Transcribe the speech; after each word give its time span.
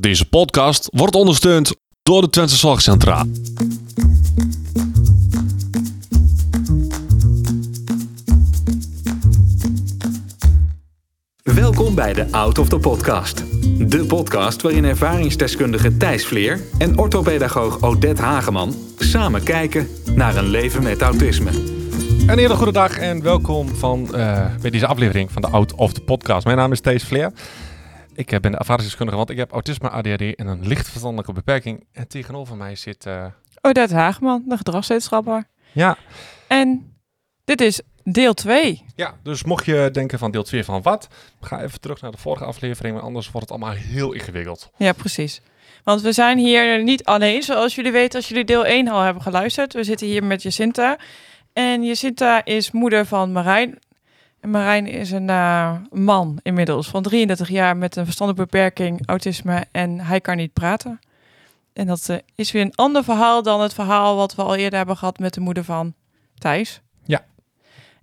Deze 0.00 0.28
podcast 0.28 0.88
wordt 0.92 1.14
ondersteund 1.14 1.74
door 2.02 2.20
de 2.20 2.30
Twentse 2.30 2.56
Zorgcentra. 2.56 3.24
Welkom 11.42 11.94
bij 11.94 12.12
de 12.12 12.26
Out 12.30 12.58
of 12.58 12.68
the 12.68 12.78
Podcast. 12.78 13.44
De 13.90 14.04
podcast 14.08 14.62
waarin 14.62 14.84
ervaringsdeskundige 14.84 15.96
Thijs 15.96 16.26
Vleer 16.26 16.60
en 16.78 16.98
orthopedagoog 16.98 17.82
Odette 17.82 18.22
Hageman 18.22 18.74
samen 18.98 19.42
kijken 19.42 19.88
naar 20.14 20.36
een 20.36 20.48
leven 20.48 20.82
met 20.82 21.02
autisme. 21.02 21.50
Een 22.26 22.38
hele 22.38 22.54
goede 22.54 22.72
dag 22.72 22.98
en 22.98 23.22
welkom 23.22 23.68
van, 23.68 24.08
uh, 24.14 24.44
bij 24.60 24.70
deze 24.70 24.86
aflevering 24.86 25.32
van 25.32 25.42
de 25.42 25.48
Out 25.48 25.74
of 25.74 25.92
the 25.92 26.00
Podcast. 26.00 26.44
Mijn 26.44 26.56
naam 26.56 26.72
is 26.72 26.80
Thijs 26.80 27.04
Vleer. 27.04 27.32
Ik 28.16 28.40
ben 28.40 28.58
ervaringsdeskundige, 28.58 29.16
want 29.16 29.30
ik 29.30 29.36
heb 29.36 29.52
autisme, 29.52 29.90
ADHD 29.90 30.34
en 30.34 30.46
een 30.46 30.66
licht 30.66 30.88
verstandelijke 30.88 31.32
beperking. 31.32 31.86
En 31.92 32.08
tegenover 32.08 32.56
mij 32.56 32.76
zit... 32.76 33.06
Uh... 33.06 33.26
Odette 33.60 33.94
Hageman, 33.94 34.42
de 34.46 34.56
gedragswetenschapper. 34.56 35.48
Ja. 35.72 35.96
En 36.46 36.96
dit 37.44 37.60
is 37.60 37.80
deel 38.04 38.34
2. 38.34 38.84
Ja, 38.94 39.14
dus 39.22 39.44
mocht 39.44 39.64
je 39.64 39.88
denken 39.92 40.18
van 40.18 40.30
deel 40.30 40.42
2 40.42 40.64
van 40.64 40.82
wat, 40.82 41.08
ga 41.40 41.62
even 41.62 41.80
terug 41.80 42.00
naar 42.00 42.10
de 42.10 42.18
vorige 42.18 42.44
aflevering, 42.44 42.94
want 42.94 43.06
anders 43.06 43.30
wordt 43.30 43.50
het 43.50 43.58
allemaal 43.58 43.76
heel 43.76 44.12
ingewikkeld. 44.12 44.70
Ja, 44.76 44.92
precies. 44.92 45.40
Want 45.84 46.00
we 46.00 46.12
zijn 46.12 46.38
hier 46.38 46.82
niet 46.82 47.04
alleen, 47.04 47.42
zoals 47.42 47.74
jullie 47.74 47.92
weten, 47.92 48.18
als 48.18 48.28
jullie 48.28 48.44
deel 48.44 48.64
1 48.64 48.88
al 48.88 49.00
hebben 49.00 49.22
geluisterd. 49.22 49.72
We 49.72 49.84
zitten 49.84 50.06
hier 50.06 50.24
met 50.24 50.42
Jacinta. 50.42 50.98
En 51.52 51.84
Jacinta 51.84 52.44
is 52.44 52.70
moeder 52.70 53.06
van 53.06 53.32
Marijn. 53.32 53.78
En 54.46 54.52
Marijn 54.52 54.86
is 54.86 55.10
een 55.10 55.28
uh, 55.28 55.72
man 55.90 56.38
inmiddels 56.42 56.88
van 56.88 57.02
33 57.02 57.48
jaar 57.48 57.76
met 57.76 57.96
een 57.96 58.04
verstandelijke 58.04 58.50
beperking, 58.50 59.06
autisme 59.06 59.64
en 59.72 60.00
hij 60.00 60.20
kan 60.20 60.36
niet 60.36 60.52
praten. 60.52 61.00
En 61.72 61.86
dat 61.86 62.06
uh, 62.10 62.16
is 62.34 62.52
weer 62.52 62.62
een 62.62 62.74
ander 62.74 63.04
verhaal 63.04 63.42
dan 63.42 63.60
het 63.60 63.74
verhaal 63.74 64.16
wat 64.16 64.34
we 64.34 64.42
al 64.42 64.54
eerder 64.54 64.78
hebben 64.78 64.96
gehad 64.96 65.18
met 65.18 65.34
de 65.34 65.40
moeder 65.40 65.64
van 65.64 65.94
Thijs. 66.38 66.80
Ja. 67.04 67.24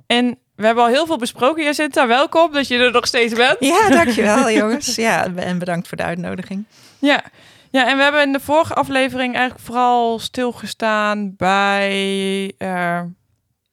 En 0.05 0.37
we 0.55 0.65
hebben 0.65 0.83
al 0.83 0.89
heel 0.89 1.05
veel 1.05 1.17
besproken, 1.17 1.63
Jacinta. 1.63 2.07
Welkom 2.07 2.51
dat 2.51 2.67
je 2.67 2.77
er 2.77 2.91
nog 2.91 3.07
steeds 3.07 3.33
bent. 3.33 3.57
Ja, 3.59 3.89
dankjewel 4.03 4.51
jongens. 4.51 4.95
Ja, 4.95 5.35
en 5.35 5.59
bedankt 5.59 5.87
voor 5.87 5.97
de 5.97 6.03
uitnodiging. 6.03 6.65
Ja. 6.99 7.23
Ja, 7.69 7.89
en 7.89 7.97
we 7.97 8.03
hebben 8.03 8.21
in 8.21 8.31
de 8.31 8.39
vorige 8.39 8.73
aflevering 8.73 9.35
eigenlijk 9.35 9.65
vooral 9.65 10.19
stilgestaan 10.19 11.35
bij 11.35 12.43
uh, 12.57 13.01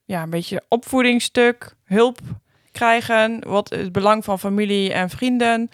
ja, 0.05 0.23
een 0.23 0.31
beetje 0.31 0.63
opvoedingsstuk, 0.69 1.75
hulp 1.85 2.19
krijgen, 2.73 3.45
wat 3.47 3.71
het 3.71 3.93
belang 3.93 4.25
van 4.25 4.39
familie 4.39 4.93
en 4.93 5.11
vrienden. 5.11 5.71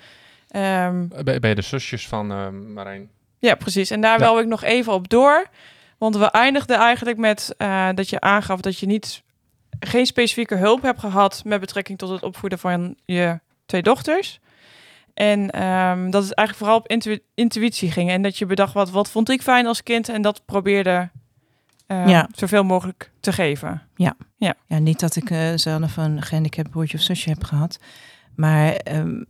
Um, 0.56 1.08
bij, 1.24 1.38
bij 1.38 1.54
de 1.54 1.62
zusjes 1.62 2.08
van 2.08 2.32
uh, 2.32 2.48
Marijn. 2.48 3.10
Ja, 3.38 3.54
precies. 3.54 3.90
En 3.90 4.00
daar 4.00 4.20
ja. 4.20 4.30
wil 4.30 4.38
ik 4.38 4.46
nog 4.46 4.62
even 4.62 4.92
op 4.92 5.08
door. 5.08 5.46
Want 5.98 6.16
we 6.16 6.24
eindigden 6.24 6.76
eigenlijk 6.76 7.18
met 7.18 7.54
uh, 7.58 7.88
dat 7.94 8.08
je 8.08 8.20
aangaf 8.20 8.60
dat 8.60 8.78
je 8.78 8.86
niet 8.86 9.22
geen 9.80 10.06
specifieke 10.06 10.54
hulp 10.54 10.82
hebt 10.82 11.00
gehad 11.00 11.42
met 11.44 11.60
betrekking 11.60 11.98
tot 11.98 12.10
het 12.10 12.22
opvoeden 12.22 12.58
van 12.58 12.96
je 13.04 13.40
twee 13.66 13.82
dochters. 13.82 14.40
En 15.14 15.40
um, 15.62 16.10
dat 16.10 16.22
het 16.22 16.34
eigenlijk 16.34 16.58
vooral 16.58 16.76
op 16.76 16.88
intu 16.88 17.18
intuïtie 17.34 17.90
ging. 17.90 18.10
En 18.10 18.22
dat 18.22 18.38
je 18.38 18.46
bedacht, 18.46 18.72
wat, 18.72 18.90
wat 18.90 19.10
vond 19.10 19.30
ik 19.30 19.42
fijn 19.42 19.66
als 19.66 19.82
kind? 19.82 20.08
En 20.08 20.22
dat 20.22 20.42
probeerde 20.44 21.10
uh, 21.86 22.08
ja. 22.08 22.28
zoveel 22.32 22.64
mogelijk 22.64 23.12
te 23.20 23.32
geven. 23.32 23.82
Ja, 23.94 24.16
ja. 24.36 24.54
ja 24.66 24.78
niet 24.78 25.00
dat 25.00 25.16
ik 25.16 25.30
uh, 25.30 25.52
zelf 25.54 25.96
een 25.96 26.22
gehandicapt 26.22 26.70
broertje 26.70 26.96
of 26.96 27.02
zusje 27.02 27.28
heb 27.28 27.44
gehad. 27.44 27.78
Maar 28.34 28.80
um, 28.92 29.26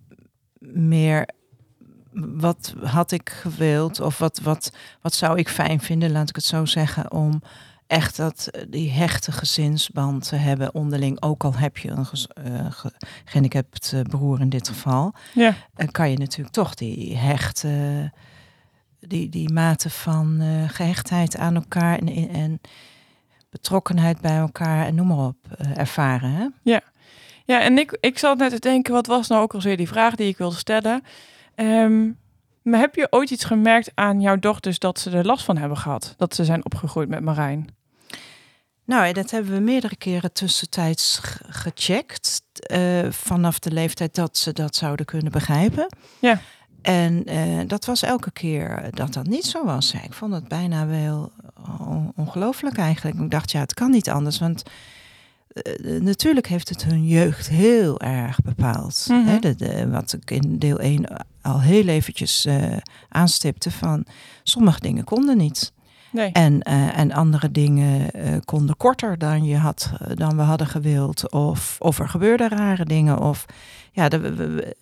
meer 0.59 1.29
wat 2.17 2.75
had 2.83 3.12
ik 3.12 3.31
gewild 3.31 4.01
of 4.01 4.19
wat, 4.19 4.41
wat, 4.41 4.73
wat 5.01 5.15
zou 5.15 5.39
ik 5.39 5.49
fijn 5.49 5.81
vinden, 5.81 6.12
laat 6.12 6.29
ik 6.29 6.37
het 6.37 6.45
zo 6.45 6.65
zeggen, 6.65 7.11
om 7.11 7.43
echt 7.87 8.17
dat, 8.17 8.51
die 8.69 8.91
hechte 8.91 9.33
gezinsband 9.33 10.29
te 10.29 10.37
hebben 10.37 10.75
onderling. 10.75 11.22
Ook 11.22 11.45
al 11.45 11.55
heb 11.55 11.77
je 11.77 11.91
een 11.91 12.06
uh, 12.47 12.66
gehandicapt 13.25 13.95
broer 14.03 14.41
in 14.41 14.49
dit 14.49 14.69
geval. 14.69 15.15
Ja. 15.34 15.55
Kan 15.91 16.11
je 16.11 16.19
natuurlijk 16.19 16.55
toch 16.55 16.75
die 16.75 17.16
hechte 17.16 18.12
die, 19.01 19.29
die 19.29 19.53
mate 19.53 19.91
van 19.91 20.39
uh, 20.41 20.69
gehechtheid 20.69 21.37
aan 21.37 21.55
elkaar 21.55 21.99
en, 21.99 22.29
en, 22.29 22.61
betrokkenheid 23.51 24.21
bij 24.21 24.37
elkaar 24.37 24.87
en 24.87 24.95
noem 24.95 25.07
maar 25.07 25.27
op 25.27 25.37
uh, 25.61 25.79
ervaren. 25.79 26.31
Hè? 26.31 26.47
Ja. 26.62 26.81
ja, 27.45 27.61
en 27.61 27.79
ik, 27.79 27.97
ik 28.01 28.19
zat 28.19 28.39
net 28.39 28.51
te 28.51 28.59
denken, 28.59 28.93
wat 28.93 29.07
was 29.07 29.29
nou 29.29 29.43
ook 29.43 29.55
alweer 29.55 29.77
die 29.77 29.89
vraag 29.89 30.15
die 30.15 30.29
ik 30.29 30.39
wilde 30.39 30.57
stellen? 30.57 31.03
Um, 31.55 32.19
maar 32.62 32.81
heb 32.81 32.95
je 32.95 33.07
ooit 33.11 33.31
iets 33.31 33.45
gemerkt 33.45 33.91
aan 33.95 34.21
jouw 34.21 34.39
dochters 34.39 34.79
dat 34.79 34.99
ze 34.99 35.11
er 35.11 35.27
last 35.27 35.45
van 35.45 35.57
hebben 35.57 35.78
gehad? 35.78 36.15
Dat 36.17 36.34
ze 36.34 36.45
zijn 36.45 36.65
opgegroeid 36.65 37.09
met 37.09 37.21
Marijn? 37.21 37.77
Nou, 38.84 39.13
dat 39.13 39.31
hebben 39.31 39.53
we 39.53 39.61
meerdere 39.61 39.97
keren 39.97 40.33
tussentijds 40.33 41.21
gecheckt. 41.49 42.43
Uh, 42.73 43.11
vanaf 43.11 43.59
de 43.59 43.71
leeftijd 43.71 44.15
dat 44.15 44.39
ze 44.39 44.53
dat 44.53 44.77
zouden 44.77 45.07
kunnen 45.07 45.33
begrijpen. 45.33 45.87
Ja. 46.19 46.41
En 46.86 47.32
uh, 47.32 47.60
dat 47.66 47.84
was 47.84 48.02
elke 48.02 48.30
keer 48.30 48.88
dat 48.91 49.12
dat 49.12 49.26
niet 49.26 49.44
zo 49.44 49.64
was. 49.64 49.92
Ja, 49.92 50.02
ik 50.02 50.12
vond 50.12 50.32
het 50.32 50.48
bijna 50.48 50.86
wel 50.86 51.32
ongelooflijk 52.14 52.76
eigenlijk. 52.76 53.20
Ik 53.20 53.30
dacht, 53.30 53.50
ja, 53.50 53.60
het 53.60 53.74
kan 53.74 53.91
niet 53.91 54.10
anders. 54.10 54.38
Want 54.38 54.62
uh, 55.52 56.00
natuurlijk 56.00 56.47
heeft 56.47 56.69
het 56.69 56.84
hun 56.84 57.06
jeugd 57.06 57.48
heel 57.48 58.00
erg 58.00 58.41
bepaald. 58.41 59.04
Mhm. 59.08 59.19
Mm 59.19 59.24
-hmm. 59.24 59.32
Hè, 59.32 59.38
de, 59.38 59.54
de, 59.54 59.88
wat 59.88 60.12
ik 60.12 60.30
in 60.30 60.58
deel 60.58 60.78
1 60.78 61.26
al 61.42 61.60
heel 61.60 61.86
eventjes 61.86 62.47
uh, 62.47 62.76
aanstipte 63.08 63.70
van... 63.70 64.04
sommige 64.42 64.80
dingen 64.80 65.04
konden 65.04 65.36
niet. 65.36 65.72
Nee. 66.12 66.32
En, 66.32 66.62
en 66.62 67.12
andere 67.12 67.50
dingen 67.50 68.10
konden 68.44 68.76
korter 68.76 69.18
dan, 69.18 69.44
je 69.44 69.56
had, 69.56 69.92
dan 70.14 70.36
we 70.36 70.42
hadden 70.42 70.66
gewild. 70.66 71.32
Of, 71.32 71.76
of 71.78 71.98
er 71.98 72.08
gebeurden 72.08 72.48
rare 72.48 72.84
dingen. 72.84 73.18
Of, 73.18 73.44
ja, 73.92 74.08
de, 74.08 74.74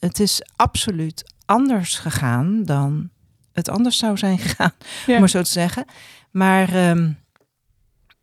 het 0.00 0.20
is 0.20 0.42
absoluut 0.56 1.24
anders 1.50 1.98
gegaan 1.98 2.64
dan 2.64 3.10
het 3.52 3.68
anders 3.68 3.98
zou 3.98 4.16
zijn 4.16 4.38
gegaan, 4.48 4.72
ja. 5.06 5.14
om 5.14 5.20
maar 5.20 5.28
zo 5.28 5.42
te 5.42 5.50
zeggen. 5.50 5.84
Maar 6.30 6.90
um, 6.90 7.18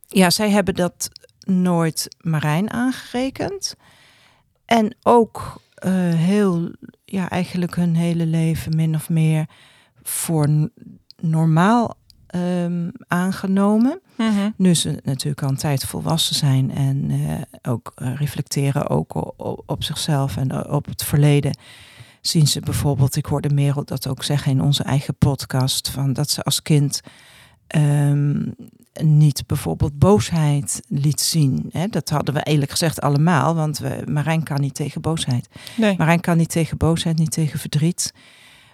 ja, 0.07 0.29
zij 0.29 0.49
hebben 0.49 0.75
dat 0.75 1.09
nooit 1.39 2.15
Marijn 2.21 2.71
aangerekend. 2.71 3.75
En 4.65 4.95
ook 5.03 5.61
uh, 5.85 5.91
heel, 6.13 6.71
ja, 7.05 7.29
eigenlijk 7.29 7.75
hun 7.75 7.95
hele 7.95 8.25
leven 8.25 8.75
min 8.75 8.95
of 8.95 9.09
meer 9.09 9.45
voor 10.03 10.69
normaal 11.21 11.97
um, 12.35 12.91
aangenomen. 13.07 14.01
Mm 14.15 14.29
-hmm. 14.29 14.53
Nu 14.57 14.75
ze 14.75 14.99
natuurlijk 15.03 15.43
al 15.43 15.49
een 15.49 15.57
tijd 15.57 15.83
volwassen 15.83 16.35
zijn 16.35 16.71
en 16.71 17.09
uh, 17.09 17.41
ook 17.61 17.93
uh, 17.97 18.15
reflecteren 18.15 18.89
ook 18.89 19.15
op, 19.15 19.63
op 19.65 19.83
zichzelf 19.83 20.37
en 20.37 20.69
op 20.69 20.85
het 20.85 21.03
verleden 21.03 21.57
zien 22.27 22.47
ze 22.47 22.59
bijvoorbeeld, 22.59 23.15
ik 23.15 23.25
hoorde 23.25 23.53
Merel 23.53 23.85
dat 23.85 24.07
ook 24.07 24.23
zeggen 24.23 24.51
in 24.51 24.61
onze 24.61 24.83
eigen 24.83 25.15
podcast, 25.15 25.89
van 25.89 26.13
dat 26.13 26.29
ze 26.29 26.43
als 26.43 26.61
kind 26.61 27.01
um, 27.75 28.55
niet 29.01 29.43
bijvoorbeeld 29.45 29.99
boosheid 29.99 30.81
liet 30.87 31.21
zien. 31.21 31.69
Hè? 31.71 31.87
Dat 31.87 32.09
hadden 32.09 32.33
we 32.33 32.43
eerlijk 32.43 32.71
gezegd 32.71 33.01
allemaal, 33.01 33.55
want 33.55 33.77
we, 33.77 34.03
Marijn 34.09 34.43
kan 34.43 34.61
niet 34.61 34.75
tegen 34.75 35.01
boosheid. 35.01 35.47
Nee. 35.77 35.97
Marijn 35.97 36.19
kan 36.19 36.37
niet 36.37 36.49
tegen 36.49 36.77
boosheid, 36.77 37.17
niet 37.17 37.31
tegen 37.31 37.59
verdriet. 37.59 38.13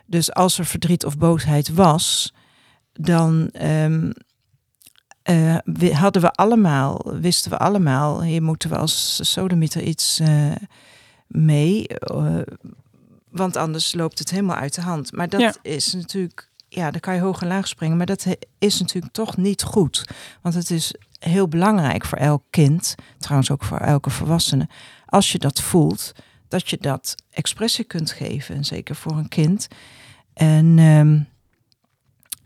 Dus 0.05 0.33
als 0.33 0.59
er 0.59 0.65
verdriet 0.65 1.05
of 1.05 1.17
boosheid 1.17 1.73
was, 1.73 2.33
dan 2.93 3.49
um, 3.61 4.13
uh, 5.29 5.57
we, 5.63 5.95
hadden 5.95 6.21
we 6.21 6.31
allemaal, 6.31 7.01
wisten 7.19 7.51
we 7.51 7.57
allemaal, 7.57 8.23
hier 8.23 8.43
moeten 8.43 8.69
we 8.69 8.77
als 8.77 9.19
sodemieter 9.31 9.81
iets 9.81 10.19
uh, 10.19 10.51
mee. 11.27 11.85
Uh, 12.13 12.41
want 13.33 13.55
anders 13.55 13.93
loopt 13.93 14.19
het 14.19 14.29
helemaal 14.29 14.55
uit 14.55 14.75
de 14.75 14.81
hand. 14.81 15.11
Maar 15.11 15.29
dat 15.29 15.39
ja. 15.39 15.53
is 15.61 15.93
natuurlijk, 15.93 16.49
ja, 16.67 16.91
daar 16.91 16.99
kan 17.01 17.15
je 17.15 17.21
hoog 17.21 17.41
en 17.41 17.47
laag 17.47 17.67
springen. 17.67 17.97
Maar 17.97 18.05
dat 18.05 18.25
is 18.59 18.79
natuurlijk 18.79 19.13
toch 19.13 19.37
niet 19.37 19.63
goed. 19.63 20.05
Want 20.41 20.55
het 20.55 20.69
is 20.69 20.93
heel 21.19 21.47
belangrijk 21.47 22.05
voor 22.05 22.17
elk 22.17 22.43
kind, 22.49 22.95
trouwens 23.17 23.51
ook 23.51 23.63
voor 23.63 23.77
elke 23.77 24.09
volwassene, 24.09 24.67
als 25.05 25.31
je 25.31 25.39
dat 25.39 25.61
voelt, 25.61 26.11
dat 26.47 26.69
je 26.69 26.77
dat 26.79 27.15
expressie 27.29 27.85
kunt 27.85 28.11
geven. 28.11 28.55
En 28.55 28.65
zeker 28.65 28.95
voor 28.95 29.17
een 29.17 29.29
kind. 29.29 29.67
En, 30.33 30.65
um, 30.79 31.27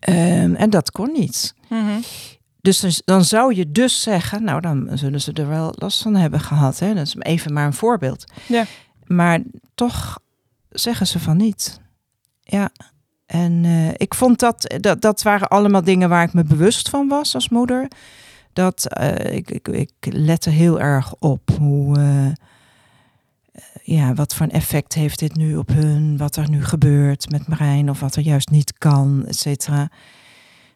um, 0.10 0.56
en 0.56 0.70
dat 0.70 0.92
kon 0.92 1.12
niet. 1.12 1.54
Mm 1.70 1.86
-hmm. 1.86 2.02
Dus 2.62 2.80
dan, 2.80 2.92
dan 3.06 3.24
zou 3.24 3.56
je 3.56 3.72
dus 3.72 4.02
zeggen, 4.02 4.44
nou 4.44 4.62
dan 4.62 4.90
zullen 4.94 5.22
ze 5.22 5.34
er 5.34 5.48
wel 5.48 5.74
last 5.76 6.02
van 6.02 6.16
hebben 6.16 6.40
gehad. 6.40 6.80
Hè? 6.80 6.94
Dat 6.94 7.08
is 7.08 7.16
even 7.20 7.54
maar 7.54 7.66
een 7.66 7.74
voorbeeld. 7.74 8.24
Ja. 8.48 8.66
Maar 9.06 9.42
toch 9.76 10.20
zeggen 10.80 11.08
ze 11.08 11.20
van 11.20 11.38
niet. 11.38 11.82
Ja. 12.42 12.70
En 13.26 13.64
uh, 13.64 13.90
ik 13.90 14.14
vond 14.14 14.40
dat, 14.40 14.76
dat, 14.80 15.02
dat 15.02 15.22
waren 15.22 15.48
allemaal 15.48 15.84
dingen 15.84 16.10
waar 16.10 16.24
ik 16.24 16.34
me 16.34 16.44
bewust 16.44 16.90
van 16.90 17.08
was 17.08 17.36
als 17.36 17.50
moeder. 17.50 17.88
Dat 18.54 18.88
uh, 19.00 19.36
ik, 19.36 19.52
ik, 19.52 19.68
ik 19.68 19.92
lette 20.00 20.50
heel 20.50 20.80
erg 20.80 21.16
op 21.20 21.50
hoe, 21.58 21.98
uh, 22.00 22.32
ja, 23.84 24.14
wat 24.14 24.36
voor 24.36 24.46
een 24.46 24.52
effect 24.52 24.94
heeft 24.94 25.20
dit 25.20 25.36
nu 25.36 25.56
op 25.56 25.68
hun? 25.68 26.18
Wat 26.18 26.36
er 26.36 26.50
nu 26.50 26.64
gebeurt 26.64 27.32
met 27.32 27.48
Marijn 27.48 27.90
of 27.90 28.00
wat 28.00 28.16
er 28.16 28.22
juist 28.24 28.50
niet 28.50 28.78
kan, 28.78 29.26
et 29.26 29.36
cetera. 29.36 29.90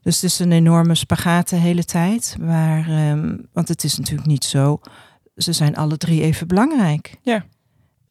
Dus 0.02 0.16
het 0.16 0.24
is 0.24 0.40
een 0.40 0.52
enorme 0.52 0.96
spagaat 0.96 1.50
de 1.50 1.56
hele 1.56 1.84
tijd. 1.84 2.36
Maar, 2.40 2.90
ehm, 2.90 3.38
want 3.54 3.68
het 3.68 3.84
is 3.84 3.98
natuurlijk 3.98 4.28
niet 4.28 4.44
zo. 4.44 4.80
Ze 5.36 5.54
zijn 5.54 5.76
alle 5.76 5.98
drie 5.98 6.22
even 6.22 6.48
belangrijk. 6.48 7.18
Ja. 7.22 7.46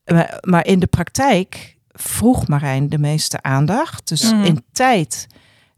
Maar, 0.05 0.39
maar 0.41 0.67
in 0.67 0.79
de 0.79 0.87
praktijk 0.87 1.79
vroeg 2.02 2.49
Marijn 2.49 2.88
de 2.88 2.99
meeste 2.99 3.43
aandacht. 3.43 4.08
Dus 4.08 4.32
Mhm. 4.32 4.43
in 4.44 4.64
tijd. 4.73 5.26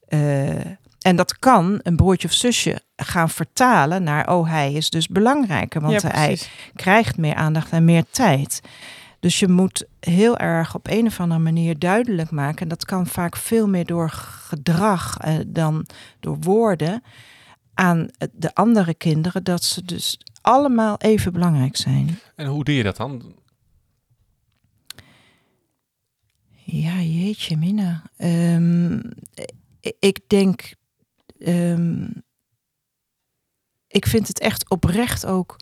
eh, 0.08 0.66
en 1.02 1.16
dat 1.16 1.38
kan 1.38 1.80
een 1.82 1.96
broertje 1.96 2.28
of 2.28 2.34
zusje 2.34 2.80
gaan 2.96 3.30
vertalen 3.30 4.02
naar, 4.02 4.28
oh, 4.34 4.48
hij 4.48 4.72
is 4.72 4.90
dus 4.90 5.08
belangrijker, 5.08 5.80
want 5.80 6.02
ja, 6.02 6.08
hij 6.08 6.38
krijgt 6.74 7.16
meer 7.16 7.34
aandacht 7.34 7.70
en 7.70 7.84
meer 7.84 8.04
tijd. 8.10 8.60
Dus 9.20 9.38
je 9.38 9.48
moet 9.48 9.84
heel 10.00 10.36
erg 10.36 10.74
op 10.74 10.88
een 10.90 11.06
of 11.06 11.20
andere 11.20 11.40
manier 11.40 11.78
duidelijk 11.78 12.30
maken. 12.30 12.62
En 12.62 12.68
dat 12.68 12.84
kan 12.84 13.06
vaak 13.06 13.36
veel 13.36 13.68
meer 13.68 13.86
door 13.86 14.10
gedrag 14.10 15.16
eh, 15.18 15.34
dan 15.46 15.86
door 16.20 16.36
woorden. 16.40 17.02
Aan 17.74 18.08
de 18.32 18.54
andere 18.54 18.94
kinderen 18.94 19.44
dat 19.44 19.64
ze 19.64 19.84
dus 19.84 20.18
allemaal 20.40 20.96
even 20.98 21.32
belangrijk 21.32 21.76
zijn. 21.76 22.18
En 22.36 22.46
hoe 22.46 22.64
doe 22.64 22.74
je 22.74 22.82
dat 22.82 22.96
dan? 22.96 23.22
Ja, 26.74 27.00
jeetje, 27.00 27.56
Mina. 27.56 28.02
Ehm, 28.16 29.00
ik 29.98 30.20
denk. 30.26 30.74
ehm, 31.38 32.06
ik 33.86 34.06
vind 34.06 34.28
het 34.28 34.38
echt 34.40 34.70
oprecht 34.70 35.26
ook 35.26 35.56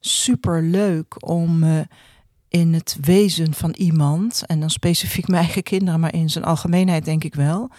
super 0.00 0.62
leuk 0.62 1.26
om 1.28 1.62
eh, 1.62 1.80
in 2.48 2.72
het 2.72 2.96
wezen 3.00 3.54
van 3.54 3.70
iemand, 3.70 4.46
en 4.46 4.60
dan 4.60 4.70
specifiek 4.70 5.28
mijn 5.28 5.44
eigen 5.44 5.62
kinderen, 5.62 6.00
maar 6.00 6.14
in 6.14 6.30
zijn 6.30 6.44
algemeenheid 6.44 7.04
denk 7.04 7.24
ik 7.24 7.34
wel, 7.34 7.70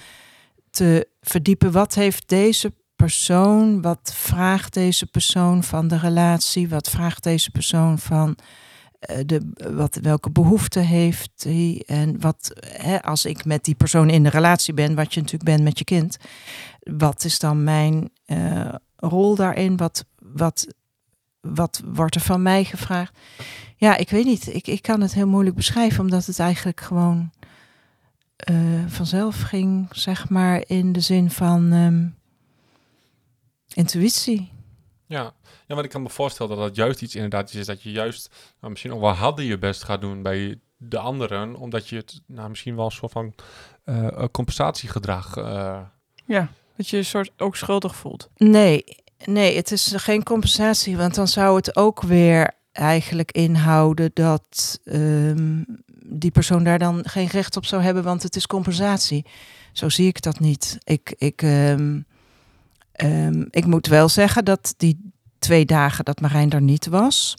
te 0.70 1.08
verdiepen. 1.22 1.72
Wat 1.72 1.94
heeft 1.94 2.30
deze 2.30 2.74
persoon, 2.96 3.82
wat 3.82 4.14
vraagt 4.16 4.74
deze 4.74 5.06
persoon 5.06 5.64
van 5.64 5.88
de 5.88 5.98
relatie, 5.98 6.70
wat 6.70 6.90
vraagt 6.90 7.24
deze 7.24 7.52
persoon 7.52 8.00
van 8.00 8.38
de, 9.26 9.52
wat, 9.74 10.00
welke 10.02 10.30
behoeften 10.30 10.86
heeft 10.86 11.32
hij 11.44 11.84
en 11.86 12.20
wat, 12.20 12.52
hè, 12.66 13.02
als 13.02 13.26
ik 13.26 13.46
met 13.46 13.64
die 13.64 13.76
persoon 13.76 14.10
in 14.10 14.24
de 14.24 14.30
relatie 14.30 14.74
ben, 14.74 14.96
wat 14.96 15.14
je 15.14 15.20
natuurlijk 15.20 15.50
bent 15.50 15.64
met 15.64 15.78
je 15.78 15.86
kind, 15.86 16.18
wat 16.80 17.24
is 17.24 17.40
dan 17.40 17.64
mijn 17.64 18.10
eh, 18.26 18.74
rol 18.96 19.36
daarin? 19.36 19.78
Wat, 19.78 20.06
wat, 20.20 20.68
wat 21.42 21.82
wordt 21.86 22.16
er 22.16 22.22
van 22.22 22.42
mij 22.42 22.64
gevraagd? 22.64 23.18
Ja, 23.76 23.98
ik 23.98 24.10
weet 24.10 24.26
niet. 24.26 24.54
Ik, 24.54 24.68
ik 24.68 24.82
kan 24.82 25.02
het 25.02 25.14
heel 25.14 25.28
moeilijk 25.28 25.56
beschrijven, 25.56 26.00
omdat 26.00 26.26
het 26.26 26.40
eigenlijk 26.40 26.82
gewoon 26.82 27.32
eh, 28.36 28.56
vanzelf 28.88 29.42
ging, 29.42 29.88
zeg 29.92 30.30
maar, 30.30 30.64
in 30.68 30.92
de 30.92 31.00
zin 31.00 31.30
van 31.30 31.72
ehm, 31.72 32.08
intuïtie. 33.74 34.52
Ja. 35.06 35.34
Ja, 35.68 35.76
maar 35.76 35.84
ik 35.84 35.90
kan 35.90 36.02
me 36.02 36.10
voorstellen 36.10 36.58
dat 36.58 36.68
dat 36.68 36.76
juist 36.76 37.02
iets 37.02 37.16
inderdaad 37.16 37.54
is 37.54 37.66
dat 37.66 37.82
je 37.82 37.92
juist 37.92 38.30
nou, 38.60 38.72
misschien 38.72 38.94
ook 38.94 39.02
wel 39.02 39.12
harder 39.12 39.46
je 39.46 39.58
best 39.58 39.84
gaat 39.84 40.02
doen 40.02 40.22
bij 40.22 40.60
de 40.78 40.98
anderen, 40.98 41.56
omdat 41.56 41.88
je 41.88 41.96
het 41.96 42.22
nou, 42.28 42.50
misschien 42.50 42.76
wel 42.76 42.86
een 42.86 42.92
soort 42.92 43.12
van 43.12 43.34
eh, 43.84 44.08
eh, 44.08 44.24
compensatiegedrag. 44.32 45.38
eh, 45.38 45.80
Ja, 46.26 46.50
dat 46.76 46.90
je 46.90 46.98
je 46.98 47.04
soort 47.04 47.32
ook 47.38 47.56
schuldig 47.56 47.96
voelt. 47.96 48.30
Nee, 48.36 48.84
nee, 49.26 49.56
het 49.56 49.72
is 49.72 49.94
geen 49.96 50.24
compensatie, 50.24 50.98
want 50.98 51.16
dan 51.16 51.28
zou 51.28 51.56
het 51.56 51.76
ook 51.76 52.02
weer 52.02 52.52
eigenlijk 52.72 53.32
inhouden 53.32 54.12
dat 54.14 54.80
ehm, 54.86 55.64
die 56.06 56.32
persoon 56.32 56.64
daar 56.64 56.80
dan 56.80 57.02
geen 57.06 57.28
recht 57.28 57.58
op 57.58 57.66
zou 57.66 57.82
hebben, 57.82 58.04
want 58.04 58.24
het 58.24 58.36
is 58.36 58.48
compensatie. 58.48 59.26
Zo 59.74 59.90
zie 59.90 60.08
ik 60.08 60.22
dat 60.22 60.40
niet. 60.40 60.78
Ik, 60.84 61.14
ik, 61.18 61.42
ehm, 61.42 62.00
ehm, 62.92 63.46
ik 63.50 63.66
moet 63.66 63.88
wel 63.88 64.10
zeggen 64.10 64.46
dat 64.46 64.74
die 64.78 65.05
twee 65.46 65.66
dagen 65.66 66.06
dat 66.06 66.22
Marijn 66.22 66.52
er 66.52 66.62
niet 66.62 66.88
was, 66.88 67.36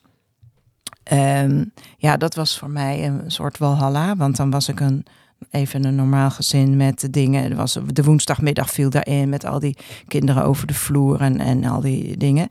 ehm, 1.03 1.64
ja, 1.97 2.17
dat 2.17 2.35
was 2.35 2.58
voor 2.58 2.70
mij 2.70 3.06
een 3.06 3.31
soort 3.31 3.58
walhalla, 3.58 4.17
want 4.17 4.37
dan 4.37 4.50
was 4.50 4.69
ik 4.69 4.81
een 4.81 5.06
even 5.50 5.85
een 5.85 5.94
normaal 5.94 6.31
gezin 6.31 6.76
met 6.76 7.00
de 7.00 7.11
dingen. 7.11 7.56
Was, 7.56 7.79
de 7.87 8.03
woensdagmiddag 8.03 8.70
viel 8.70 8.91
daarin 8.91 9.29
met 9.29 9.44
al 9.44 9.58
die 9.58 9.76
kinderen 10.08 10.44
over 10.44 10.67
de 10.67 10.75
vloer 10.75 11.20
en, 11.20 11.41
en 11.41 11.64
al 11.64 11.81
die 11.81 12.17
dingen. 12.17 12.49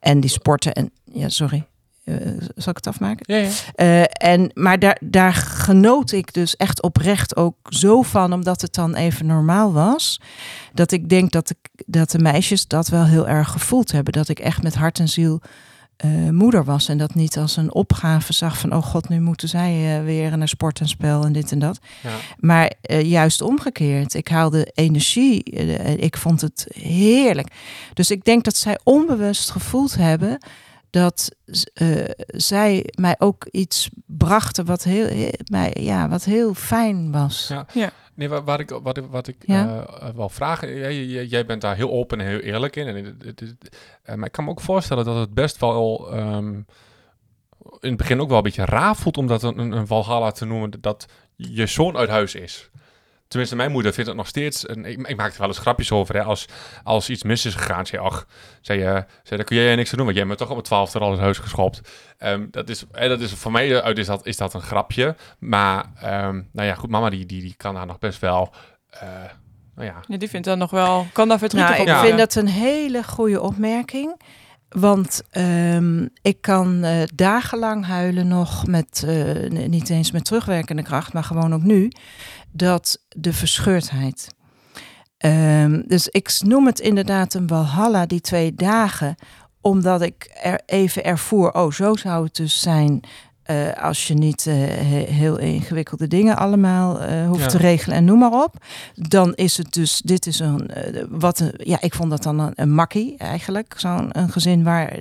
En 0.00 0.20
die 0.20 0.30
sporten 0.30 0.72
en 0.72 0.90
ja, 1.04 1.28
sorry. 1.28 1.66
Eh, 2.04 2.16
zal 2.56 2.70
ik 2.70 2.76
het 2.76 2.86
afmaken? 2.86 3.34
Ja, 3.34 3.48
ja. 3.48 3.50
Eh, 3.74 4.32
en, 4.32 4.50
maar 4.54 4.78
daar, 4.78 5.00
daar 5.00 5.32
genoot 5.32 6.12
ik 6.12 6.32
dus 6.34 6.56
echt 6.56 6.82
oprecht 6.82 7.36
ook 7.36 7.56
zo 7.68 8.02
van, 8.02 8.32
omdat 8.32 8.60
het 8.60 8.74
dan 8.74 8.94
even 8.94 9.26
normaal 9.26 9.72
was. 9.72 10.20
Dat 10.72 10.92
ik 10.92 11.08
denk 11.08 11.30
dat, 11.30 11.50
ik, 11.50 11.84
dat 11.86 12.10
de 12.10 12.18
meisjes 12.18 12.66
dat 12.66 12.88
wel 12.88 13.04
heel 13.04 13.28
erg 13.28 13.50
gevoeld 13.50 13.92
hebben. 13.92 14.12
Dat 14.12 14.28
ik 14.28 14.38
echt 14.38 14.62
met 14.62 14.74
hart 14.74 14.98
en 14.98 15.08
ziel 15.08 15.40
eh, 15.96 16.10
moeder 16.30 16.64
was. 16.64 16.88
En 16.88 16.98
dat 16.98 17.14
niet 17.14 17.36
als 17.36 17.56
een 17.56 17.74
opgave 17.74 18.32
zag 18.32 18.58
van, 18.58 18.74
oh 18.74 18.82
god, 18.82 19.08
nu 19.08 19.20
moeten 19.20 19.48
zij 19.48 20.02
weer 20.04 20.38
naar 20.38 20.48
sport 20.48 20.80
en 20.80 20.88
spel 20.88 21.24
en 21.24 21.32
dit 21.32 21.52
en 21.52 21.58
dat. 21.58 21.78
ja. 22.02 22.10
Maar 22.38 22.72
juist 23.02 23.40
omgekeerd. 23.40 24.14
Ik 24.14 24.28
haalde 24.28 24.70
energie. 24.74 25.42
ik 25.96 26.16
vond 26.16 26.40
het 26.40 26.66
heerlijk. 26.78 27.48
Dus 27.94 28.10
ik 28.10 28.24
denk 28.24 28.44
dat 28.44 28.56
zij 28.56 28.78
onbewust 28.82 29.50
gevoeld 29.50 29.96
hebben 29.96 30.38
dat 30.94 31.30
eh, 31.74 32.04
zij 32.26 32.86
mij 33.00 33.14
ook 33.18 33.46
iets 33.50 33.88
brachten 34.06 34.64
wat 34.64 34.82
heel, 34.82 35.06
heel- 35.06 35.32
mij, 35.50 35.76
ja, 35.80 36.08
wat 36.08 36.24
heel 36.24 36.54
fijn 36.54 37.12
was. 37.12 37.50
Ja. 37.72 37.92
Nee, 38.14 38.28
waar, 38.28 38.44
waar 38.44 38.60
ik, 38.60 38.70
wat, 38.82 38.96
ik- 38.96 39.06
wat 39.10 39.26
ik 39.28 39.36
Ja. 39.46 39.86
eh, 39.86 40.08
eh, 40.08 40.14
wel 40.14 40.28
vraag, 40.28 40.60
jij, 40.60 41.46
bent 41.46 41.60
daar 41.60 41.76
heel 41.76 41.90
open 41.90 42.20
en 42.20 42.26
heel 42.26 42.38
eerlijk 42.38 42.76
in. 42.76 42.86
En 42.86 43.04
het- 43.04 43.24
het- 43.24 43.40
het- 43.40 44.16
maar 44.16 44.26
ik 44.26 44.32
kan 44.32 44.44
me 44.44 44.50
ook 44.50 44.60
voorstellen 44.60 45.04
dat 45.04 45.16
het 45.16 45.34
best 45.34 45.60
wel 45.60 46.12
ehm, 46.12 46.54
in 47.80 47.88
het 47.88 47.96
begin 47.96 48.20
ook 48.20 48.28
wel 48.28 48.36
een 48.36 48.42
beetje 48.42 48.64
raar 48.64 48.96
voelt 48.96 49.16
om 49.16 49.26
dat 49.26 49.42
een, 49.42 49.58
een, 49.58 49.72
een 49.72 49.86
Valhalla 49.86 50.30
te 50.30 50.44
noemen, 50.44 50.70
dat 50.80 51.06
je 51.36 51.66
zoon 51.66 51.96
uit 51.96 52.08
huis 52.08 52.34
is. 52.34 52.70
Tenminste, 53.34 53.56
mijn 53.58 53.72
moeder 53.72 53.92
vindt 53.92 54.08
het 54.08 54.18
nog 54.18 54.26
steeds. 54.28 54.66
En 54.66 54.84
ik, 54.84 55.06
ik 55.08 55.16
maak 55.16 55.32
er 55.32 55.38
wel 55.38 55.48
eens 55.48 55.58
grapjes 55.58 55.92
over. 55.92 56.14
Hè, 56.14 56.22
als, 56.22 56.46
als 56.84 57.10
iets 57.10 57.22
mis 57.22 57.44
is 57.46 57.54
gegaan, 57.54 57.86
zei 57.86 58.02
ach, 58.02 58.26
zei, 58.60 58.78
je, 58.78 58.84
zei, 59.22 59.36
daar 59.36 59.44
kun 59.44 59.56
jij 59.56 59.74
niks 59.76 59.90
aan 59.90 59.96
doen, 59.96 60.04
want 60.06 60.16
jij 60.18 60.26
bent 60.26 60.38
toch 60.38 60.50
op 60.50 60.56
het 60.56 60.64
twaalfde 60.64 60.98
al 60.98 61.10
uit 61.10 61.18
huis 61.20 61.38
geschopt. 61.38 61.80
Ehm, 62.18 62.46
dat, 62.50 62.68
is, 62.68 62.84
hè, 62.92 63.08
dat 63.08 63.20
is 63.20 63.32
voor 63.32 63.52
mij 63.52 63.82
uit 63.82 63.98
is 63.98 64.06
dat, 64.06 64.26
is 64.26 64.36
dat 64.36 64.54
een 64.54 64.60
grapje. 64.62 65.14
Maar 65.38 65.84
ehm, 66.00 66.42
nou 66.52 66.68
ja, 66.68 66.74
goed, 66.74 66.90
mama 66.90 67.10
die, 67.10 67.26
die, 67.26 67.40
die 67.40 67.54
kan 67.56 67.74
daar 67.74 67.86
nog 67.86 67.98
best 67.98 68.20
wel. 68.20 68.52
eh, 68.90 69.00
nou 69.74 69.88
ja, 69.88 70.00
Ja, 70.06 70.16
die 70.16 70.28
vindt 70.28 70.46
dan 70.46 70.58
nog 70.58 70.70
wel, 70.70 71.06
kan 71.12 71.28
daar 71.28 71.38
verdrietig 71.38 71.84
Nou, 71.84 71.90
ik 71.98 72.04
vind 72.06 72.18
dat 72.18 72.34
een 72.34 72.48
hele 72.48 73.02
goede 73.04 73.40
opmerking. 73.40 74.20
Want 74.74 75.22
ehm, 75.30 76.06
ik 76.22 76.40
kan 76.40 76.84
eh, 76.84 77.02
dagenlang 77.14 77.86
huilen 77.86 78.28
nog 78.28 78.66
met, 78.66 79.04
eh, 79.06 79.50
niet 79.68 79.90
eens 79.90 80.10
met 80.10 80.24
terugwerkende 80.24 80.82
kracht, 80.82 81.12
maar 81.12 81.24
gewoon 81.24 81.54
ook 81.54 81.62
nu, 81.62 81.90
dat 82.50 83.04
de 83.08 83.32
verscheurdheid. 83.32 84.34
Ehm, 85.16 85.82
dus 85.86 86.08
ik 86.08 86.38
noem 86.38 86.66
het 86.66 86.80
inderdaad 86.80 87.34
een 87.34 87.46
walhalla, 87.46 88.06
die 88.06 88.20
twee 88.20 88.54
dagen, 88.54 89.14
omdat 89.60 90.02
ik 90.02 90.30
er 90.42 90.60
even 90.66 91.04
ervoer, 91.04 91.52
oh 91.52 91.72
zo 91.72 91.96
zou 91.96 92.24
het 92.24 92.34
dus 92.34 92.60
zijn 92.60 93.00
eh, 93.44 93.72
als 93.82 94.06
je 94.06 94.14
niet 94.14 94.46
eh, 94.46 94.54
he- 94.54 95.06
heel 95.12 95.38
ingewikkelde 95.38 96.08
dingen 96.08 96.36
allemaal 96.36 97.00
eh, 97.00 97.26
hoeft 97.26 97.40
Ja. 97.40 97.46
te 97.48 97.58
regelen 97.58 97.96
en 97.96 98.04
noem 98.04 98.18
maar 98.18 98.42
op. 98.44 98.54
Dan 98.94 99.34
is 99.34 99.56
het 99.56 99.72
dus, 99.72 100.00
dit 100.04 100.26
is 100.26 100.38
een, 100.38 100.70
wat 101.10 101.38
een, 101.40 101.52
ja, 101.56 101.80
ik 101.80 101.94
vond 101.94 102.10
dat 102.10 102.22
dan 102.22 102.38
een, 102.38 102.52
een 102.54 102.72
makkie 102.74 103.16
eigenlijk. 103.18 103.74
Zo'n 103.76 104.18
een 104.18 104.30
gezin 104.30 104.62
waar, 104.64 104.98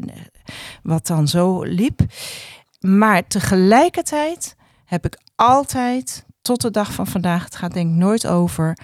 wat 0.83 1.07
dan 1.07 1.27
zo 1.27 1.63
liep. 1.63 1.99
Maar 2.79 3.27
tegelijkertijd 3.27 4.55
heb 4.85 5.05
ik 5.05 5.17
altijd, 5.35 6.25
tot 6.41 6.61
de 6.61 6.71
dag 6.71 6.93
van 6.93 7.07
vandaag, 7.07 7.43
het 7.43 7.55
gaat 7.55 7.73
denk 7.73 7.89
ik 7.91 7.95
nooit 7.97 8.27
over, 8.27 8.77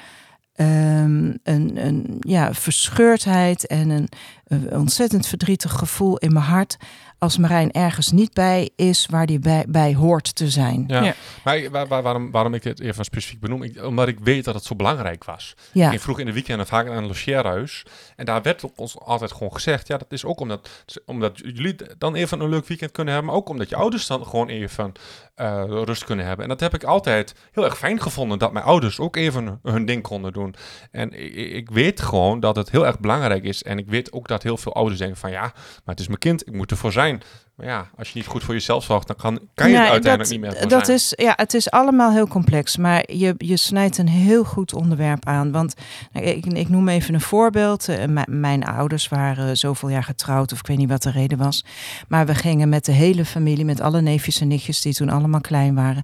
ehm, 0.53 1.33
een, 1.43 1.71
een 1.85 2.17
ja, 2.19 2.53
verscheurdheid 2.53 3.67
en 3.67 3.89
een, 3.89 4.07
een 4.47 4.71
ontzettend 4.77 5.27
verdrietig 5.27 5.71
gevoel 5.71 6.17
in 6.17 6.33
mijn 6.33 6.45
hart 6.45 6.77
als 7.19 7.37
Marijn 7.37 7.71
ergens 7.71 8.11
niet 8.11 8.33
bij 8.33 8.69
is 8.75 9.05
waar 9.09 9.25
die 9.25 9.39
bij, 9.39 9.65
bij 9.67 9.95
hoort 9.95 10.35
te 10.35 10.49
zijn. 10.49 10.83
ja. 10.87 11.03
Ja. 11.03 11.13
Maar 11.43 11.57
ik- 11.57 11.69
waar, 11.69 11.87
waar- 11.87 12.01
waarom, 12.01 12.31
waarom 12.31 12.53
ik 12.53 12.63
het 12.63 12.79
even 12.79 13.05
specifiek 13.05 13.39
benoem? 13.39 13.63
Ik, 13.63 13.83
omdat 13.85 14.07
ik 14.07 14.19
weet 14.19 14.43
dat 14.43 14.53
het 14.55 14.63
zo 14.63 14.75
belangrijk 14.75 15.23
was. 15.23 15.53
Ja, 15.71 15.83
Ik 15.83 15.89
ging 15.89 16.01
vroeg 16.01 16.19
in 16.19 16.25
de 16.25 16.33
weekenden 16.33 16.67
vaak 16.67 16.85
naar 16.87 16.97
een 16.97 17.07
logeerhuis. 17.07 17.83
En 18.15 18.25
daar 18.25 18.41
werd 18.41 18.63
op 18.63 18.79
ons 18.79 18.99
altijd 18.99 19.31
gewoon 19.31 19.53
gezegd... 19.53 19.87
ja, 19.87 19.97
dat 19.97 20.11
is 20.11 20.25
ook 20.25 20.39
omdat, 20.39 20.69
omdat 21.05 21.37
jullie 21.37 21.75
dan 21.97 22.15
even 22.15 22.39
een 22.39 22.49
leuk 22.49 22.67
weekend 22.67 22.91
kunnen 22.91 23.13
hebben... 23.13 23.31
maar 23.31 23.41
ook 23.41 23.49
omdat 23.49 23.69
je 23.69 23.75
ouders 23.75 24.07
dan 24.07 24.25
gewoon 24.25 24.47
even 24.47 24.91
eh, 25.39 25.63
rust 25.67 26.03
kunnen 26.03 26.25
hebben. 26.25 26.43
En 26.43 26.49
dat 26.49 26.59
heb 26.59 26.73
ik 26.73 26.83
altijd 26.83 27.35
heel 27.51 27.63
erg 27.63 27.77
fijn 27.77 28.01
gevonden, 28.01 28.39
dat 28.39 28.51
mijn 28.51 28.65
ouders 28.65 28.99
ook 28.99 29.15
even 29.15 29.59
hun 29.63 29.85
ding 29.85 30.03
konden 30.03 30.33
doen. 30.33 30.55
En 30.91 31.23
ik, 31.23 31.35
ik 31.35 31.69
weet 31.69 32.01
gewoon 32.01 32.39
dat 32.39 32.55
het 32.55 32.69
heel 32.71 32.85
erg 32.85 32.99
belangrijk 32.99 33.43
is. 33.43 33.63
En 33.63 33.77
ik 33.77 33.87
weet 33.87 34.13
ook 34.13 34.27
dat 34.27 34.43
heel 34.43 34.57
veel 34.57 34.73
ouders 34.73 34.99
denken 34.99 35.17
van 35.17 35.31
ja, 35.31 35.41
maar 35.41 35.95
het 35.95 35.99
is 35.99 36.07
mijn 36.07 36.19
kind, 36.19 36.47
ik 36.47 36.53
moet 36.53 36.71
ervoor 36.71 36.91
zijn. 36.91 37.21
Maar 37.59 37.67
ja, 37.67 37.89
als 37.97 38.09
je 38.09 38.17
niet 38.17 38.27
goed 38.27 38.43
voor 38.43 38.53
jezelf 38.53 38.83
zorgt, 38.83 39.07
dan 39.07 39.15
kan, 39.15 39.39
kan 39.53 39.69
je 39.69 39.73
Nee, 39.73 39.83
het 39.83 39.91
uiteindelijk 39.91 40.29
dat, 40.29 40.51
niet 40.51 40.59
meer 40.59 40.69
Dat 40.69 40.85
zijn. 40.85 40.97
is, 40.97 41.13
ja, 41.15 41.33
het 41.35 41.53
is 41.53 41.71
allemaal 41.71 42.11
heel 42.11 42.27
complex, 42.27 42.77
maar 42.77 43.11
je, 43.11 43.33
je 43.37 43.57
snijdt 43.57 43.97
een 43.97 44.07
heel 44.07 44.43
goed 44.43 44.73
onderwerp 44.73 45.25
aan. 45.25 45.51
Want 45.51 45.73
nou, 46.11 46.25
ik, 46.25 46.45
ik 46.45 46.69
noem 46.69 46.89
even 46.89 47.13
een 47.13 47.21
voorbeeld. 47.21 47.87
Eh, 47.87 48.23
mijn 48.25 48.65
ouders 48.65 49.07
waren 49.07 49.57
zoveel 49.57 49.89
jaar 49.89 50.03
getrouwd, 50.03 50.51
of 50.51 50.59
ik 50.59 50.67
weet 50.67 50.77
niet 50.77 50.89
wat 50.89 51.03
de 51.03 51.11
reden 51.11 51.37
was. 51.37 51.65
Maar 52.07 52.25
we 52.25 52.35
gingen 52.35 52.69
met 52.69 52.85
de 52.85 52.91
hele 52.91 53.25
familie, 53.25 53.65
met 53.65 53.81
alle 53.81 54.01
neefjes 54.01 54.41
en 54.41 54.47
nichtjes 54.47 54.81
die 54.81 54.93
toen 54.93 55.09
allemaal 55.09 55.28
klein 55.41 55.75
waren, 55.75 56.03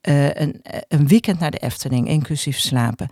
eh, 0.00 0.34
een, 0.34 0.62
een 0.88 1.06
weekend 1.08 1.38
naar 1.38 1.50
de 1.50 1.58
Efteling, 1.58 2.08
inclusief 2.08 2.58
slapen. 2.58 3.08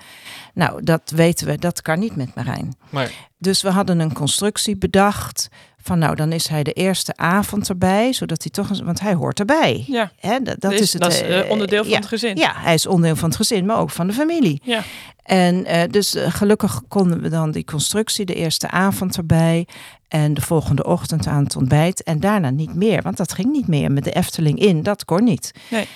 Nou, 0.54 0.82
dat 0.82 1.10
weten 1.14 1.46
we, 1.46 1.58
dat 1.58 1.82
kan 1.82 1.98
niet 1.98 2.16
met 2.16 2.34
Marijn. 2.34 2.76
Nee. 2.90 3.08
Dus 3.38 3.62
we 3.62 3.70
hadden 3.70 4.00
een 4.00 4.12
constructie 4.12 4.76
bedacht. 4.76 5.48
Van 5.82 5.98
nou, 5.98 6.14
dan 6.14 6.32
is 6.32 6.48
hij 6.48 6.62
de 6.62 6.72
eerste 6.72 7.16
avond 7.16 7.68
erbij, 7.68 8.12
zodat 8.12 8.42
hij 8.42 8.50
toch 8.50 8.68
eens, 8.68 8.80
want 8.80 9.00
hij 9.00 9.14
hoort 9.14 9.38
erbij. 9.38 9.84
Ja, 9.86 10.12
Hè, 10.20 10.40
dat, 10.40 10.60
dat 10.60 10.72
is 10.72 10.92
het. 10.92 11.02
dat 11.02 11.12
is 11.12 11.20
eh, 11.22 11.40
eh, 11.40 11.50
onderdeel 11.50 11.82
van 11.82 11.90
ja, 11.92 11.96
het 11.96 12.06
gezin. 12.06 12.36
Ja, 12.36 12.52
hij 12.56 12.74
is 12.74 12.86
onderdeel 12.86 13.16
van 13.16 13.28
het 13.28 13.36
gezin, 13.36 13.66
maar 13.66 13.78
ook 13.78 13.90
van 13.90 14.06
de 14.06 14.12
familie. 14.12 14.60
Ja. 14.64 14.82
En 15.22 15.64
eh, 15.64 15.90
dus 15.90 16.16
gelukkig 16.18 16.82
konden 16.88 17.20
we 17.20 17.28
dan 17.28 17.50
die 17.50 17.64
constructie 17.64 18.24
de 18.24 18.34
eerste 18.34 18.70
avond 18.70 19.16
erbij. 19.16 19.66
En 20.08 20.34
de 20.34 20.40
volgende 20.40 20.84
ochtend 20.84 21.26
aan 21.26 21.44
het 21.44 21.56
ontbijt. 21.56 22.02
En 22.02 22.20
daarna 22.20 22.50
niet 22.50 22.74
meer, 22.74 23.02
want 23.02 23.16
dat 23.16 23.32
ging 23.32 23.52
niet 23.52 23.68
meer 23.68 23.92
met 23.92 24.04
de 24.04 24.12
Efteling 24.12 24.58
in. 24.58 24.82
Dat 24.82 25.04
kon 25.04 25.24
niet. 25.24 25.50
Nee. 25.70 25.88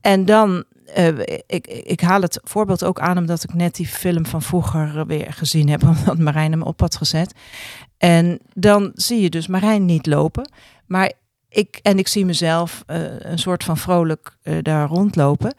En 0.00 0.24
dan, 0.24 0.64
eh, 0.94 1.18
ik, 1.46 1.66
ik 1.66 2.00
haal 2.00 2.20
het 2.20 2.40
voorbeeld 2.42 2.84
ook 2.84 3.00
aan 3.00 3.18
omdat 3.18 3.42
ik 3.42 3.54
net 3.54 3.74
die 3.74 3.86
film 3.86 4.26
van 4.26 4.42
vroeger 4.42 5.06
weer 5.06 5.32
gezien 5.32 5.68
heb. 5.68 5.82
Omdat 5.98 6.18
Marijn 6.18 6.52
hem 6.52 6.62
op 6.62 6.80
had 6.80 6.96
gezet. 6.96 7.34
En 7.98 8.38
dan 8.54 8.90
zie 8.94 9.20
je 9.20 9.30
dus 9.30 9.46
Marijn 9.46 9.84
niet 9.84 10.06
lopen. 10.06 10.50
Maar 10.86 11.12
ik, 11.48 11.78
en 11.82 11.98
ik 11.98 12.08
zie 12.08 12.24
mezelf 12.24 12.82
eh, 12.86 13.00
een 13.18 13.38
soort 13.38 13.64
van 13.64 13.76
vrolijk 13.76 14.36
eh, 14.42 14.56
daar 14.62 14.88
rondlopen. 14.88 15.54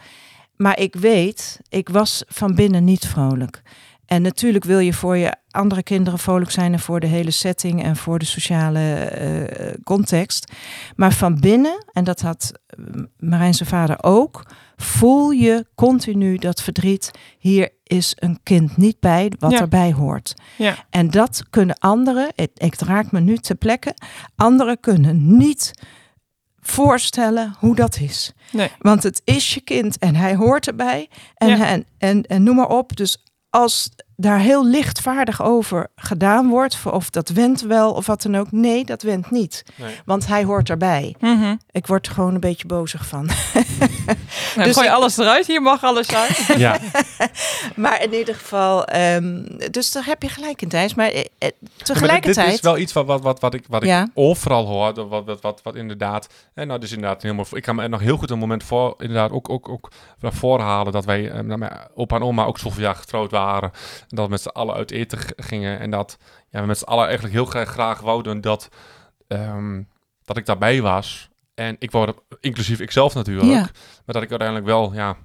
Maar 0.56 0.80
ik 0.80 0.96
weet, 0.96 1.60
ik 1.70 1.90
was 1.90 2.24
van 2.28 2.56
binnen 2.56 2.84
niet 2.84 3.08
vrolijk. 3.08 3.62
En 4.10 4.22
natuurlijk 4.22 4.64
wil 4.64 4.80
je 4.80 4.94
voor 4.94 5.18
je 5.18 5.36
andere 5.52 5.84
kinderen 5.84 6.20
vrolijk 6.20 6.52
zijn 6.52 6.74
en 6.74 6.80
voor 6.80 7.00
de 7.00 7.08
hele 7.08 7.32
setting 7.32 7.84
en 7.84 7.96
voor 7.96 8.20
de 8.20 8.26
sociale 8.26 8.80
eh, 8.94 9.74
context. 9.84 10.52
Maar 10.96 11.14
van 11.14 11.40
binnen, 11.40 11.86
en 11.94 12.04
dat 12.04 12.22
had 12.22 12.52
eh, 12.66 12.86
Marijn 13.18 13.54
zijn 13.54 13.70
vader 13.70 14.04
ook, 14.04 14.46
voel 14.76 15.30
je 15.30 15.66
continu 15.76 16.38
dat 16.38 16.62
verdriet. 16.62 17.12
Hier 17.40 17.70
is 17.84 18.14
een 18.16 18.40
kind 18.44 18.78
niet 18.78 19.00
bij 19.00 19.32
wat 19.40 19.52
Ja. 19.52 19.60
erbij 19.60 19.92
hoort. 19.94 20.34
Ja. 20.58 20.76
En 20.90 21.10
dat 21.10 21.44
kunnen 21.50 21.78
anderen, 21.80 22.32
ik, 22.36 22.50
ik 22.54 22.76
raak 22.80 23.12
me 23.12 23.20
nu 23.20 23.38
te 23.38 23.56
plekken, 23.56 23.94
anderen 24.36 24.80
kunnen 24.80 25.38
niet 25.38 25.72
voorstellen 26.62 27.56
hoe 27.60 27.76
dat 27.76 28.00
is. 28.00 28.34
Nee. 28.52 28.70
Want 28.80 29.04
het 29.04 29.22
is 29.24 29.54
je 29.54 29.62
kind 29.62 29.98
en 29.98 30.16
hij 30.16 30.36
hoort 30.36 30.68
erbij. 30.68 31.10
En, 31.36 31.48
Ja. 31.48 31.66
en, 31.68 31.86
en, 31.98 32.24
en 32.24 32.44
noem 32.44 32.56
maar 32.56 32.68
op. 32.70 32.96
Dus 32.96 33.24
als 33.52 33.90
daar 34.22 34.40
heel 34.40 34.66
lichtvaardig 34.66 35.42
over 35.44 35.88
gedaan 35.96 36.48
wordt, 36.50 36.78
of 36.92 37.10
dat 37.10 37.30
went 37.30 37.62
wel 37.62 37.92
of 37.94 38.06
wat 38.06 38.22
dan 38.22 38.36
ook. 38.38 38.52
Nee, 38.52 38.86
dat 38.86 39.02
went 39.02 39.32
niet. 39.32 39.64
Nee. 39.76 39.96
Want 40.06 40.28
hij 40.28 40.44
hoort 40.44 40.70
erbij. 40.70 41.16
Mhm. 41.20 41.56
Ik 41.72 41.88
word 41.88 42.08
er 42.08 42.14
gewoon 42.14 42.34
een 42.34 42.40
beetje 42.40 42.68
bozig 42.68 43.06
van. 43.08 43.30
Nou, 44.56 44.68
Dus 44.68 44.76
gooi 44.76 44.88
ik- 44.88 44.94
alles 44.94 45.18
eruit. 45.18 45.48
Hier 45.48 45.62
mag 45.62 45.84
alles 45.84 46.14
uit. 46.14 46.38
Ja, 46.58 46.78
Maar 47.76 48.04
in 48.04 48.14
ieder 48.14 48.36
geval, 48.36 48.86
ehm, 48.86 49.44
dus 49.72 49.92
daar 49.92 50.06
heb 50.06 50.22
je 50.24 50.30
gelijk 50.30 50.62
in, 50.62 50.68
Thijs. 50.70 50.94
Maar 50.94 51.08
eh, 51.10 51.20
eh, 51.20 51.24
Ja, 51.38 51.50
maar 51.50 51.52
dit- 51.78 51.86
tegelijkertijd... 51.86 52.46
Dit 52.46 52.56
is 52.56 52.62
wel 52.62 52.78
iets 52.78 52.94
wat, 52.94 53.06
wat, 53.06 53.22
wat, 53.22 53.40
wat 53.40 53.54
ik, 53.54 53.64
wat 53.70 53.82
ik 53.84 53.88
Ja. 53.90 54.08
overal 54.14 54.66
hoor. 54.66 54.94
dat 54.94 55.08
Wat, 55.10 55.26
wat, 55.26 55.42
wat, 55.42 55.60
wat 55.64 55.76
inderdaad. 55.76 56.28
En 56.54 56.68
nou, 56.68 56.80
dus 56.80 56.92
inderdaad 56.92 57.22
helemaal. 57.22 57.46
Ik 57.52 57.62
kan 57.62 57.76
me 57.76 57.82
er 57.84 57.90
nog 57.90 58.00
heel 58.00 58.18
goed 58.18 58.30
een 58.30 58.40
moment 58.40 58.64
voor. 58.64 58.94
Inderdaad, 58.98 59.32
ook, 59.32 59.50
ook, 59.50 59.70
ook 59.70 59.92
naar 60.20 60.34
voren 60.34 60.66
halen. 60.66 60.94
Dat 60.94 61.06
wij. 61.06 61.32
eh, 61.32 61.40
nou, 61.40 61.72
opa 61.96 62.16
en 62.16 62.22
oma 62.24 62.44
ook 62.46 62.60
zoveel 62.60 62.82
jaar 62.84 62.96
getrouwd 62.96 63.32
waren. 63.32 63.72
Dat 64.12 64.26
we 64.26 64.32
met 64.32 64.42
z'n 64.42 64.48
allen 64.48 64.76
uit 64.76 64.92
eten 64.92 65.20
gingen. 65.36 65.80
En 65.80 65.90
dat 65.92 66.18
ja, 66.50 66.62
we 66.62 66.68
met 66.68 66.78
z'n 66.78 66.84
allen 66.84 67.04
eigenlijk 67.06 67.34
heel 67.34 67.46
graag, 67.46 67.70
graag 67.70 68.00
wouden 68.00 68.42
dat. 68.42 68.70
ehm, 69.28 69.84
dat 70.24 70.38
ik 70.38 70.46
daarbij 70.46 70.82
was. 70.82 71.30
En 71.54 71.76
ik 71.80 71.92
wou 71.92 72.06
dat, 72.06 72.24
inclusief 72.40 72.80
ikzelf 72.80 73.14
natuurlijk. 73.14 73.48
Ja. 73.48 73.60
Maar 73.60 73.72
dat 74.16 74.22
ik 74.24 74.30
uiteindelijk 74.30 74.68
wel. 74.68 74.94
Ja, 74.94 75.18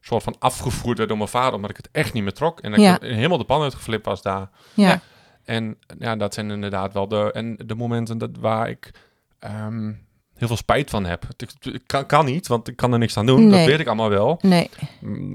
soort 0.00 0.22
van 0.22 0.36
afgevoerd 0.38 0.96
werd 0.96 1.08
door 1.08 1.18
mijn 1.18 1.30
vader. 1.30 1.54
Omdat 1.54 1.70
ik 1.70 1.76
het 1.76 1.88
echt 1.92 2.12
niet 2.12 2.22
meer 2.22 2.32
trok. 2.32 2.60
En 2.60 2.70
dat 2.70 2.80
Ja. 2.80 2.94
ik 2.94 3.02
helemaal 3.02 3.38
de 3.38 3.44
pan 3.44 3.62
uitgeflipt 3.62 4.04
was 4.04 4.22
daar. 4.22 4.50
ja. 4.74 4.88
Ja. 4.88 5.00
En 5.44 5.78
ja, 5.98 6.16
dat 6.16 6.34
zijn 6.34 6.50
inderdaad 6.50 6.92
wel 6.92 7.08
de, 7.08 7.32
en 7.32 7.56
de 7.66 7.74
momenten 7.74 8.18
dat, 8.18 8.30
waar 8.40 8.68
ik 8.68 8.90
ehm, 9.38 9.92
heel 10.36 10.46
veel 10.48 10.56
spijt 10.56 10.90
van 10.90 11.04
heb. 11.06 11.24
Het, 11.36 11.54
het 11.64 11.82
kan, 11.86 12.06
kan 12.06 12.24
niet, 12.24 12.46
want 12.46 12.68
ik 12.68 12.76
kan 12.76 12.92
er 12.92 12.98
niks 12.98 13.16
aan 13.16 13.26
doen. 13.26 13.50
Dat 13.50 13.64
weet 13.64 13.80
ik 13.80 13.86
allemaal 13.86 14.08
wel. 14.08 14.38
Nee, 14.42 14.70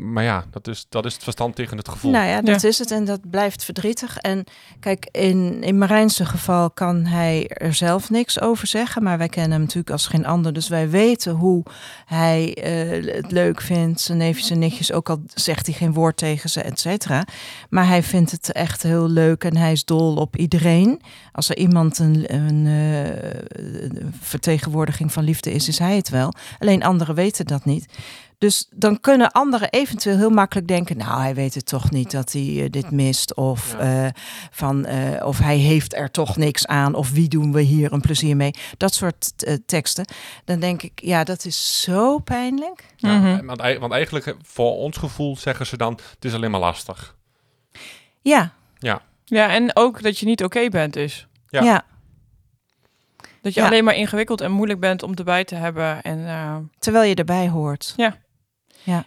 Maar 0.01 0.23
ja, 0.23 0.45
dat 0.51 0.67
is, 0.67 0.85
dat 0.89 1.05
is 1.05 1.13
het 1.13 1.23
verstand 1.23 1.55
tegen 1.55 1.77
het 1.77 1.89
gevoel. 1.89 2.11
nou 2.11 2.27
ja, 2.27 2.41
dat 2.41 2.61
Ja. 2.61 2.67
is 2.67 2.79
het 2.79 2.91
en 2.91 3.05
dat 3.05 3.29
blijft 3.29 3.63
verdrietig. 3.63 4.17
En 4.17 4.43
kijk, 4.79 5.07
in, 5.11 5.63
in 5.63 5.77
Marijnse 5.77 6.25
geval 6.25 6.71
kan 6.71 7.05
hij 7.05 7.47
er 7.47 7.73
zelf 7.73 8.09
niks 8.09 8.39
over 8.41 8.67
zeggen. 8.67 9.03
Maar 9.03 9.17
wij 9.17 9.29
kennen 9.29 9.51
hem 9.51 9.61
natuurlijk 9.61 9.89
als 9.89 10.07
geen 10.07 10.25
ander. 10.25 10.53
Dus 10.53 10.67
wij 10.67 10.89
weten 10.89 11.33
hoe 11.33 11.63
hij 12.05 12.53
eh, 12.53 13.13
het 13.15 13.31
leuk 13.31 13.61
vindt. 13.61 14.01
Zijn 14.01 14.17
neefjes 14.17 14.49
en 14.49 14.59
nichtjes, 14.59 14.91
ook 14.91 15.09
al 15.09 15.21
zegt 15.33 15.65
hij 15.65 15.75
geen 15.75 15.93
woord 15.93 16.17
tegen 16.17 16.49
ze, 16.49 16.61
et 16.61 16.79
cetera. 16.79 17.23
Maar 17.69 17.87
hij 17.87 18.03
vindt 18.03 18.31
het 18.31 18.51
echt 18.51 18.83
heel 18.83 19.09
leuk 19.09 19.43
en 19.43 19.57
hij 19.57 19.71
is 19.71 19.85
dol 19.85 20.15
op 20.15 20.35
iedereen. 20.37 21.01
Als 21.31 21.49
er 21.49 21.57
iemand 21.57 21.99
een, 21.99 22.33
een 22.33 22.65
eh, 22.67 24.07
vertegenwoordiging 24.89 25.11
van 25.13 25.23
liefde 25.23 25.51
is, 25.51 25.67
is 25.67 25.79
hij 25.79 25.95
het 25.95 26.09
wel. 26.09 26.33
Alleen 26.59 26.83
anderen 26.83 27.15
weten 27.15 27.45
dat 27.45 27.65
niet. 27.65 27.85
Dus 28.37 28.67
dan 28.75 28.99
kunnen 28.99 29.31
anderen 29.31 29.69
eventueel 29.69 30.17
heel 30.17 30.29
makkelijk 30.29 30.67
denken: 30.67 30.97
Nou, 30.97 31.21
hij 31.21 31.35
weet 31.35 31.53
het 31.53 31.65
toch 31.65 31.91
niet 31.91 32.11
dat 32.11 32.31
hij 32.31 32.63
eh, 32.63 32.69
dit 32.69 32.91
mist. 32.91 33.33
Of, 33.35 33.75
Ja. 33.79 34.05
eh, 34.05 34.11
van, 34.51 34.85
eh, 34.85 35.25
of 35.25 35.37
hij 35.39 35.57
heeft 35.57 35.95
er 35.95 36.11
toch 36.11 36.37
niks 36.37 36.67
aan. 36.67 36.93
Of 36.95 37.11
wie 37.11 37.27
doen 37.27 37.51
we 37.51 37.61
hier 37.61 37.93
een 37.93 38.01
plezier 38.01 38.35
mee? 38.35 38.51
Dat 38.77 38.93
soort 38.93 39.33
teksten. 39.65 40.05
Dan 40.45 40.59
denk 40.59 40.81
ik: 40.81 40.91
Ja, 41.03 41.23
dat 41.23 41.45
is 41.45 41.81
zo 41.81 42.17
pijnlijk. 42.19 42.83
Ja, 42.95 43.17
Mhm. 43.17 43.45
want, 43.45 43.61
want 43.79 43.91
eigenlijk, 43.93 44.35
voor 44.43 44.75
ons 44.75 44.97
gevoel, 44.97 45.37
zeggen 45.37 45.65
ze 45.65 45.77
dan: 45.77 45.99
het 46.15 46.25
is 46.25 46.33
alleen 46.33 46.51
maar 46.51 46.59
lastig. 46.59 47.15
Ja, 48.21 48.53
Ja, 49.31 49.49
en 49.49 49.75
ook 49.75 50.01
dat 50.03 50.17
je 50.19 50.25
niet 50.25 50.43
oké 50.43 50.69
bent 50.69 50.93
dus. 50.93 51.27
Ja. 51.49 51.63
ja. 51.63 51.83
Dat 53.41 53.53
je 53.53 53.59
Ja. 53.59 53.65
alleen 53.67 53.83
maar 53.83 53.95
ingewikkeld 53.95 54.41
en 54.41 54.51
moeilijk 54.51 54.79
bent 54.79 55.03
om 55.03 55.13
erbij 55.13 55.43
te 55.43 55.55
hebben. 55.55 56.01
En 56.01 56.27
eh, 56.27 56.55
terwijl 56.79 57.09
je 57.09 57.15
erbij 57.15 57.47
hoort. 57.49 57.93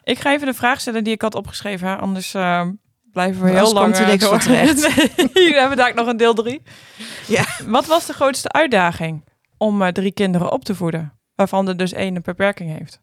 ik 0.04 0.18
ga 0.18 0.32
even 0.32 0.46
de 0.46 0.54
vraag 0.54 0.80
stellen 0.80 1.04
die 1.04 1.12
ik 1.12 1.22
had 1.22 1.34
opgeschreven. 1.34 1.88
hè, 1.88 1.96
Anders 1.96 2.34
eh, 2.34 2.66
blijven 3.12 3.42
we 3.42 3.48
Anders 3.48 3.64
heel 3.68 3.74
lang 3.74 3.84
komt 3.84 3.96
er 3.98 4.02
eh, 4.04 4.10
niks 4.10 4.24
door. 4.24 4.42
Nee, 4.52 5.30
Hier 5.48 5.58
hebben 5.58 5.76
we 5.76 5.82
daar 5.82 5.94
nog 5.94 6.06
een 6.06 6.16
deel 6.16 6.34
drie. 6.34 6.62
Ja. 7.26 7.44
Wat 7.66 7.86
was 7.86 8.06
de 8.06 8.12
grootste 8.12 8.48
uitdaging 8.52 9.24
om 9.56 9.82
eh, 9.82 9.88
drie 9.88 10.12
kinderen 10.12 10.52
op 10.52 10.64
te 10.64 10.74
voeden? 10.74 11.12
Waarvan 11.34 11.68
er 11.68 11.76
dus 11.76 11.92
één 11.92 12.16
een 12.16 12.22
beperking 12.22 12.76
heeft. 12.78 13.00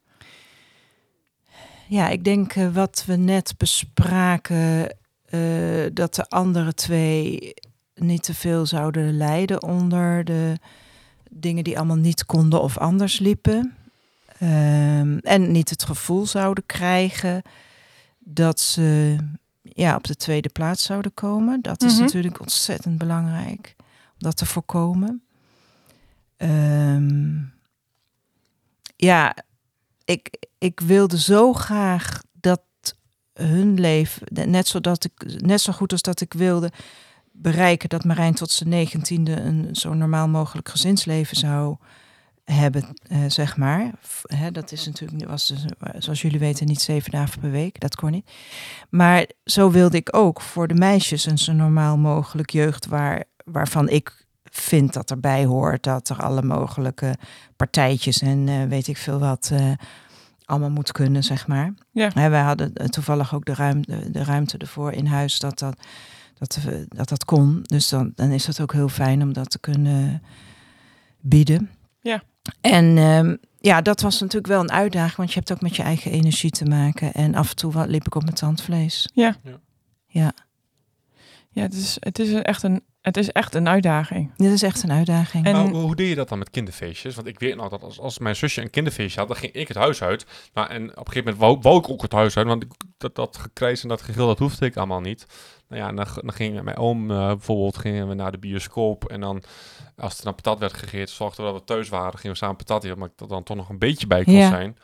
Ja, 1.88 2.08
ik 2.10 2.24
denk 2.24 2.54
wat 2.54 3.04
we 3.08 3.16
net 3.16 3.54
bespraken, 3.58 4.96
dat 5.94 6.16
de 6.16 6.26
andere 6.28 6.74
twee 6.74 7.54
niet 7.96 8.24
te 8.24 8.34
veel 8.34 8.66
zouden 8.66 9.18
lijden 9.18 9.64
onder 9.64 10.24
de 10.26 10.58
dingen 11.30 11.64
die 11.64 11.78
allemaal 11.78 11.96
niet 11.98 12.26
konden 12.26 12.62
of 12.62 12.78
anders 12.78 13.20
liepen. 13.20 13.74
Ehm, 14.40 15.18
en 15.18 15.52
niet 15.52 15.70
het 15.70 15.84
gevoel 15.84 16.26
zouden 16.26 16.66
krijgen 16.66 17.42
dat 18.20 18.60
ze 18.60 19.16
ja, 19.62 19.96
op 19.96 20.04
de 20.04 20.16
tweede 20.16 20.50
plaats 20.50 20.84
zouden 20.84 21.14
komen. 21.14 21.62
Dat 21.62 21.84
is 21.84 21.94
Mhm. 21.94 22.02
natuurlijk 22.02 22.40
ontzettend 22.40 22.98
belangrijk 22.98 23.76
om 23.78 24.16
dat 24.18 24.38
te 24.38 24.46
voorkomen. 24.46 25.24
Ehm, 26.38 27.38
ja, 28.96 29.36
ik, 30.06 30.48
ik 30.58 30.80
wilde 30.80 31.20
zo 31.20 31.54
graag 31.54 32.22
dat 32.32 32.62
hun 33.34 33.80
leven, 33.80 34.50
net, 34.50 34.68
zodat 34.68 35.04
ik, 35.04 35.42
net 35.42 35.62
zo 35.62 35.74
goed 35.74 35.92
als 35.92 36.02
dat 36.02 36.22
ik 36.22 36.34
wilde 36.34 36.72
bereiken 37.42 37.90
dat 37.90 38.04
Marijn 38.04 38.34
tot 38.34 38.52
zijn 38.52 38.70
negentiende 38.70 39.36
een 39.42 39.76
zo 39.76 39.94
normaal 39.94 40.28
mogelijk 40.28 40.70
gezinsleven 40.70 41.38
zou 41.38 41.76
hebben, 42.44 42.84
eh, 43.08 43.18
zeg 43.28 43.58
maar. 43.58 43.92
Dat 44.52 44.72
is 44.72 44.86
natuurlijk, 44.86 45.28
was 45.28 45.48
dus, 45.48 45.66
eh, 45.80 45.94
zoals 45.98 46.22
jullie 46.22 46.40
weten, 46.40 46.68
niet 46.68 46.82
zeven 46.82 47.12
dagen 47.12 47.40
per 47.40 47.52
week. 47.52 47.80
Dat 47.80 47.96
kon 47.96 48.12
niet. 48.12 48.32
Maar 48.90 49.30
zo 49.44 49.72
wilde 49.72 49.98
ik 49.98 50.16
ook 50.16 50.42
voor 50.42 50.68
de 50.68 50.74
meisjes 50.74 51.26
een 51.26 51.38
zo 51.38 51.54
normaal 51.54 51.98
mogelijk 51.98 52.50
jeugd 52.50 52.88
waar, 52.88 53.24
waarvan 53.44 53.90
ik 53.90 54.28
vind 54.52 54.94
dat 54.94 55.12
erbij 55.12 55.46
hoort 55.46 55.84
dat 55.84 56.10
er 56.10 56.24
alle 56.24 56.42
mogelijke 56.42 57.16
partijtjes 57.56 58.22
en 58.22 58.48
eh, 58.48 58.64
weet 58.64 58.88
ik 58.88 58.98
veel 58.98 59.20
wat 59.20 59.50
eh, 59.54 59.72
allemaal 60.46 60.70
moet 60.70 60.92
kunnen, 60.92 61.24
zeg 61.24 61.48
maar. 61.48 61.74
Ja. 61.92 62.30
Wij 62.30 62.42
hadden 62.42 62.74
toevallig 62.74 63.34
ook 63.34 63.46
de 63.46 63.54
ruimte, 63.54 64.12
de 64.12 64.24
ruimte 64.24 64.58
ervoor 64.58 64.92
in 64.92 65.06
huis 65.06 65.40
dat 65.40 65.60
dat, 65.60 65.80
dat, 66.40 66.56
we- 66.64 66.86
dat, 66.90 67.10
dat 67.10 67.26
kon. 67.26 67.60
Dus 67.64 67.90
dan, 67.90 68.12
dan 68.16 68.32
is 68.32 68.48
het 68.48 68.62
ook 68.62 68.74
heel 68.74 68.90
fijn 68.90 69.22
om 69.22 69.34
dat 69.34 69.50
te 69.50 69.60
kunnen 69.60 70.24
bieden. 71.22 71.70
Ja. 72.02 72.22
En 72.62 72.98
ehm, 72.98 73.36
ja, 73.60 73.82
dat 73.82 74.02
was 74.02 74.20
natuurlijk 74.20 74.48
wel 74.54 74.62
een 74.62 74.72
uitdaging, 74.72 75.16
want 75.18 75.30
je 75.34 75.40
hebt 75.40 75.52
ook 75.52 75.62
met 75.62 75.76
je 75.76 75.84
eigen 75.84 76.12
energie 76.12 76.52
te 76.52 76.66
maken. 76.66 77.14
En 77.14 77.36
af 77.36 77.50
en 77.50 77.56
toe 77.56 77.72
wa- 77.72 77.86
liep 77.86 78.06
ik 78.06 78.16
op 78.16 78.24
mijn 78.24 78.36
tandvlees. 78.36 79.10
Ja. 79.14 79.36
Ja. 79.44 79.60
Ja, 80.08 80.34
Ja, 81.52 81.62
het 81.62 81.74
is, 81.74 81.98
het 82.00 82.20
is 82.20 82.32
echt 82.34 82.64
een, 82.64 82.82
het 83.02 83.18
is 83.18 83.30
echt 83.32 83.56
een 83.56 83.68
uitdaging. 83.68 84.32
dit 84.36 84.52
is 84.52 84.62
echt 84.62 84.84
een 84.84 84.92
uitdaging. 84.92 85.46
En- 85.46 85.56
hoe, 85.56 85.76
hoe 85.82 85.96
deed 85.96 86.10
je 86.10 86.16
dat 86.16 86.30
dan 86.30 86.38
met 86.38 86.50
kinderfeestjes? 86.50 87.16
Want 87.16 87.28
ik 87.28 87.40
weet 87.40 87.56
nou 87.56 87.70
dat 87.70 87.84
als, 87.84 88.00
als 88.00 88.20
mijn 88.20 88.36
zusje 88.36 88.62
een 88.62 88.70
kinderfeestje 88.70 89.20
had, 89.20 89.28
dan 89.30 89.38
ging 89.38 89.54
ik 89.54 89.68
het 89.68 89.78
huis 89.78 90.02
uit. 90.02 90.26
Nou, 90.54 90.70
en 90.70 90.84
op 90.84 90.90
een 91.08 91.14
gegeven 91.14 91.24
moment 91.24 91.38
wou, 91.38 91.58
wou 91.62 91.78
ik 91.78 91.90
ook 91.90 92.02
het 92.02 92.12
huis 92.12 92.38
uit, 92.38 92.48
want 92.48 92.64
ik, 92.64 92.72
dat, 92.98 93.16
dat 93.16 93.38
gekrijs 93.38 93.82
en 93.84 93.90
dat 93.90 94.02
gegil, 94.02 94.28
dat 94.28 94.40
hoefde 94.40 94.66
ik 94.66 94.78
allemaal 94.78 95.02
niet. 95.02 95.26
Nou 95.70 95.82
ja, 95.82 95.88
dan, 95.92 96.06
dan 96.22 96.34
ging 96.34 96.62
mijn 96.62 96.78
oom 96.78 97.12
eh, 97.12 97.28
bijvoorbeeld, 97.28 97.78
gingen 97.78 98.08
we 98.08 98.14
naar 98.14 98.32
de 98.32 98.38
bioscoop. 98.38 99.06
En 99.06 99.20
dan, 99.22 99.44
als 99.98 100.18
er 100.18 100.24
dan 100.24 100.36
patat 100.36 100.60
werd 100.60 100.74
gegeten, 100.74 101.16
zorgden 101.16 101.46
we 101.46 101.52
dat 101.52 101.60
we 101.60 101.66
thuis 101.66 101.90
waren. 101.90 102.20
Gingen 102.20 102.32
we 102.32 102.38
samen 102.38 102.56
patat 102.56 102.84
eten, 102.84 102.96
omdat 102.96 103.10
ik 103.14 103.20
er 103.20 103.28
dan 103.28 103.44
toch 103.44 103.58
nog 103.58 103.70
een 103.70 103.78
beetje 103.80 104.08
bij 104.08 104.24
kon 104.24 104.34
Ja. 104.34 104.50
zijn. 104.50 104.78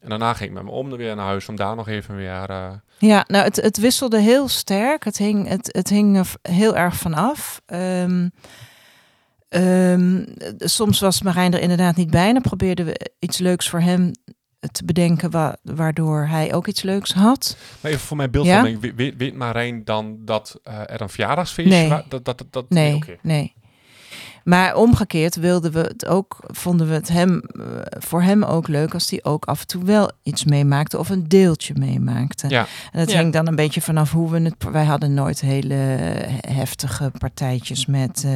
En 0.00 0.08
daarna 0.10 0.34
ging 0.34 0.48
ik 0.48 0.54
met 0.54 0.62
mijn 0.64 0.74
oom 0.76 0.90
er 0.90 0.96
weer 0.96 1.16
naar 1.16 1.26
huis 1.26 1.48
om 1.48 1.56
daar 1.56 1.76
nog 1.76 1.88
even 1.88 2.16
weer... 2.16 2.50
eh, 2.50 2.72
Ja, 2.98 3.24
nou, 3.28 3.44
het, 3.44 3.56
het 3.56 3.76
wisselde 3.78 4.20
heel 4.20 4.48
sterk. 4.48 5.04
Het 5.04 5.18
hing, 5.18 5.48
het, 5.48 5.68
het 5.72 5.88
hing 5.88 6.16
er 6.16 6.32
heel 6.42 6.76
erg 6.76 6.96
van 6.96 7.14
af. 7.14 7.60
Ehm, 7.66 8.28
ehm, 9.48 10.24
soms 10.58 11.00
was 11.00 11.22
Marijn 11.22 11.52
er 11.54 11.60
inderdaad 11.60 11.96
niet 11.96 12.10
bij. 12.10 12.26
En 12.26 12.32
dan 12.32 12.42
probeerden 12.42 12.86
we 12.86 13.10
iets 13.18 13.38
leuks 13.38 13.68
voor 13.68 13.80
hem 13.80 14.10
te 14.72 14.84
bedenken, 14.84 15.30
wa- 15.30 15.56
waardoor 15.62 16.26
hij 16.26 16.54
ook 16.54 16.66
iets 16.66 16.82
leuks 16.82 17.12
had. 17.14 17.56
Maar 17.80 17.90
even 17.92 18.06
voor 18.06 18.16
mijn 18.16 18.30
beeldvorming, 18.30 18.80
we- 18.80 18.94
weet, 18.94 19.14
weet 19.16 19.34
Marijn 19.34 19.84
dan 19.84 20.16
dat 20.24 20.60
eh, 20.64 20.74
er 20.86 21.00
een 21.00 21.08
verjaardagsfeestje 21.08 21.74
Nee. 21.74 21.88
was? 21.88 22.02
Dat, 22.08 22.24
dat, 22.24 22.38
dat, 22.38 22.46
dat, 22.50 22.64
Nee, 22.68 22.94
oké. 22.94 23.16
nee. 23.22 23.54
Maar 24.44 24.74
omgekeerd 24.76 25.34
wilden 25.36 25.72
we 25.72 25.80
het 25.80 26.06
ook, 26.06 26.36
vonden 26.46 26.88
we 26.88 26.94
het 26.94 27.08
hem, 27.08 27.40
eh, 27.40 27.64
voor 27.98 28.22
hem 28.22 28.42
ook 28.44 28.68
leuk 28.68 28.94
als 28.94 29.10
hij 29.10 29.20
ook 29.22 29.44
af 29.44 29.60
en 29.60 29.66
toe 29.66 29.84
wel 29.84 30.10
iets 30.22 30.44
meemaakte 30.44 30.98
of 30.98 31.08
een 31.08 31.28
deeltje 31.28 31.74
meemaakte. 31.78 32.48
Ja. 32.48 32.66
En 32.92 33.00
het 33.00 33.10
Ja. 33.10 33.18
hing 33.18 33.32
dan 33.32 33.46
een 33.46 33.56
beetje 33.56 33.80
vanaf 33.80 34.12
hoe 34.12 34.30
we 34.30 34.40
het. 34.40 34.54
Wij 34.72 34.84
hadden 34.84 35.14
nooit 35.14 35.40
hele 35.40 35.74
heftige 36.48 37.10
partijtjes 37.18 37.86
met. 37.86 38.22
eh, 38.24 38.32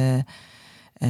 eh, 0.99 1.09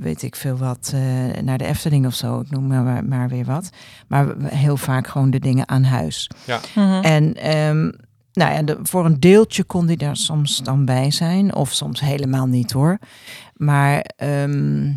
weet 0.00 0.22
ik 0.22 0.36
veel 0.36 0.56
wat, 0.56 0.92
eh, 0.94 1.42
naar 1.42 1.58
de 1.58 1.64
Efteling 1.64 2.06
of 2.06 2.14
zo, 2.14 2.40
ik 2.40 2.50
noem 2.50 2.66
maar, 2.66 3.04
maar 3.04 3.28
weer 3.28 3.44
wat. 3.44 3.70
Maar 4.08 4.34
heel 4.44 4.76
vaak 4.76 5.06
gewoon 5.06 5.30
de 5.30 5.38
dingen 5.38 5.68
aan 5.68 5.82
huis. 5.82 6.30
Mhm. 6.74 7.02
En 7.02 7.34
ehm, 7.34 7.90
nou 8.32 8.52
ja, 8.52 8.62
de, 8.62 8.78
voor 8.82 9.04
een 9.04 9.20
deeltje 9.20 9.64
kon 9.64 9.86
die 9.86 9.96
daar 9.96 10.16
soms 10.16 10.58
dan 10.58 10.84
bij 10.84 11.10
zijn, 11.10 11.54
of 11.54 11.72
soms 11.72 12.00
helemaal 12.00 12.46
niet 12.46 12.72
hoor. 12.72 12.98
Maar 13.56 14.04
ehm, 14.16 14.92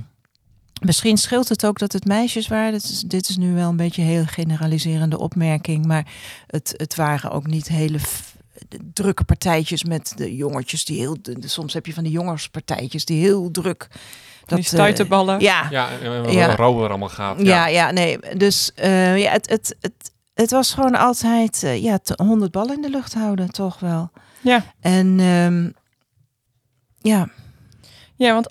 misschien 0.82 1.18
scheelt 1.18 1.50
het 1.50 1.66
ook 1.66 1.80
dat 1.80 1.94
het 1.94 2.06
meisjes 2.06 2.48
waren. 2.48 2.72
Dit 2.72 2.84
is, 2.84 3.02
dit 3.02 3.30
is 3.30 3.38
nu 3.38 3.54
wel 3.54 3.70
een 3.70 3.76
beetje 3.76 4.02
een 4.02 4.08
heel 4.08 4.26
generaliserende 4.26 5.20
opmerking, 5.20 5.86
maar 5.86 6.08
het, 6.48 6.74
het 6.78 6.96
waren 6.96 7.32
ook 7.32 7.48
niet 7.48 7.68
hele 7.68 8.00
drukke 8.94 9.24
partijtjes 9.24 9.84
met 9.84 10.14
de 10.16 10.36
jongetjes 10.36 10.86
die 10.86 11.00
heel. 11.00 11.18
de- 11.22 11.38
soms 11.48 11.74
heb 11.74 11.86
je 11.86 11.94
van 11.94 12.04
die 12.04 12.12
jongenspartijtjes 12.12 13.06
die 13.06 13.22
heel 13.26 13.52
druk. 13.52 13.88
die 14.46 14.58
eh, 14.58 14.64
stuiterballen. 14.64 15.40
ja, 15.40 15.68
Ja, 15.70 15.90
en, 16.02 16.24
Ja. 16.24 16.30
ja. 16.32 16.50
er 16.50 16.62
allemaal 16.62 17.10
gaat. 17.10 17.42
ja, 17.42 17.68
ja, 17.68 17.92
nee. 17.92 18.20
Dus 18.38 18.72
eh, 18.76 19.18
ja, 19.18 19.32
het, 19.32 19.50
het, 19.50 19.76
het, 19.82 20.12
het 20.34 20.52
was 20.52 20.74
gewoon 20.74 20.96
altijd 20.96 21.64
eh, 21.64 21.84
ja, 21.84 21.98
te- 21.98 22.20
100 22.24 22.52
ballen 22.52 22.76
in 22.76 22.82
de 22.82 22.90
lucht 22.90 23.14
houden, 23.14 23.52
toch 23.52 23.80
wel. 23.80 24.12
Ja. 24.42 24.64
En 24.80 25.20
ehm, 25.20 25.70
ja, 27.12 27.28
Ja, 28.16 28.34
want 28.34 28.48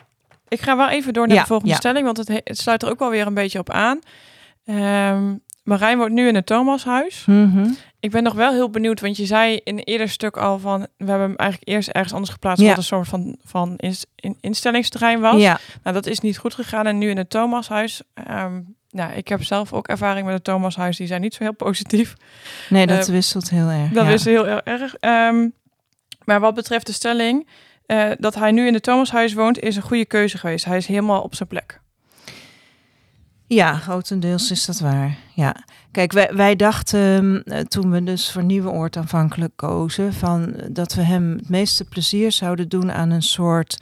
ik 0.49 0.61
ga 0.61 0.77
wel 0.77 0.89
even 0.89 1.13
door 1.13 1.27
naar 1.27 1.37
Ja, 1.37 1.41
de 1.43 1.47
volgende 1.49 1.73
ja. 1.73 1.79
stelling, 1.79 2.05
want 2.05 2.17
het, 2.17 2.29
he- 2.29 2.41
het 2.45 2.59
sluit 2.59 2.83
er 2.83 2.91
ook 2.91 2.99
wel 2.99 3.11
weer 3.11 3.27
een 3.27 3.35
beetje 3.35 3.59
op 3.59 3.71
aan. 3.71 3.99
Ehm, 4.65 5.35
Marijn 5.63 5.99
woont 5.99 6.13
nu 6.13 6.29
in 6.29 6.35
het 6.35 6.47
Thomashuis. 6.47 7.25
mhm. 7.27 7.69
Ik 8.03 8.11
ben 8.11 8.23
nog 8.23 8.35
wel 8.35 8.53
heel 8.53 8.71
benieuwd, 8.71 9.01
want 9.01 9.17
je 9.17 9.27
zei 9.27 9.61
in 9.65 9.77
een 9.77 9.85
eerder 9.85 10.09
stuk 10.09 10.37
al 10.37 10.59
van... 10.59 10.81
we 10.81 11.11
hebben 11.11 11.29
hem 11.29 11.37
eigenlijk 11.37 11.71
eerst 11.71 11.89
ergens 11.89 12.13
anders 12.13 12.33
geplaatst... 12.33 12.63
Ja. 12.63 12.69
wat 12.69 12.77
een 12.77 12.83
soort 12.85 13.09
van, 13.09 13.37
van 13.45 13.77
in, 13.77 14.37
instellingsterrein 14.41 15.21
was. 15.21 15.41
ja, 15.41 15.61
Nou, 15.83 15.95
dat 15.95 16.07
is 16.07 16.21
niet 16.21 16.39
goed 16.39 16.55
gegaan. 16.55 16.87
En 16.87 16.99
nu 16.99 17.11
in 17.11 17.17
het 17.17 17.31
Thomashuis... 17.31 18.03
ehm 18.15 18.61
nou, 18.91 19.13
ik 19.13 19.29
heb 19.29 19.45
zelf 19.45 19.73
ook 19.73 19.89
ervaring 19.89 20.25
met 20.27 20.35
het 20.35 20.45
Thomashuis. 20.45 20.97
Die 20.97 21.07
zijn 21.07 21.21
niet 21.21 21.35
zo 21.35 21.43
heel 21.43 21.55
positief. 21.55 22.15
nee, 22.69 22.87
dat 22.87 23.07
Eh, 23.07 23.15
wisselt 23.15 23.51
heel 23.51 23.69
erg. 23.69 23.91
Dat 23.91 24.07
ja. 24.07 24.13
is 24.13 24.25
heel 24.25 24.47
erg. 24.47 24.95
Ehm, 24.95 25.49
maar 26.25 26.41
wat 26.41 26.55
betreft 26.55 26.87
de 26.87 26.93
stelling... 26.93 27.49
eh, 27.87 28.11
dat 28.19 28.35
hij 28.35 28.51
nu 28.51 28.67
in 28.67 28.75
het 28.75 28.83
Thomashuis 28.83 29.33
woont... 29.33 29.59
is 29.59 29.77
een 29.77 29.83
goede 29.83 30.07
keuze 30.07 30.39
geweest. 30.39 30.65
Hij 30.65 30.77
is 30.77 30.87
helemaal 30.87 31.23
op 31.23 31.35
zijn 31.35 31.49
plek. 31.49 31.81
Ja, 33.55 33.75
grotendeels 33.75 34.51
is 34.51 34.65
dat 34.67 34.79
waar. 34.81 35.17
Ja. 35.35 35.57
Kijk, 35.91 36.13
wij, 36.13 36.31
wij 36.35 36.57
dachten 36.57 37.43
eh, 37.45 37.61
toen 37.61 37.91
we 37.91 38.05
dus 38.05 38.31
voor 38.33 38.45
Nieuwe 38.45 38.71
Oord 38.71 38.97
aanvankelijk 38.97 39.53
kozen, 39.57 40.13
van 40.13 40.55
eh, 40.55 40.67
dat 40.71 40.95
we 40.95 41.03
hem 41.03 41.37
het 41.37 41.49
meeste 41.49 41.85
plezier 41.85 42.33
zouden 42.33 42.69
doen 42.69 42.93
aan 42.93 43.11
een 43.11 43.23
soort 43.23 43.79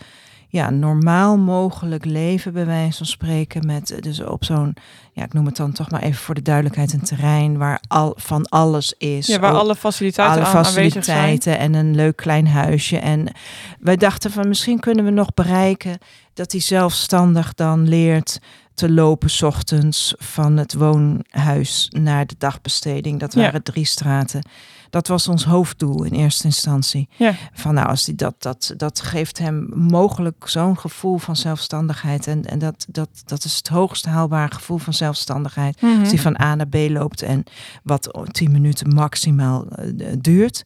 ja, 0.49 0.71
normaal 0.71 1.39
mogelijk 1.39 2.05
leven, 2.05 2.53
bij 2.53 2.67
wijze 2.67 2.97
van 2.97 3.07
spreken, 3.07 3.67
met 3.67 3.91
eh, 3.91 4.01
dus 4.01 4.21
op 4.21 4.45
zo'n, 4.45 4.75
ja, 5.13 5.25
ik 5.25 5.33
noem 5.33 5.47
het 5.47 5.57
dan 5.57 5.73
toch 5.73 5.91
maar 5.91 6.03
even 6.03 6.21
voor 6.23 6.35
de 6.35 6.43
duidelijkheid, 6.43 6.93
een 6.93 7.03
terrein 7.03 7.59
waar 7.59 7.81
al 7.89 8.15
van 8.17 8.49
alles 8.49 8.93
is. 8.99 9.27
Ja, 9.27 9.39
waar 9.39 9.53
Ook- 9.53 9.59
alle 9.61 9.77
faciliteiten 9.77 10.45
alle 10.45 10.55
aan 10.55 10.65
aanwezig 10.65 11.05
zijn. 11.05 11.17
faciliteiten 11.17 11.59
en 11.59 11.75
een 11.75 11.95
leuk 11.95 12.17
klein 12.17 12.47
huisje. 12.47 12.99
En 12.99 13.33
wij 13.81 13.97
dachten 13.97 14.31
van 14.31 14.49
misschien 14.49 14.81
kunnen 14.81 15.05
we 15.05 15.11
nog 15.11 15.35
bereiken 15.35 15.99
dat 16.35 16.53
hij 16.53 16.61
zelfstandig 16.61 17.55
dan 17.55 17.89
leert 17.89 18.39
te 18.75 18.91
lopen 18.93 19.31
's 19.31 19.43
ochtends 19.43 20.15
van 20.19 20.57
het 20.57 20.75
woonhuis 20.75 21.87
naar 21.91 22.27
de 22.27 22.35
dagbesteding. 22.39 23.21
Dat 23.21 23.35
Ja. 23.35 23.41
waren 23.41 23.63
drie 23.63 23.85
straten. 23.85 24.43
Dat 24.91 25.07
was 25.09 25.29
ons 25.29 25.45
hoofddoel 25.45 26.05
in 26.05 26.13
eerste 26.13 26.45
instantie. 26.45 27.09
Ja. 27.17 27.35
Van 27.53 27.75
nou, 27.75 27.89
als 27.89 28.05
die 28.05 28.15
dat, 28.15 28.35
dat, 28.39 28.75
dat 28.77 29.01
geeft 29.01 29.39
hem 29.39 29.69
mogelijk 29.75 30.49
zo'n 30.49 30.79
gevoel 30.79 31.19
van 31.19 31.37
zelfstandigheid. 31.37 32.27
En, 32.27 32.45
en 32.45 32.59
dat, 32.59 32.87
dat, 32.89 33.09
dat 33.25 33.45
is 33.45 33.57
het 33.57 33.69
hoogst 33.69 34.05
haalbare 34.05 34.55
gevoel 34.55 34.79
van 34.79 34.93
zelfstandigheid. 34.95 35.81
Mhm. 35.81 36.01
Als 36.01 36.09
die 36.11 36.21
van 36.21 36.41
A 36.41 36.55
naar 36.55 36.69
B 36.69 36.75
loopt 36.75 37.23
en 37.23 37.45
wat 37.83 38.29
10 38.31 38.53
minuten 38.53 38.95
maximaal 38.95 39.67
eh, 39.67 39.87
duurt. 40.19 40.63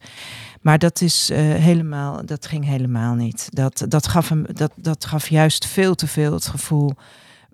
Maar 0.61 0.79
dat 0.79 1.01
is 1.01 1.29
eh, 1.29 1.37
helemaal, 1.39 2.25
dat 2.25 2.45
ging 2.47 2.65
helemaal 2.65 3.13
niet. 3.13 3.47
Dat, 3.49 3.85
dat, 3.87 4.07
gaf 4.07 4.29
hem, 4.29 4.45
dat, 4.53 4.71
dat 4.75 5.05
gaf 5.05 5.27
juist 5.27 5.65
veel 5.65 5.95
te 5.95 6.07
veel 6.07 6.33
het 6.33 6.47
gevoel. 6.47 6.91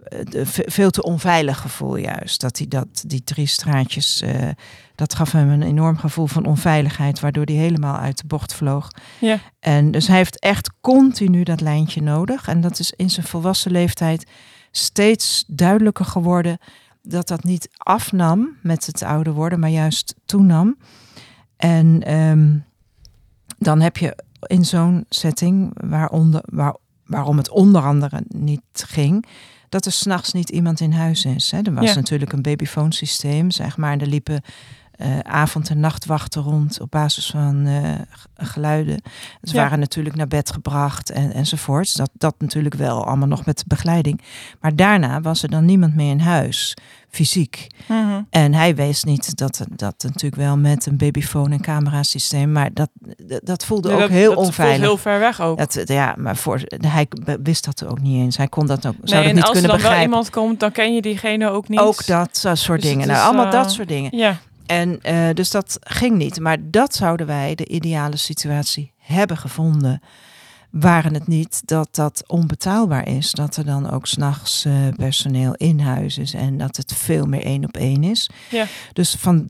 Eh, 0.04 0.42
veel 0.46 0.90
te 0.90 1.04
onveilig 1.04 1.60
gevoel 1.60 1.96
juist. 1.96 2.42
Dat 2.42 2.58
hij 2.58 2.68
dat, 2.68 3.04
die 3.08 3.24
drie 3.24 3.46
straatjes, 3.46 4.22
eh, 4.22 4.50
dat 4.96 5.16
gaf 5.16 5.32
hem 5.32 5.50
een 5.50 5.62
enorm 5.62 5.98
gevoel 5.98 6.28
van 6.28 6.46
onveiligheid, 6.46 7.20
waardoor 7.20 7.46
hij 7.46 7.56
helemaal 7.56 7.98
uit 7.98 8.18
de 8.18 8.28
bocht 8.28 8.54
vloog. 8.54 8.88
Ja. 9.20 9.40
En 9.60 9.92
dus 9.92 10.08
hij 10.08 10.18
heeft 10.18 10.40
echt 10.40 10.72
continu 10.82 11.44
dat 11.44 11.62
lijntje 11.62 12.02
nodig. 12.02 12.48
En 12.48 12.62
dat 12.62 12.80
is 12.80 12.92
in 12.92 13.10
zijn 13.10 13.26
volwassen 13.26 13.72
leeftijd 13.72 14.28
steeds 14.72 15.44
duidelijker 15.48 16.06
geworden 16.06 16.58
dat 17.02 17.28
dat 17.28 17.44
niet 17.44 17.70
afnam 17.78 18.58
met 18.62 18.86
het 18.86 19.04
ouder 19.04 19.34
worden, 19.34 19.60
maar 19.60 19.70
juist 19.70 20.16
toenam. 20.26 20.78
En 21.58 22.04
ehm, 22.04 22.58
dan 23.58 23.82
heb 23.82 23.98
je 23.98 24.24
in 24.42 24.66
zo'n 24.66 25.06
setting, 25.10 25.72
waaronder, 25.90 26.42
waar, 26.46 26.76
waarom 27.06 27.38
het 27.38 27.50
onder 27.50 27.82
andere 27.82 28.24
niet 28.28 28.62
ging, 28.74 29.26
dat 29.72 29.86
er 29.86 29.92
s'nachts 29.92 30.34
niet 30.34 30.50
iemand 30.50 30.80
in 30.80 30.92
huis 30.92 31.26
is. 31.26 31.52
Hè. 31.52 31.60
Er 31.64 31.74
was 31.74 31.86
Ja. 31.90 31.96
natuurlijk 31.96 32.34
een 32.34 32.42
babyfoonsysteem, 32.42 33.52
zeg 33.52 33.78
maar. 33.78 33.92
En 33.92 34.02
er 34.02 34.08
liepen 34.08 34.42
eh, 35.02 35.20
avond- 35.20 35.70
en 35.70 35.80
nachtwachten 35.80 36.42
rond 36.42 36.80
op 36.82 36.92
basis 36.92 37.30
van 37.30 37.66
eh, 37.66 37.90
geluiden. 38.36 39.02
Ze 39.42 39.56
Ja. 39.56 39.62
waren 39.62 39.80
natuurlijk 39.80 40.16
naar 40.16 40.28
bed 40.28 40.52
gebracht 40.52 41.10
en, 41.10 41.34
enzovoorts. 41.34 41.94
Dat, 41.94 42.10
dat 42.14 42.36
natuurlijk 42.38 42.76
wel 42.76 43.06
allemaal 43.06 43.28
nog 43.28 43.46
met 43.46 43.64
begeleiding. 43.68 44.22
Maar 44.60 44.76
daarna 44.76 45.22
was 45.22 45.44
er 45.44 45.50
dan 45.50 45.66
niemand 45.66 45.96
meer 45.96 46.10
in 46.12 46.20
huis, 46.20 46.78
fysiek. 47.10 47.68
Mhm. 47.88 48.22
En 48.30 48.54
hij 48.54 48.76
wees 48.76 49.04
niet 49.04 49.38
dat 49.38 49.66
dat 49.76 50.04
natuurlijk 50.04 50.36
wel 50.42 50.58
met 50.58 50.86
een 50.86 50.98
babyfoon 50.98 51.52
en 51.52 51.62
camerasysteem, 51.62 52.52
maar 52.52 52.70
dat, 52.74 52.90
dat, 53.26 53.42
dat 53.44 53.66
voelde 53.66 53.92
ook 53.92 54.00
dat- 54.00 54.10
heel 54.10 54.30
dat 54.36 54.46
onveilig. 54.46 54.80
heel 54.80 54.98
ver 54.98 55.20
weg 55.20 55.42
ook. 55.42 55.58
Dat, 55.58 55.82
ja, 55.86 56.16
maar 56.18 56.36
voor, 56.36 56.62
hij 56.68 57.08
wist 57.44 57.66
dat 57.66 57.86
ook 57.86 58.02
niet 58.02 58.22
eens. 58.24 58.38
Hij 58.38 58.48
kon 58.48 58.66
dat 58.68 58.86
ook, 58.88 58.96
zou 59.04 59.24
nee, 59.24 59.24
dat 59.24 59.34
niet 59.34 59.44
als 59.44 59.52
er 59.56 59.60
kunnen 59.62 59.62
dan 59.62 59.70
wel 59.70 59.78
begrijpen. 59.90 60.04
iemand 60.10 60.30
komt, 60.30 60.60
dan 60.60 60.72
ken 60.72 60.94
je 60.94 61.02
diegene 61.02 61.50
ook 61.50 61.68
niet. 61.68 61.80
Ook 61.80 62.06
dat 62.06 62.46
soort 62.54 62.82
Dus 62.82 62.90
dingen. 62.92 63.08
Nou, 63.08 63.26
allemaal 63.26 63.46
eh, 63.46 63.52
dat 63.52 63.72
soort 63.72 63.88
dingen. 63.88 64.18
Ja, 64.18 64.38
En 64.72 65.02
eh, 65.02 65.34
dus 65.34 65.52
dat 65.52 65.78
ging 65.80 66.18
niet. 66.18 66.40
Maar 66.40 66.58
dat 66.62 66.96
zouden 66.96 67.28
wij 67.28 67.56
de 67.56 67.68
ideale 67.68 68.18
situatie 68.18 68.92
hebben 68.98 69.38
gevonden. 69.38 70.02
waren 70.70 71.14
het 71.14 71.28
niet 71.28 71.62
dat 71.66 71.96
dat 71.96 72.24
onbetaalbaar 72.28 73.08
is. 73.08 73.32
Dat 73.32 73.56
er 73.56 73.66
dan 73.66 73.90
ook 73.90 74.08
s'nachts 74.08 74.66
uh, 74.66 74.74
personeel 74.96 75.54
in 75.56 75.80
huis 75.80 76.18
is 76.18 76.34
en 76.34 76.58
dat 76.58 76.78
het 76.78 76.94
veel 76.94 77.26
meer 77.26 77.44
één 77.44 77.64
op 77.64 77.78
één 77.78 78.04
is. 78.04 78.30
Ja. 78.50 78.66
Dus 78.94 79.16
van, 79.20 79.50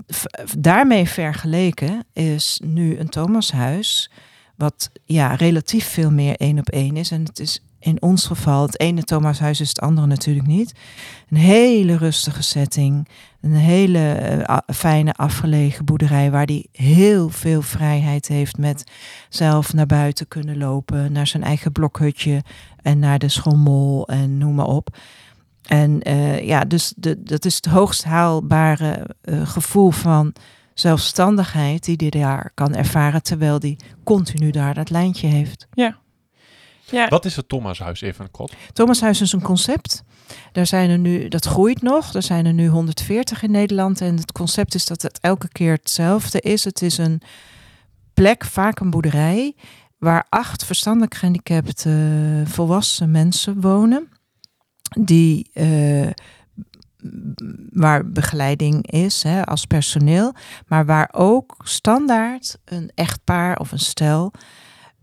daarmee 0.57 1.09
vergeleken 1.09 2.05
is 2.13 2.61
nu 2.63 2.97
een 2.97 3.09
Thomashuis, 3.09 4.11
wat 4.55 4.89
ja, 5.05 5.35
relatief 5.35 5.87
veel 5.87 6.11
meer 6.11 6.35
één 6.35 6.59
op 6.59 6.69
één 6.69 6.97
is. 6.97 7.11
En 7.11 7.23
het 7.23 7.39
is 7.39 7.61
in 7.79 8.01
ons 8.01 8.25
geval, 8.25 8.61
het 8.61 8.79
ene 8.79 9.03
Thomashuis 9.03 9.61
is 9.61 9.69
het 9.69 9.79
andere 9.79 10.07
natuurlijk 10.07 10.47
niet. 10.47 10.73
Een 11.29 11.37
hele 11.37 11.97
rustige 11.97 12.43
setting. 12.43 13.07
Een 13.41 13.55
hele 13.55 14.43
uh, 14.47 14.57
fijne 14.73 15.13
afgelegen 15.13 15.85
boerderij 15.85 16.31
waar 16.31 16.45
die 16.45 16.69
heel 16.71 17.29
veel 17.29 17.61
vrijheid 17.61 18.27
heeft 18.27 18.57
met 18.57 18.91
zelf 19.29 19.73
naar 19.73 19.85
buiten 19.85 20.27
kunnen 20.27 20.57
lopen, 20.57 21.11
naar 21.11 21.27
zijn 21.27 21.43
eigen 21.43 21.71
blokhutje 21.71 22.43
en 22.81 22.99
naar 22.99 23.19
de 23.19 23.29
schommel 23.29 24.07
en 24.07 24.37
noem 24.37 24.55
maar 24.55 24.65
op. 24.65 24.97
En 25.67 26.09
uh, 26.09 26.47
ja, 26.47 26.65
dus 26.65 26.93
de, 26.95 27.23
dat 27.23 27.45
is 27.45 27.55
het 27.55 27.65
hoogst 27.65 28.03
haalbare 28.03 29.09
uh, 29.23 29.47
gevoel 29.47 29.91
van 29.91 30.33
zelfstandigheid 30.73 31.83
die 31.83 31.95
hij 31.97 32.09
daar 32.09 32.51
kan 32.53 32.75
ervaren, 32.75 33.23
terwijl 33.23 33.59
hij 33.59 33.77
continu 34.03 34.51
daar 34.51 34.73
dat 34.73 34.89
lijntje 34.89 35.27
heeft. 35.27 35.67
Ja. 35.73 35.97
ja. 36.89 37.07
Wat 37.07 37.25
is 37.25 37.35
het 37.35 37.49
Thomashuis 37.49 38.01
even 38.01 38.31
kort? 38.31 38.55
Thomashuis 38.73 39.21
is 39.21 39.33
een 39.33 39.41
concept. 39.41 40.03
Daar 40.51 40.67
zijn 40.67 40.89
er 40.89 40.97
nu, 40.97 41.27
dat 41.27 41.45
groeit 41.45 41.81
nog. 41.81 42.13
Er 42.13 42.23
zijn 42.23 42.45
er 42.45 42.53
nu 42.53 42.67
140 42.67 43.43
in 43.43 43.51
Nederland. 43.51 44.01
En 44.01 44.15
het 44.15 44.31
concept 44.31 44.75
is 44.75 44.85
dat 44.85 45.01
het 45.01 45.19
elke 45.19 45.47
keer 45.47 45.73
hetzelfde 45.73 46.39
is. 46.39 46.63
Het 46.63 46.81
is 46.81 46.97
een 46.97 47.21
plek, 48.13 48.45
vaak 48.45 48.79
een 48.79 48.89
boerderij, 48.89 49.55
waar 49.97 50.25
acht 50.29 50.65
verstandelijk 50.65 51.15
gehandicapte 51.15 52.43
volwassen 52.45 53.11
mensen 53.11 53.61
wonen. 53.61 54.09
Die 54.99 55.49
uh, 55.53 56.09
waar 57.69 58.11
begeleiding 58.11 58.91
is 58.91 59.23
hè, 59.23 59.45
als 59.45 59.65
personeel, 59.65 60.33
maar 60.67 60.85
waar 60.85 61.09
ook 61.11 61.55
standaard 61.63 62.57
een 62.65 62.91
echtpaar 62.95 63.57
of 63.57 63.71
een 63.71 63.79
stel, 63.79 64.31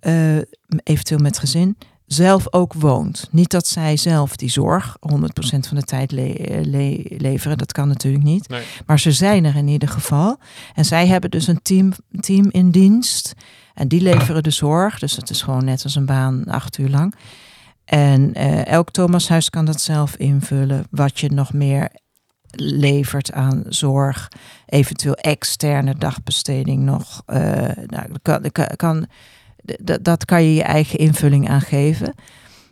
uh, 0.00 0.36
eventueel 0.82 1.20
met 1.20 1.38
gezin, 1.38 1.78
zelf 2.08 2.52
ook 2.52 2.72
woont. 2.72 3.28
Niet 3.30 3.50
dat 3.50 3.66
zij 3.66 3.96
zelf 3.96 4.36
die 4.36 4.50
zorg 4.50 4.96
100% 5.14 5.18
van 5.40 5.76
de 5.76 5.82
tijd 5.82 6.12
le 6.12 6.60
le 6.62 7.04
leveren, 7.18 7.58
dat 7.58 7.72
kan 7.72 7.88
natuurlijk 7.88 8.24
niet. 8.24 8.48
Nee. 8.48 8.62
Maar 8.86 9.00
ze 9.00 9.12
zijn 9.12 9.44
er 9.44 9.56
in 9.56 9.68
ieder 9.68 9.88
geval. 9.88 10.38
En 10.74 10.84
zij 10.84 11.06
hebben 11.06 11.30
dus 11.30 11.46
een 11.46 11.62
team, 11.62 11.92
team 12.20 12.46
in 12.50 12.70
dienst. 12.70 13.34
En 13.74 13.88
die 13.88 14.00
leveren 14.00 14.42
de 14.42 14.50
zorg. 14.50 14.98
Dus 14.98 15.16
het 15.16 15.30
is 15.30 15.42
gewoon 15.42 15.64
net 15.64 15.84
als 15.84 15.94
een 15.94 16.06
baan 16.06 16.44
acht 16.44 16.78
uur 16.78 16.88
lang. 16.88 17.14
En 17.84 18.30
uh, 18.36 18.66
elk 18.66 18.90
Thomashuis 18.90 19.50
kan 19.50 19.64
dat 19.64 19.80
zelf 19.80 20.16
invullen. 20.16 20.86
Wat 20.90 21.20
je 21.20 21.30
nog 21.30 21.52
meer 21.52 21.90
levert 22.60 23.32
aan 23.32 23.64
zorg. 23.68 24.28
Eventueel 24.66 25.14
externe 25.14 25.94
dagbesteding 25.94 26.82
nog. 26.82 27.22
Uh, 27.26 27.38
nou, 27.86 28.06
kan, 28.22 28.50
kan, 28.76 29.06
dat 30.02 30.24
kan 30.24 30.42
je 30.42 30.54
je 30.54 30.62
eigen 30.62 30.98
invulling 30.98 31.48
aan 31.48 31.60
geven. 31.60 32.14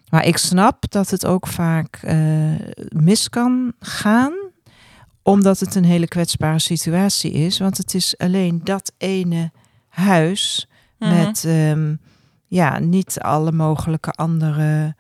Maar 0.09 0.27
ik 0.27 0.37
snap 0.37 0.91
dat 0.91 1.11
het 1.11 1.27
ook 1.27 1.47
vaak 1.47 2.01
uh, 2.05 2.55
mis 2.89 3.29
kan 3.29 3.73
gaan. 3.81 4.33
Omdat 5.23 5.61
het 5.61 5.75
een 5.75 5.85
hele 5.85 6.09
kwetsbare 6.09 6.59
situatie 6.59 7.33
is. 7.33 7.59
Want 7.59 7.77
het 7.77 7.95
is 7.95 8.19
alleen 8.19 8.61
dat 8.65 8.93
ene 8.99 9.51
huis. 9.89 10.69
Mhm. 10.99 11.17
Met 11.17 11.45
um, 11.45 12.01
ja, 12.47 12.79
niet 12.79 13.21
alle 13.21 13.53
mogelijke 13.53 14.11
andere 14.11 14.95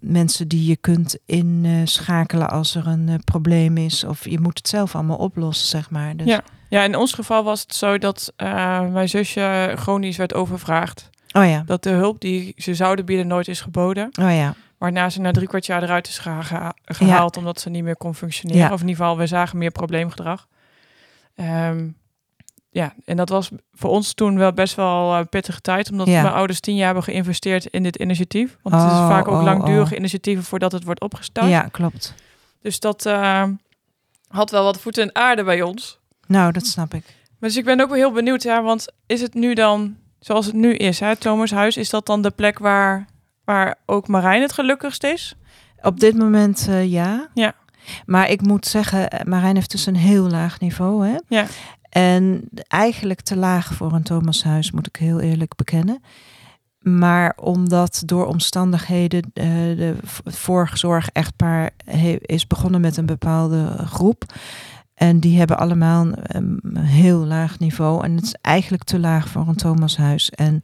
mensen 0.00 0.48
die 0.48 0.66
je 0.66 0.76
kunt 0.76 1.18
inschakelen 1.26 2.50
als 2.50 2.74
er 2.74 2.86
een 2.86 3.08
uh, 3.08 3.14
probleem 3.24 3.76
is. 3.76 4.04
Of 4.04 4.28
je 4.28 4.40
moet 4.40 4.58
het 4.58 4.68
zelf 4.68 4.94
allemaal 4.94 5.16
oplossen, 5.16 5.66
zeg 5.68 5.90
maar. 5.90 6.16
Dus... 6.16 6.26
Ja. 6.26 6.42
ja, 6.68 6.82
in 6.82 6.96
ons 6.96 7.12
geval 7.12 7.44
was 7.44 7.60
het 7.60 7.74
zo 7.74 7.98
dat 7.98 8.32
uh, 8.36 8.90
mijn 8.90 9.08
zusje 9.08 9.72
chronisch 9.76 10.16
werd 10.16 10.34
overvraagd. 10.34 11.10
Oh 11.32 11.48
ja. 11.48 11.62
Dat 11.66 11.82
de 11.82 11.90
hulp 11.90 12.20
die 12.20 12.54
ze 12.56 12.74
zouden 12.74 13.04
bieden 13.04 13.26
nooit 13.26 13.48
is 13.48 13.60
geboden. 13.60 14.08
Oh 14.20 14.34
ja. 14.34 14.54
Waarna 14.78 15.10
ze 15.10 15.20
na 15.20 15.30
drie 15.30 15.48
kwart 15.48 15.66
jaar 15.66 15.82
eruit 15.82 16.08
is 16.08 16.18
geha 16.18 16.42
geha 16.42 16.74
gehaald 16.84 17.34
ja. 17.34 17.40
omdat 17.40 17.60
ze 17.60 17.70
niet 17.70 17.84
meer 17.84 17.96
kon 17.96 18.14
functioneren. 18.14 18.62
Ja. 18.62 18.72
Of 18.72 18.80
in 18.80 18.88
ieder 18.88 19.04
geval, 19.04 19.18
we 19.18 19.26
zagen 19.26 19.58
meer 19.58 19.70
probleemgedrag. 19.70 20.46
Um, 21.36 21.96
ja, 22.74 22.94
en 23.04 23.16
dat 23.16 23.28
was 23.28 23.50
voor 23.72 23.90
ons 23.90 24.14
toen 24.14 24.38
wel 24.38 24.52
best 24.52 24.74
wel 24.74 25.18
uh, 25.18 25.24
pittige 25.30 25.60
tijd. 25.60 25.90
Omdat 25.90 26.06
Ja. 26.06 26.22
mijn 26.22 26.34
ouders 26.34 26.60
tien 26.60 26.76
jaar 26.76 26.84
hebben 26.84 27.02
geïnvesteerd 27.04 27.66
in 27.66 27.82
dit 27.82 27.96
initiatief. 27.96 28.56
Want 28.62 28.74
het 28.82 28.84
is 28.92 28.98
Oh, 28.98 29.08
vaak 29.08 29.28
ook 29.28 29.38
oh, 29.38 29.44
langdurige 29.44 29.92
oh. 29.92 29.98
initiatieven 29.98 30.44
voordat 30.44 30.72
het 30.72 30.84
wordt 30.84 31.00
opgestart. 31.00 31.48
Ja, 31.48 31.60
klopt. 31.70 32.14
Dus 32.60 32.80
dat 32.80 33.06
uh, 33.06 33.44
had 34.28 34.50
wel 34.50 34.64
wat 34.64 34.80
voeten 34.80 35.02
in 35.02 35.14
aarde 35.14 35.44
bij 35.44 35.62
ons. 35.62 35.98
Nou, 36.26 36.52
dat 36.52 36.66
snap 36.66 36.94
ik. 36.94 37.04
Maar 37.38 37.48
dus 37.48 37.58
ik 37.58 37.64
ben 37.64 37.80
ook 37.80 37.88
wel 37.88 37.96
heel 37.96 38.12
benieuwd, 38.12 38.42
ja, 38.42 38.62
want 38.62 38.86
is 39.06 39.20
het 39.20 39.34
nu 39.34 39.54
dan 39.54 39.96
zoals 40.20 40.46
het 40.46 40.54
nu 40.54 40.74
is, 40.74 41.00
hè, 41.00 41.16
Thomas 41.16 41.50
Huis, 41.50 41.76
is 41.76 41.90
dat 41.90 42.06
dan 42.06 42.22
de 42.22 42.30
plek 42.30 42.58
waar, 42.58 43.06
waar 43.44 43.76
ook 43.86 44.08
Marijn 44.08 44.42
het 44.42 44.52
gelukkigst 44.52 45.04
is? 45.04 45.34
Op 45.82 46.00
dit 46.00 46.18
moment 46.18 46.66
uh, 46.68 46.92
ja. 46.92 47.28
Ja. 47.34 47.54
Maar 48.06 48.30
ik 48.30 48.40
moet 48.40 48.66
zeggen, 48.66 49.10
eh, 49.10 49.24
Marijn 49.26 49.54
heeft 49.54 49.70
dus 49.70 49.86
een 49.86 49.96
heel 49.96 50.28
laag 50.28 50.60
niveau. 50.60 51.06
Hè? 51.06 51.16
Ja. 51.28 51.46
En 51.92 52.48
eigenlijk 52.68 53.20
te 53.20 53.36
laag 53.36 53.74
voor 53.74 53.92
een 53.92 54.02
Thomashuis, 54.02 54.70
moet 54.70 54.86
ik 54.86 54.96
heel 54.96 55.20
eerlijk 55.20 55.54
bekennen. 55.54 56.02
Maar 56.78 57.36
omdat 57.40 58.02
door 58.06 58.26
omstandigheden 58.26 59.30
uh, 59.34 59.44
de 59.76 59.96
voorzorg 60.24 61.08
echtpaar 61.08 61.70
is 62.20 62.46
begonnen 62.46 62.80
met 62.80 62.96
een 62.96 63.06
bepaalde 63.06 63.74
groep. 63.78 64.24
En 64.94 65.20
die 65.20 65.38
hebben 65.38 65.58
allemaal 65.58 66.06
een, 66.06 66.58
een, 66.62 66.76
heel 66.76 67.18
laag 67.18 67.58
niveau. 67.58 68.04
En 68.04 68.14
het 68.16 68.24
is 68.24 68.34
eigenlijk 68.40 68.84
te 68.84 68.98
laag 68.98 69.28
voor 69.28 69.48
een 69.48 69.56
Thomashuis. 69.56 70.30
En, 70.30 70.60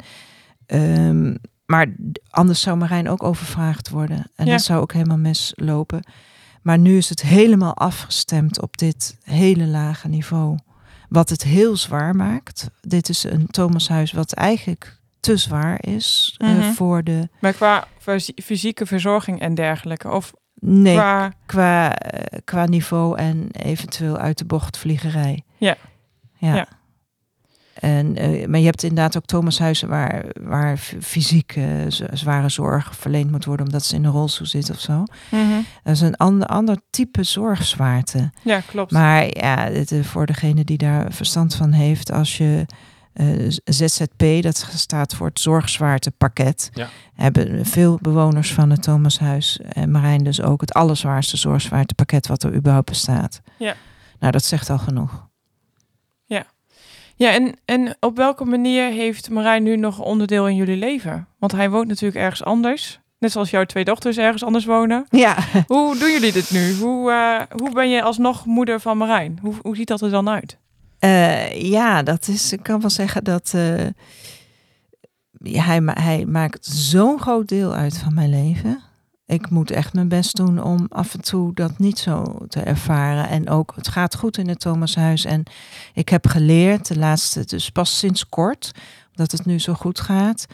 um, 0.67 1.39
maar 1.67 1.87
anders 2.31 2.61
zou 2.61 2.77
Marijn 2.77 3.09
ook 3.09 3.23
overvraagd 3.23 3.89
worden. 3.89 4.31
En 4.37 4.47
Ja. 4.47 4.53
dat 4.53 4.63
zou 4.63 4.81
ook 4.81 4.93
helemaal 4.93 5.19
mislopen. 5.19 6.03
Maar 6.63 6.79
nu 6.79 6.97
is 6.97 7.09
het 7.09 7.23
helemaal 7.23 7.75
afgestemd 7.75 8.63
op 8.63 8.77
dit 8.77 9.19
hele 9.23 9.67
lage 9.67 10.09
niveau. 10.09 10.59
Wat 11.09 11.29
het 11.29 11.43
heel 11.43 11.77
zwaar 11.77 12.17
maakt. 12.17 12.71
Dit 12.81 13.09
is 13.09 13.25
een 13.25 13.47
Thomashuis 13.47 14.13
wat 14.13 14.33
eigenlijk 14.33 14.97
te 15.21 15.37
zwaar 15.37 15.79
is 15.87 16.35
eh, 16.39 16.49
Mhm. 16.49 16.71
voor 16.73 17.03
de... 17.05 17.29
Maar 17.41 17.53
qua 17.53 17.87
fysi- 17.99 18.33
fysieke 18.43 18.87
verzorging 18.87 19.41
en 19.41 19.55
dergelijke? 19.55 20.11
Of 20.11 20.33
Nee, 20.61 20.95
qua... 20.95 21.33
qua, 21.47 21.95
eh, 21.99 22.39
qua 22.45 22.67
niveau 22.67 23.19
en 23.19 23.49
eventueel 23.53 24.17
uit 24.17 24.39
de 24.39 24.45
bocht 24.45 24.77
vliegerij. 24.77 25.43
Ja. 25.57 25.77
Ja. 26.37 26.55
Ja. 26.55 26.67
En, 27.79 28.17
eh, 28.17 28.47
maar 28.47 28.59
je 28.59 28.65
hebt 28.65 28.83
inderdaad 28.83 29.17
ook 29.17 29.25
Thomashuizen 29.25 29.89
waar, 29.89 30.25
waar 30.41 30.77
fysiek 31.01 31.57
eh, 31.57 31.65
zware 32.13 32.49
zorg 32.49 32.97
verleend 32.97 33.31
moet 33.31 33.45
worden 33.45 33.67
omdat 33.67 33.85
ze 33.85 33.95
in 33.95 34.05
een 34.05 34.11
rolstoel 34.13 34.47
zit 34.47 34.71
of 34.71 34.81
zo. 34.81 35.05
Mhm. 35.31 35.61
Dat 35.83 35.95
is 35.95 36.01
een 36.01 36.17
ander, 36.17 36.49
ander 36.49 36.77
type 36.91 37.23
zorgzwaarte. 37.25 38.31
Ja, 38.43 38.61
klopt. 38.67 38.93
Maar 38.93 39.25
ja, 39.37 39.57
het, 39.71 39.93
eh, 39.93 40.03
voor 40.03 40.27
degene 40.27 40.65
die 40.65 40.79
daar 40.79 41.13
verstand 41.13 41.55
van 41.55 41.73
heeft, 41.73 42.13
als 42.13 42.37
je 42.39 42.65
eh, 43.13 43.27
ZZP, 43.65 44.43
dat 44.43 44.69
staat 44.75 45.15
voor 45.15 45.27
het 45.27 45.41
zorgzwaartepakket, 45.41 46.71
Ja. 46.73 46.89
hebben 47.15 47.67
veel 47.67 47.99
bewoners 48.03 48.53
van 48.55 48.71
het 48.71 48.83
Thomashuis 48.83 49.61
en 49.73 49.91
Marijn 49.91 50.25
dus 50.25 50.43
ook 50.43 50.61
het 50.61 50.73
allerzwaarste 50.73 51.37
zorgzwaartepakket 51.37 52.27
wat 52.27 52.43
er 52.43 52.55
überhaupt 52.55 52.89
bestaat. 52.89 53.41
Ja. 53.59 53.75
Nou, 54.19 54.33
dat 54.33 54.45
zegt 54.45 54.71
al 54.71 54.79
genoeg. 54.79 55.28
Ja, 57.19 57.33
en, 57.33 57.55
en 57.65 57.97
op 58.01 58.17
welke 58.17 58.45
manier 58.45 58.91
heeft 58.91 59.31
Marijn 59.31 59.63
nu 59.63 59.77
nog 59.77 60.01
onderdeel 60.01 60.49
in 60.49 60.57
jullie 60.57 60.77
leven? 60.77 61.29
Want 61.39 61.53
hij 61.53 61.71
woont 61.71 61.89
natuurlijk 61.89 62.21
ergens 62.21 62.45
anders. 62.45 63.01
Net 63.19 63.33
zoals 63.33 63.51
jouw 63.51 63.65
twee 63.65 63.85
dochters 63.85 64.17
ergens 64.17 64.45
anders 64.45 64.65
wonen. 64.65 65.07
Ja, 65.11 65.37
Hoe 65.67 65.99
doen 65.99 66.11
jullie 66.11 66.33
dit 66.33 66.51
nu? 66.51 66.75
Hoe, 66.75 67.11
eh, 67.11 67.41
hoe 67.57 67.73
ben 67.73 67.89
je 67.89 68.03
alsnog 68.03 68.45
moeder 68.45 68.81
van 68.81 68.99
Marijn? 68.99 69.39
Hoe, 69.43 69.55
hoe 69.63 69.77
ziet 69.77 69.89
dat 69.89 70.01
er 70.01 70.11
dan 70.11 70.29
uit? 70.29 70.59
Eh, 70.99 71.63
ja, 71.71 72.03
dat 72.03 72.29
is, 72.29 72.53
ik 72.53 72.63
kan 72.63 72.81
wel 72.81 72.91
zeggen 72.91 73.25
dat 73.25 73.55
ja, 75.43 75.63
hij, 75.63 75.81
hij 75.85 76.25
maakt 76.25 76.67
zo'n 76.67 77.21
groot 77.21 77.49
deel 77.49 77.75
uit 77.75 77.99
van 77.99 78.15
mijn 78.15 78.31
leven. 78.31 78.83
Ik 79.29 79.51
moet 79.51 79.71
echt 79.71 79.93
mijn 79.93 80.09
best 80.09 80.37
doen 80.37 80.63
om 80.63 80.87
af 80.89 81.15
en 81.15 81.21
toe 81.21 81.55
dat 81.55 81.79
niet 81.79 81.99
zo 81.99 82.39
te 82.49 82.61
ervaren. 82.61 83.29
En 83.29 83.49
ook, 83.49 83.73
het 83.75 83.89
gaat 83.89 84.17
goed 84.17 84.39
in 84.39 84.49
het 84.49 84.61
Thomashuis. 84.61 85.25
En 85.25 85.43
ik 85.95 86.09
heb 86.09 86.27
geleerd, 86.27 86.89
de 86.89 86.99
laatste, 86.99 87.45
dus 87.45 87.71
pas 87.71 87.99
sinds 87.99 88.29
kort, 88.29 88.73
dat 89.13 89.33
het 89.33 89.47
nu 89.47 89.59
zo 89.59 89.75
goed 89.75 90.01
gaat, 90.01 90.47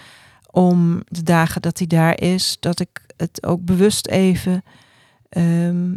om 0.50 1.02
de 1.08 1.22
dagen 1.22 1.62
dat 1.62 1.78
hij 1.78 1.86
daar 1.86 2.20
is, 2.20 2.56
dat 2.60 2.80
ik 2.80 3.02
het 3.16 3.46
ook 3.46 3.64
bewust 3.64 4.06
even, 4.06 4.64
ehm, 5.28 5.94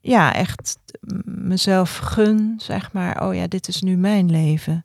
ja, 0.00 0.34
echt 0.34 0.78
mezelf 1.24 1.96
gun, 1.96 2.54
zeg 2.56 2.92
maar. 2.92 3.26
Oh 3.26 3.34
ja, 3.34 3.46
dit 3.46 3.68
is 3.68 3.82
nu 3.82 3.96
mijn 3.96 4.30
leven. 4.30 4.84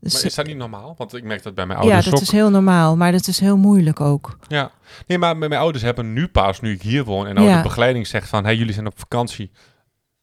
Dus, 0.00 0.12
maar 0.12 0.24
is 0.24 0.34
dat 0.34 0.46
niet 0.46 0.56
normaal? 0.56 0.94
Want 0.98 1.14
ik 1.14 1.24
merk 1.24 1.42
dat 1.42 1.54
bij 1.54 1.66
mijn 1.66 1.78
ja, 1.78 1.84
ouders 1.84 2.04
dat 2.04 2.14
ook. 2.14 2.20
is 2.20 2.30
heel 2.30 2.50
normaal, 2.50 2.96
maar 2.96 3.12
dat 3.12 3.26
is 3.26 3.40
heel 3.40 3.56
moeilijk 3.56 4.00
ook. 4.00 4.38
Ja. 4.48 4.70
Nee, 5.06 5.18
maar 5.18 5.36
met 5.36 5.48
mijn 5.48 5.60
ouders 5.60 5.84
hebben 5.84 6.12
nu 6.12 6.28
pas, 6.28 6.60
nu 6.60 6.72
ik 6.72 6.82
hier 6.82 7.04
woon, 7.04 7.26
en 7.26 7.42
Ja. 7.42 7.56
de 7.56 7.62
begeleiding 7.62 8.06
zegt 8.06 8.28
van, 8.28 8.44
hey, 8.44 8.56
jullie 8.56 8.72
zijn 8.74 8.86
op 8.86 8.98
vakantie. 8.98 9.50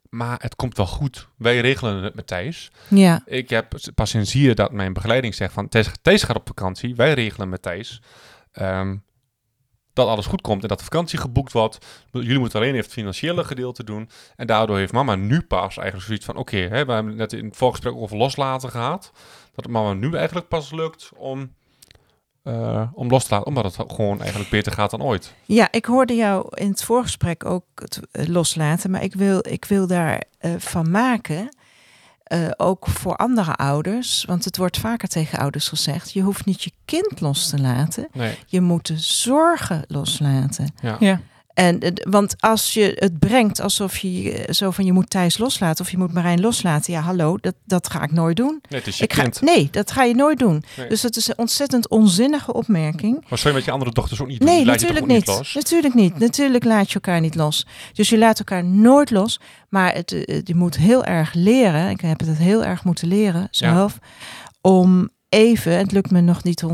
Maar 0.09 0.37
het 0.41 0.55
komt 0.55 0.77
wel 0.77 0.85
goed. 0.87 1.27
Wij 1.37 1.59
regelen 1.59 2.03
het 2.03 2.15
met 2.15 2.27
Thijs. 2.27 2.71
Ja, 2.89 3.21
Ik 3.25 3.49
heb 3.49 3.73
pas 3.95 4.09
sinds 4.09 4.31
hier 4.33 4.55
dat 4.55 4.71
mijn 4.71 4.93
begeleiding 4.93 5.35
zegt 5.35 5.53
van, 5.53 5.69
Thijs, 5.69 5.89
Thijs 6.01 6.23
gaat 6.23 6.35
op 6.35 6.47
vakantie. 6.47 6.95
Wij 6.95 7.13
regelen 7.13 7.49
met 7.49 7.61
Thijs. 7.61 8.01
ehm, 8.51 8.95
dat 9.93 10.07
alles 10.07 10.25
goed 10.25 10.41
komt 10.41 10.61
en 10.61 10.67
dat 10.67 10.77
de 10.77 10.83
vakantie 10.83 11.19
geboekt 11.19 11.51
wordt. 11.51 11.85
Jullie 12.11 12.39
moeten 12.39 12.59
alleen 12.59 12.71
even 12.73 12.83
het 12.83 12.93
financiële 12.93 13.43
gedeelte 13.43 13.83
doen. 13.83 14.09
En 14.35 14.47
daardoor 14.47 14.77
heeft 14.77 14.93
mama 14.93 15.15
nu 15.15 15.41
pas 15.41 15.77
eigenlijk 15.77 16.07
zoiets 16.07 16.25
van... 16.25 16.35
Oké, 16.35 16.67
we 16.69 16.75
hebben 16.75 17.05
het 17.07 17.15
net 17.15 17.33
in 17.33 17.45
het 17.45 17.57
voorgesprek 17.57 17.93
over 17.95 18.17
loslaten 18.17 18.69
gehad. 18.69 19.11
Dat 19.55 19.65
het 19.65 19.73
mama 19.73 19.93
nu 19.93 20.15
eigenlijk 20.15 20.47
pas 20.47 20.71
lukt 20.71 21.09
om, 21.15 21.53
eh, 22.43 22.87
om 22.93 23.09
los 23.09 23.23
te 23.23 23.29
laten. 23.33 23.47
Omdat 23.47 23.75
het 23.75 23.91
gewoon 23.93 24.19
eigenlijk 24.21 24.49
beter 24.49 24.71
gaat 24.71 24.91
dan 24.91 25.01
ooit. 25.03 25.33
ja, 25.45 25.67
ik 25.71 25.85
hoorde 25.85 26.15
jou 26.15 26.47
in 26.53 26.69
het 26.69 26.83
voorgesprek 26.83 27.45
ook 27.45 27.65
het 27.75 27.99
eh, 28.11 28.27
loslaten, 28.27 28.91
maar 28.91 29.03
ik 29.03 29.13
wil, 29.13 29.39
ik 29.49 29.65
wil 29.65 29.87
daar 29.87 30.23
eh, 30.37 30.51
van 30.57 30.91
maken, 30.91 31.55
eh, 32.23 32.47
ook 32.57 32.87
voor 32.87 33.15
andere 33.15 33.55
ouders, 33.55 34.23
want 34.27 34.45
het 34.45 34.57
wordt 34.57 34.77
vaker 34.77 35.07
tegen 35.07 35.39
ouders 35.39 35.67
gezegd, 35.67 36.11
je 36.11 36.21
hoeft 36.21 36.45
niet 36.45 36.63
je 36.63 36.71
kind 36.85 37.19
los 37.21 37.49
te 37.49 37.59
laten, 37.59 38.07
Nee, 38.13 38.37
je 38.45 38.61
moet 38.61 38.87
de 38.87 38.97
zorgen 38.99 39.83
loslaten. 39.87 40.73
ja. 40.81 40.97
Ja. 40.99 41.21
En, 41.53 41.79
eh, 41.79 41.91
want 42.09 42.35
als 42.39 42.73
je 42.73 42.95
het 42.95 43.19
brengt 43.19 43.59
alsof 43.61 43.97
je 43.97 44.33
eh, 44.33 44.53
zo 44.53 44.71
van 44.71 44.85
je 44.85 44.91
moet 44.91 45.09
Thijs 45.09 45.37
loslaten 45.37 45.85
of 45.85 45.91
je 45.91 45.97
moet 45.97 46.13
Marijn 46.13 46.41
loslaten, 46.41 46.93
ja 46.93 46.99
hallo, 47.01 47.37
dat, 47.41 47.55
dat 47.65 47.89
ga 47.89 48.03
ik 48.03 48.11
nooit 48.11 48.37
doen. 48.37 48.61
Nee, 48.69 48.79
het 48.79 48.87
is 48.87 48.97
je 48.97 49.03
Ik 49.03 49.13
ga, 49.13 49.21
kind. 49.21 49.41
nee, 49.41 49.67
dat 49.71 49.91
ga 49.91 50.03
je 50.03 50.15
nooit 50.15 50.39
doen. 50.39 50.63
Nee. 50.77 50.89
Dus 50.89 51.01
dat 51.01 51.15
is 51.15 51.27
een 51.27 51.37
ontzettend 51.37 51.89
onzinnige 51.89 52.53
opmerking. 52.53 53.25
Maar 53.29 53.37
zou 53.37 53.49
je 53.49 53.55
met 53.55 53.65
je 53.65 53.71
andere 53.71 53.91
dochters 53.91 54.21
ook 54.21 54.27
niet 54.27 54.39
doen? 54.39 54.49
Nee, 54.49 54.57
toch 54.57 54.73
natuurlijk 54.73 55.05
niet. 55.05 55.53
Natuurlijk 55.53 55.93
niet. 55.93 56.19
Natuurlijk 56.19 56.63
laat 56.63 56.87
je 56.87 56.93
elkaar 56.93 57.21
niet 57.21 57.35
los. 57.35 57.65
Dus 57.93 58.09
je 58.09 58.17
laat 58.17 58.39
elkaar 58.39 58.65
nooit 58.65 59.09
los. 59.11 59.39
Maar 59.69 59.93
het, 59.93 60.11
eh, 60.11 60.41
je 60.43 60.55
moet 60.55 60.77
heel 60.77 61.03
erg 61.03 61.33
leren. 61.33 61.89
Ik 61.89 62.01
heb 62.01 62.19
het 62.19 62.37
heel 62.37 62.63
erg 62.63 62.83
moeten 62.83 63.07
leren 63.07 63.47
zelf. 63.51 63.99
Om 64.61 65.09
even, 65.31 65.77
het 65.77 65.91
lukt 65.91 66.11
me 66.11 66.21
nog 66.21 66.43
niet 66.43 66.63
100% 66.63 66.67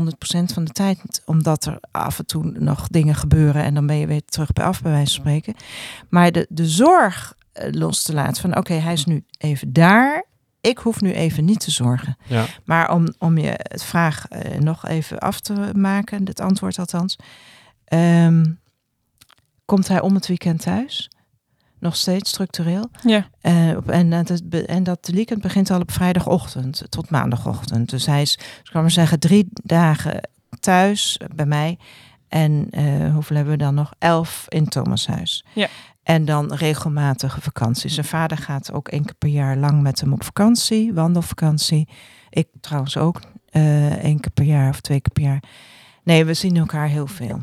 van 0.44 0.64
de 0.64 0.72
tijd. 0.72 1.22
Omdat 1.24 1.64
er 1.64 1.78
af 1.90 2.18
en 2.18 2.26
toe 2.26 2.44
nog 2.44 2.88
dingen 2.88 3.14
gebeuren. 3.14 3.62
En 3.62 3.74
dan 3.74 3.86
ben 3.86 3.96
je 3.96 4.06
weer 4.06 4.24
terug 4.24 4.52
bij 4.52 4.64
af, 4.64 4.82
bij 4.82 4.90
wijze 4.90 5.14
van 5.14 5.20
spreken. 5.20 5.54
Maar 6.08 6.32
de, 6.32 6.46
de 6.48 6.66
zorg 6.66 7.34
eh, 7.52 7.72
los 7.72 8.02
te 8.02 8.14
laten. 8.14 8.42
Van 8.42 8.56
oké, 8.56 8.74
hij 8.74 8.92
is 8.92 9.04
nu 9.04 9.24
even 9.38 9.72
daar. 9.72 10.24
Ik 10.60 10.78
hoef 10.78 11.00
nu 11.00 11.12
even 11.12 11.44
niet 11.44 11.60
te 11.60 11.70
zorgen. 11.70 12.16
Ja. 12.26 12.46
Maar 12.64 12.92
om, 12.92 13.14
om 13.18 13.38
je 13.38 13.54
het 13.56 13.84
vraag 13.84 14.28
eh, 14.28 14.60
nog 14.60 14.86
even 14.86 15.18
af 15.18 15.40
te 15.40 15.70
maken, 15.74 16.26
het 16.26 16.40
antwoord 16.40 16.78
althans. 16.78 17.16
Ehm, 17.84 18.44
komt 19.64 19.88
hij 19.88 20.00
om 20.00 20.14
het 20.14 20.26
weekend 20.26 20.62
thuis? 20.62 21.10
Nog 21.80 21.96
steeds 21.96 22.30
structureel. 22.30 22.90
Ja. 23.02 23.28
Eh, 23.40 23.88
en, 23.88 24.10
dat 24.10 24.40
en 24.66 24.82
dat 24.82 25.10
weekend 25.12 25.42
begint 25.42 25.70
al 25.70 25.80
op 25.80 25.90
vrijdagochtend 25.90 26.82
tot 26.88 27.10
maandagochtend. 27.10 27.90
Dus 27.90 28.06
hij 28.06 28.22
is, 28.22 28.34
ik 28.34 28.70
kan 28.72 28.80
maar 28.80 28.90
zeggen, 28.90 29.20
drie 29.20 29.48
dagen 29.52 30.28
thuis 30.60 31.20
bij 31.34 31.46
mij. 31.46 31.78
En 32.28 32.66
eh, 32.70 33.12
hoeveel 33.12 33.36
hebben 33.36 33.54
we 33.54 33.62
dan 33.62 33.74
nog? 33.74 33.92
Elf 33.98 34.44
in 34.48 34.68
Thomashuis. 34.68 35.44
Ja. 35.54 35.68
En 36.02 36.24
dan 36.24 36.52
regelmatige 36.52 37.40
vakanties. 37.40 37.94
Zijn 37.94 38.06
vader 38.06 38.38
gaat 38.38 38.72
ook 38.72 38.88
één 38.88 39.04
keer 39.04 39.14
per 39.14 39.28
jaar 39.28 39.56
lang 39.56 39.82
met 39.82 40.00
hem 40.00 40.12
op 40.12 40.24
vakantie, 40.24 40.94
wandelvakantie. 40.94 41.88
Ik 42.30 42.48
trouwens 42.60 42.96
ook 42.96 43.20
eh 43.50 44.04
één 44.04 44.20
keer 44.20 44.30
per 44.30 44.44
jaar 44.44 44.68
of 44.68 44.80
twee 44.80 45.00
keer 45.00 45.12
per 45.12 45.22
jaar. 45.22 45.42
Nee, 46.02 46.24
we 46.24 46.34
zien 46.34 46.56
elkaar 46.56 46.88
heel 46.88 47.06
veel. 47.06 47.42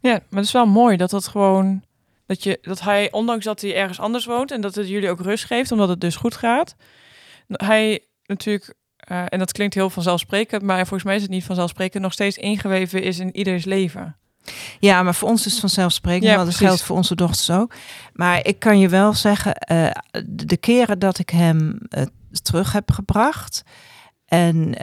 Ja, 0.00 0.10
maar 0.10 0.38
het 0.38 0.44
is 0.44 0.52
wel 0.52 0.66
mooi 0.66 0.96
dat 0.96 1.10
dat 1.10 1.28
gewoon 1.28 1.82
dat 2.28 2.42
je 2.42 2.58
dat 2.62 2.80
hij 2.80 3.12
ondanks 3.12 3.44
dat 3.44 3.60
hij 3.60 3.76
ergens 3.76 4.00
anders 4.00 4.24
woont 4.24 4.50
en 4.50 4.60
dat 4.60 4.74
het 4.74 4.88
jullie 4.88 5.10
ook 5.10 5.20
rust 5.20 5.44
geeft 5.44 5.72
omdat 5.72 5.88
het 5.88 6.00
dus 6.00 6.16
goed 6.16 6.34
gaat. 6.34 6.76
Hij 7.46 8.00
natuurlijk 8.24 8.74
eh, 8.96 9.24
en 9.28 9.38
dat 9.38 9.52
klinkt 9.52 9.74
heel 9.74 9.90
vanzelfsprekend, 9.90 10.62
maar 10.62 10.76
volgens 10.76 11.02
mij 11.02 11.16
is 11.16 11.22
het 11.22 11.30
niet 11.30 11.44
vanzelfsprekend 11.44 12.02
nog 12.02 12.12
steeds 12.12 12.36
ingeweven 12.36 13.02
is 13.02 13.18
in 13.18 13.36
ieders 13.36 13.64
leven. 13.64 14.16
Ja, 14.78 15.02
maar 15.02 15.14
voor 15.14 15.28
ons 15.28 15.46
is 15.46 15.52
het 15.52 15.60
vanzelfsprekend, 15.60 16.24
Ja, 16.24 16.36
want 16.36 16.46
dat 16.46 16.56
geldt 16.56 16.82
voor 16.82 16.96
onze 16.96 17.14
dochters 17.14 17.50
ook. 17.50 17.74
Maar 18.12 18.46
ik 18.46 18.58
kan 18.58 18.78
je 18.78 18.88
wel 18.88 19.14
zeggen, 19.14 19.54
eh, 19.54 19.90
de 20.26 20.56
keren 20.56 20.98
dat 20.98 21.18
ik 21.18 21.30
hem 21.30 21.78
eh, 21.88 22.02
terug 22.42 22.72
heb 22.72 22.90
gebracht. 22.90 23.62
En, 24.24 24.74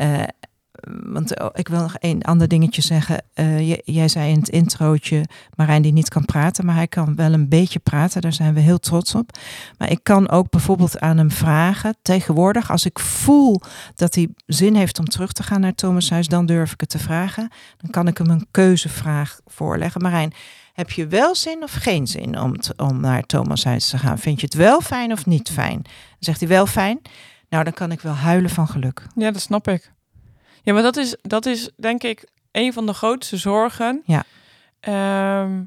want 1.03 1.39
oh, 1.39 1.49
ik 1.53 1.67
wil 1.67 1.81
nog 1.81 1.95
één 1.97 2.21
ander 2.21 2.47
dingetje 2.47 2.81
zeggen. 2.81 3.23
Eh, 3.33 3.75
jij 3.75 4.07
zei 4.07 4.31
in 4.31 4.39
het 4.39 4.49
introotje, 4.49 5.25
Marijn 5.55 5.81
die 5.81 5.93
niet 5.93 6.09
kan 6.09 6.25
praten, 6.25 6.65
maar 6.65 6.75
hij 6.75 6.87
kan 6.87 7.15
wel 7.15 7.33
een 7.33 7.49
beetje 7.49 7.79
praten. 7.79 8.21
Daar 8.21 8.33
zijn 8.33 8.53
we 8.53 8.59
heel 8.59 8.79
trots 8.79 9.15
op. 9.15 9.37
Maar 9.77 9.91
ik 9.91 9.99
kan 10.03 10.29
ook 10.29 10.49
bijvoorbeeld 10.49 10.99
aan 10.99 11.17
hem 11.17 11.31
vragen, 11.31 11.95
tegenwoordig, 12.01 12.71
als 12.71 12.85
ik 12.85 12.99
voel 12.99 13.61
dat 13.95 14.15
hij 14.15 14.29
zin 14.45 14.75
heeft 14.75 14.99
om 14.99 15.05
terug 15.05 15.31
te 15.31 15.43
gaan 15.43 15.61
naar 15.61 15.75
Thomashuis, 15.75 16.27
dan 16.27 16.45
durf 16.45 16.71
ik 16.71 16.79
het 16.79 16.89
te 16.89 16.99
vragen. 16.99 17.49
Dan 17.77 17.89
kan 17.89 18.07
ik 18.07 18.17
hem 18.17 18.29
een 18.29 18.47
keuzevraag 18.51 19.39
voorleggen. 19.45 20.01
Marijn, 20.01 20.33
heb 20.73 20.91
je 20.91 21.07
wel 21.07 21.35
zin 21.35 21.63
of 21.63 21.71
geen 21.71 22.07
zin 22.07 22.39
om, 22.39 22.55
om 22.77 22.99
naar 22.99 23.23
Thomashuis 23.23 23.89
te 23.89 23.97
gaan? 23.97 24.19
Vind 24.19 24.39
je 24.39 24.45
het 24.45 24.55
wel 24.55 24.81
fijn 24.81 25.11
of 25.11 25.25
niet 25.25 25.49
fijn? 25.49 25.81
Dan 25.81 25.91
zegt 26.19 26.39
hij 26.39 26.49
wel 26.49 26.65
fijn. 26.65 27.01
Nou, 27.49 27.63
dan 27.63 27.73
kan 27.73 27.91
ik 27.91 28.01
wel 28.01 28.13
huilen 28.13 28.49
van 28.49 28.67
geluk. 28.67 29.07
Ja, 29.15 29.31
dat 29.31 29.41
snap 29.41 29.67
ik. 29.67 29.93
Ja, 30.65 30.73
maar 30.73 30.81
dat 30.81 30.97
is, 30.97 31.15
dat 31.21 31.45
is 31.45 31.69
denk 31.75 32.03
ik 32.03 32.27
een 32.51 32.73
van 32.73 32.85
de 32.85 32.93
grootste 32.93 33.37
zorgen. 33.37 34.01
Ja. 34.05 34.23
Ehm, 34.79 35.61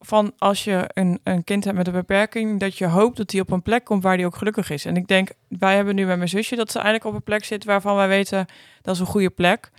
van 0.00 0.32
als 0.38 0.64
je 0.64 0.90
een, 0.92 1.20
een 1.24 1.44
kind 1.44 1.64
hebt 1.64 1.76
met 1.76 1.86
een 1.86 1.92
beperking, 1.92 2.60
dat 2.60 2.78
je 2.78 2.86
hoopt 2.86 3.16
dat 3.16 3.30
hij 3.30 3.40
op 3.40 3.50
een 3.50 3.62
plek 3.62 3.84
komt 3.84 4.02
waar 4.02 4.16
hij 4.16 4.26
ook 4.26 4.36
gelukkig 4.36 4.70
is. 4.70 4.84
En 4.84 4.96
ik 4.96 5.08
denk, 5.08 5.30
wij 5.48 5.76
hebben 5.76 5.94
nu 5.94 6.06
met 6.06 6.16
mijn 6.16 6.28
zusje 6.28 6.56
dat 6.56 6.70
ze 6.70 6.78
eigenlijk 6.78 7.06
op 7.06 7.14
een 7.14 7.22
plek 7.22 7.44
zit 7.44 7.64
waarvan 7.64 7.96
wij 7.96 8.08
weten 8.08 8.46
dat 8.82 8.94
is 8.94 9.00
een 9.00 9.06
goede 9.06 9.30
plek. 9.30 9.70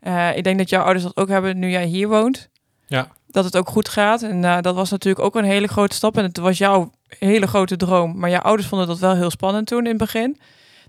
Eh, 0.00 0.36
ik 0.36 0.44
denk 0.44 0.58
dat 0.58 0.68
jouw 0.68 0.82
ouders 0.82 1.04
dat 1.04 1.16
ook 1.16 1.28
hebben 1.28 1.58
nu 1.58 1.70
jij 1.70 1.84
hier 1.84 2.08
woont. 2.08 2.48
Ja. 2.86 3.08
Dat 3.26 3.44
het 3.44 3.56
ook 3.56 3.68
goed 3.68 3.88
gaat. 3.88 4.22
En 4.22 4.44
eh, 4.44 4.60
dat 4.60 4.74
was 4.74 4.90
natuurlijk 4.90 5.24
ook 5.24 5.34
een 5.34 5.44
hele 5.44 5.68
grote 5.68 5.94
stap. 5.94 6.16
En 6.16 6.24
het 6.24 6.36
was 6.36 6.58
jouw 6.58 6.90
hele 7.18 7.46
grote 7.46 7.76
droom. 7.76 8.18
Maar 8.18 8.30
jouw 8.30 8.40
ouders 8.40 8.68
vonden 8.68 8.86
dat 8.86 8.98
wel 8.98 9.14
heel 9.14 9.30
spannend 9.30 9.66
toen 9.66 9.82
in 9.82 9.88
het 9.88 9.98
begin. 9.98 10.38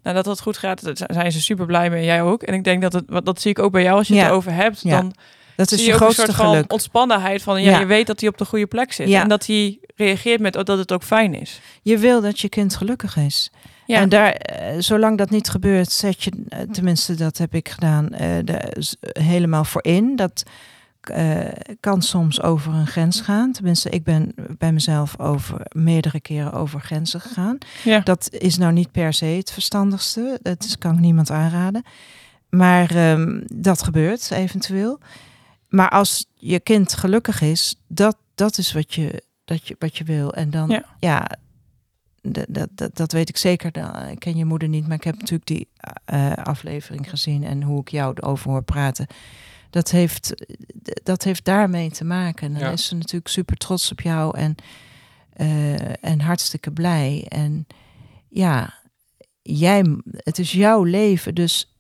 Nou, 0.03 0.15
dat 0.15 0.25
dat 0.25 0.41
goed 0.41 0.57
gaat, 0.57 0.83
daar 0.83 0.95
zijn 1.13 1.31
ze 1.31 1.41
super 1.41 1.65
blij 1.65 1.89
mee. 1.89 2.05
Jij 2.05 2.21
ook. 2.21 2.43
En 2.43 2.53
ik 2.53 2.63
denk 2.63 2.81
dat 2.81 2.93
het, 2.93 3.03
wat 3.07 3.25
dat 3.25 3.41
zie 3.41 3.51
ik 3.51 3.59
ook 3.59 3.71
bij 3.71 3.83
jou 3.83 3.97
als 3.97 4.07
je 4.07 4.13
Ja. 4.13 4.19
het 4.21 4.29
erover 4.29 4.53
hebt. 4.53 4.81
Ja. 4.81 4.97
Dan 5.01 5.13
Dat 5.55 5.71
is 5.71 5.77
zie 5.77 5.88
je 5.88 5.93
je 5.93 5.93
ook 5.93 5.99
een 5.99 6.05
grootste 6.05 6.25
soort 6.25 6.35
van 6.35 6.49
geluk. 6.53 6.71
ontspannenheid 6.71 7.41
van 7.41 7.62
ja, 7.63 7.69
Ja. 7.71 7.79
je 7.79 7.85
weet 7.85 8.07
dat 8.07 8.19
hij 8.19 8.29
op 8.29 8.38
de 8.38 8.45
goede 8.45 8.67
plek 8.67 8.91
zit. 8.93 9.09
En 9.12 9.27
dat 9.27 9.45
hij 9.45 9.79
reageert 9.95 10.39
met 10.39 10.55
oh, 10.55 10.63
dat 10.63 10.77
het 10.77 10.91
ook 10.91 11.03
fijn 11.03 11.33
is. 11.33 11.59
Je 11.81 11.97
wil 11.97 12.21
dat 12.21 12.39
je 12.39 12.49
kind 12.49 12.75
gelukkig 12.75 13.17
is. 13.17 13.51
Ja. 13.85 13.97
En 13.99 14.09
daar, 14.09 14.31
eh, 14.31 14.75
zolang 14.79 15.17
dat 15.17 15.29
niet 15.29 15.49
gebeurt, 15.49 15.91
zet 15.91 16.23
je, 16.23 16.31
eh, 16.49 16.59
tenminste 16.71 17.15
dat 17.15 17.38
heb 17.38 17.53
ik 17.53 17.69
gedaan, 17.69 18.13
eh, 18.13 18.29
de, 18.43 18.73
helemaal 19.19 19.63
voor 19.63 19.83
in. 19.83 20.15
Dat 20.15 20.43
eh, 21.09 21.75
kan 21.79 22.01
soms 22.01 22.41
over 22.41 22.73
een 22.73 22.87
grens 22.87 23.21
gaan. 23.21 23.51
Tenminste, 23.51 23.89
ik 23.89 24.03
ben 24.03 24.33
bij 24.57 24.73
mezelf 24.73 25.19
over 25.19 25.61
meerdere 25.75 26.19
keren 26.19 26.53
over 26.53 26.81
grenzen 26.81 27.21
gegaan. 27.21 27.57
Ja. 27.83 27.99
Dat 27.99 28.27
is 28.31 28.57
nou 28.57 28.73
niet 28.73 28.91
per 28.91 29.13
se 29.13 29.25
het 29.25 29.51
verstandigste. 29.51 30.39
Dat 30.41 30.63
is, 30.63 30.77
kan 30.77 30.93
ik 30.93 30.99
niemand 30.99 31.31
aanraden. 31.31 31.83
Maar 32.49 32.95
ehm, 32.95 33.41
dat 33.53 33.83
gebeurt 33.83 34.31
eventueel. 34.31 34.99
Maar 35.67 35.89
als 35.89 36.25
je 36.35 36.59
kind 36.59 36.93
gelukkig 36.93 37.41
is, 37.41 37.75
dat, 37.87 38.17
dat 38.35 38.57
is 38.57 38.71
wat 38.73 38.93
je, 38.93 39.23
dat 39.45 39.67
je, 39.67 39.75
wat 39.79 39.97
je 39.97 40.03
wil. 40.03 40.33
En 40.33 40.49
dan, 40.49 40.69
Ja. 40.69 40.83
ja, 40.99 41.27
dat, 42.21 42.67
dat, 42.71 42.95
dat, 42.95 43.11
weet 43.11 43.29
ik 43.29 43.37
zeker. 43.37 43.71
Dan- 43.71 44.07
Ik 44.07 44.19
ken 44.19 44.37
je 44.37 44.45
moeder 44.45 44.67
niet, 44.67 44.87
maar 44.87 44.97
ik 44.97 45.03
heb 45.03 45.15
natuurlijk 45.15 45.45
die 45.47 45.67
eh, 46.05 46.31
aflevering 46.33 47.09
gezien 47.09 47.43
en 47.43 47.63
hoe 47.63 47.81
ik 47.81 47.89
jou 47.89 48.13
erover 48.15 48.49
hoor 48.49 48.63
praten. 48.63 49.07
Dat 49.69 49.91
heeft, 49.91 50.34
dat 51.03 51.23
heeft 51.23 51.45
daarmee 51.45 51.91
te 51.91 52.03
maken. 52.03 52.47
En 52.47 52.53
dan 52.53 52.62
Ja. 52.63 52.71
is 52.71 52.86
ze 52.86 52.95
natuurlijk 52.95 53.27
super 53.27 53.55
trots 53.58 53.91
op 53.91 54.01
jou 54.01 54.38
en, 54.38 54.55
eh, 55.34 56.03
en 56.05 56.19
hartstikke 56.21 56.71
blij. 56.71 57.25
En 57.29 57.67
ja, 58.29 58.73
jij, 59.41 59.95
het 60.12 60.39
is 60.39 60.51
jouw 60.51 60.84
leven, 60.84 61.36
dus 61.36 61.73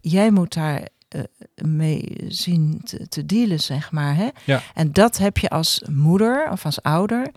jij 0.00 0.30
moet 0.30 0.52
daar 0.54 0.88
eh, 1.08 1.22
mee 1.64 2.24
zien 2.28 2.80
te, 2.84 3.08
te 3.08 3.26
dealen, 3.26 3.60
zeg 3.60 3.92
maar. 3.92 4.16
Hè? 4.16 4.28
Ja. 4.44 4.62
En 4.74 4.92
dat 4.92 5.18
heb 5.18 5.38
je 5.38 5.48
als 5.48 5.82
moeder 5.90 6.50
of 6.50 6.64
als 6.64 6.82
ouder, 6.82 7.30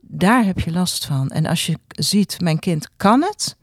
daar 0.00 0.44
heb 0.44 0.60
je 0.60 0.70
last 0.72 1.06
van. 1.06 1.30
En 1.30 1.46
als 1.46 1.66
je 1.66 1.78
ziet, 1.88 2.40
mijn 2.40 2.58
kind 2.58 2.88
kan 2.96 3.22
het. 3.22 3.56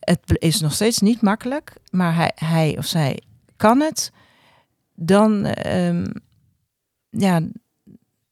Het 0.00 0.20
is 0.26 0.60
nog 0.60 0.72
steeds 0.72 0.98
niet 0.98 1.20
makkelijk, 1.20 1.72
maar 1.90 2.14
hij, 2.14 2.32
hij 2.34 2.78
of 2.78 2.86
zij 2.86 3.22
kan 3.56 3.80
het. 3.80 4.12
Dan, 5.00 5.44
ehm, 5.44 6.06
ja, 7.10 7.40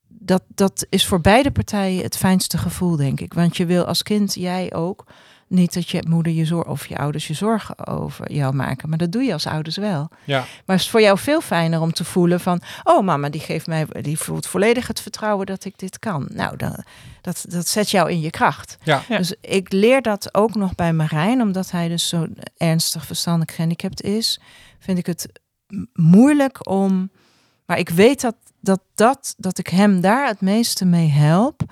dat, 0.08 0.42
dat 0.48 0.86
is 0.88 1.06
voor 1.06 1.20
beide 1.20 1.50
partijen 1.50 2.02
het 2.02 2.16
fijnste 2.16 2.58
gevoel, 2.58 2.96
denk 2.96 3.20
ik. 3.20 3.34
Want 3.34 3.56
je 3.56 3.66
wil 3.66 3.84
als 3.84 4.02
kind, 4.02 4.34
jij 4.34 4.74
ook, 4.74 5.06
Niet 5.48 5.74
dat 5.74 5.88
je 5.88 6.04
moeder 6.08 6.32
je 6.32 6.44
zorg 6.44 6.66
of 6.66 6.86
je 6.86 6.98
ouders 6.98 7.26
je 7.26 7.34
zorgen 7.34 7.86
over 7.86 8.32
jou 8.32 8.54
maken, 8.54 8.88
maar 8.88 8.98
dat 8.98 9.12
doe 9.12 9.22
je 9.22 9.32
als 9.32 9.46
ouders 9.46 9.76
wel. 9.76 10.08
Ja. 10.24 10.38
Maar 10.38 10.76
het 10.76 10.84
is 10.84 10.90
voor 10.90 11.00
jou 11.00 11.18
veel 11.18 11.40
fijner 11.40 11.80
om 11.80 11.92
te 11.92 12.04
voelen 12.04 12.40
van, 12.40 12.60
oh 12.82 13.04
mama, 13.04 13.28
die 13.28 13.40
geeft 13.40 13.66
mij, 13.66 13.86
die 14.00 14.18
voelt 14.18 14.46
volledig 14.46 14.86
het 14.86 15.00
vertrouwen 15.00 15.46
dat 15.46 15.64
ik 15.64 15.78
dit 15.78 15.98
kan. 15.98 16.28
Nou, 16.32 16.56
dat, 16.56 16.82
dat, 17.20 17.44
dat 17.48 17.68
zet 17.68 17.90
jou 17.90 18.10
in 18.10 18.20
je 18.20 18.30
kracht. 18.30 18.76
Ja. 18.82 19.02
Ja. 19.08 19.16
Dus 19.16 19.34
ik 19.40 19.72
leer 19.72 20.02
dat 20.02 20.34
ook 20.34 20.54
nog 20.54 20.74
bij 20.74 20.92
Marijn, 20.92 21.40
omdat 21.40 21.70
hij 21.70 21.88
dus 21.88 22.08
zo 22.08 22.26
ernstig 22.56 23.06
verstandelijk 23.06 23.50
gehandicapt 23.50 24.02
is, 24.02 24.40
vind 24.78 24.98
ik 24.98 25.06
het 25.06 25.28
moeilijk 25.92 26.68
om. 26.68 27.10
Maar 27.66 27.78
ik 27.78 27.88
weet 27.88 28.20
dat, 28.20 28.36
dat, 28.60 28.80
dat, 28.94 29.34
dat 29.38 29.58
ik 29.58 29.66
hem 29.66 30.00
daar 30.00 30.26
het 30.28 30.40
meeste 30.40 30.84
mee 30.84 31.08
help. 31.08 31.62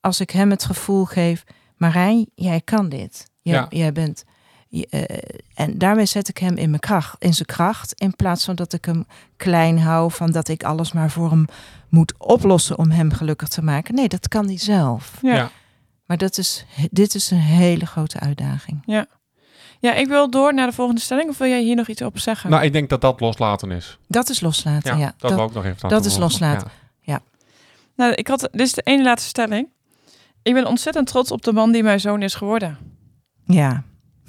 Als 0.00 0.20
ik 0.20 0.30
hem 0.30 0.50
het 0.50 0.64
gevoel 0.64 1.04
geef, 1.04 1.44
Marijn, 1.76 2.26
jij 2.34 2.60
kan 2.60 2.88
dit. 2.88 3.30
Jij, 3.42 3.54
Ja. 3.54 3.66
jij 3.70 3.92
bent. 3.92 4.24
je- 4.68 4.86
eh, 4.90 5.40
en 5.54 5.78
daarmee 5.78 6.04
zet 6.06 6.28
ik 6.28 6.38
hem 6.38 6.56
in, 6.56 6.68
mijn 6.68 6.80
kracht, 6.80 7.22
in 7.22 7.34
zijn 7.34 7.46
kracht. 7.46 7.92
In 8.00 8.16
plaats 8.16 8.44
van 8.44 8.54
dat 8.54 8.72
ik 8.72 8.84
hem 8.84 9.04
klein 9.36 9.78
hou, 9.78 10.10
van 10.12 10.30
dat 10.30 10.48
ik 10.48 10.62
alles 10.64 10.92
maar 10.92 11.10
voor 11.10 11.30
hem 11.30 11.44
moet 11.88 12.14
oplossen 12.18 12.78
om 12.78 12.90
hem 12.90 13.12
gelukkig 13.12 13.48
te 13.48 13.62
maken. 13.62 13.94
Nee, 13.94 14.08
dat 14.08 14.28
kan 14.28 14.46
hij 14.46 14.58
zelf. 14.58 15.18
Ja. 15.22 15.34
Ja. 15.34 15.50
Maar 16.06 16.16
dat 16.16 16.38
is, 16.38 16.64
dit 16.90 17.14
is 17.14 17.30
een 17.30 17.38
hele 17.38 17.86
grote 17.86 18.20
uitdaging. 18.20 18.82
Ja, 18.84 19.06
ik 19.90 20.06
wil 20.08 20.30
door 20.30 20.54
naar 20.54 20.66
de 20.66 20.72
volgende 20.72 21.00
stelling. 21.00 21.28
Of 21.28 21.38
wil 21.38 21.48
jij 21.48 21.62
hier 21.62 21.76
nog 21.76 21.88
iets 21.88 22.02
op 22.02 22.18
zeggen? 22.18 22.50
Nou, 22.50 22.64
ik 22.64 22.72
denk 22.72 22.88
dat 22.88 23.00
dat 23.00 23.20
loslaten 23.20 23.70
is. 23.70 23.98
Dat 24.08 24.28
is 24.28 24.40
loslaten, 24.40 24.98
ja. 24.98 25.14
dat, 25.18 25.34
wil 25.34 25.44
ik 25.46 25.52
nog 25.52 25.64
even 25.64 25.82
aan 25.82 25.90
dat 25.90 26.04
is 26.04 26.16
loslaten. 26.16 26.70
Nou, 27.96 28.12
ik 28.12 28.28
had, 28.28 28.40
dit 28.40 28.60
is 28.60 28.72
de 28.72 28.82
ene 28.82 29.02
laatste 29.02 29.28
stelling. 29.28 29.68
Ik 30.42 30.54
ben 30.54 30.66
ontzettend 30.66 31.06
trots 31.06 31.30
op 31.30 31.42
de 31.42 31.52
man 31.52 31.72
die 31.72 31.82
mijn 31.82 32.00
zoon 32.00 32.22
is 32.22 32.34
geworden. 32.34 32.78
Ja. 33.46 33.82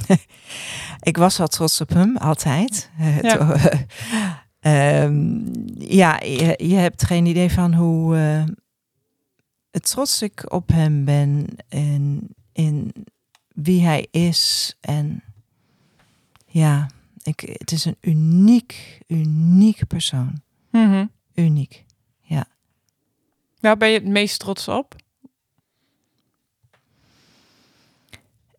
ik 1.00 1.18
was 1.18 1.40
al 1.40 1.48
trots 1.48 1.82
op 1.82 1.90
hem, 1.90 2.18
altijd. 2.18 2.90
Eh, 3.00 3.22
Ja. 3.22 3.38
to- 3.38 3.56
Ehm, 4.60 5.40
ja, 5.78 6.20
je, 6.20 6.54
je 6.68 6.76
hebt 6.76 7.04
geen 7.04 7.26
idee 7.26 7.52
van 7.52 7.74
hoe 7.74 8.18
eh, 8.18 8.44
trots 9.82 10.22
ik 10.22 10.54
op 10.54 10.68
hem 10.70 11.06
ben 11.06 11.46
en 11.70 12.28
in 12.54 12.94
wie 13.48 13.82
hij 13.86 14.08
is. 14.12 14.76
En 14.82 15.24
ja, 16.54 16.90
ik, 17.24 17.40
het 17.40 17.72
is 17.72 17.86
een 17.86 17.98
uniek, 18.02 19.00
uniek 19.08 19.88
persoon. 19.88 20.42
Mhm. 20.70 21.06
Uniek. 21.34 21.84
Waar 23.64 23.78
ben 23.78 23.90
je 23.90 24.00
het 24.00 24.08
meest 24.08 24.40
trots 24.40 24.68
op? 24.68 24.96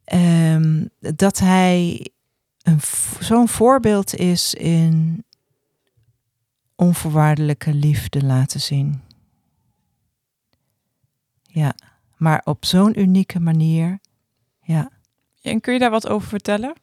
Ehm, 0.05 0.87
dat 0.99 1.39
hij 1.39 2.11
zo'n 3.21 3.49
voorbeeld 3.49 4.15
is 4.15 4.55
in 4.55 5.25
onvoorwaardelijke 6.77 7.75
liefde 7.75 8.25
laten 8.25 8.61
zien. 8.61 9.01
Ja, 11.43 11.75
maar 12.17 12.41
op 12.45 12.65
zo'n 12.65 13.01
unieke 13.01 13.41
manier. 13.41 13.99
Ja, 14.63 14.91
En 15.43 15.61
kun 15.61 15.73
je 15.73 15.79
daar 15.79 15.91
wat 15.91 16.09
over 16.09 16.29
vertellen? 16.29 16.75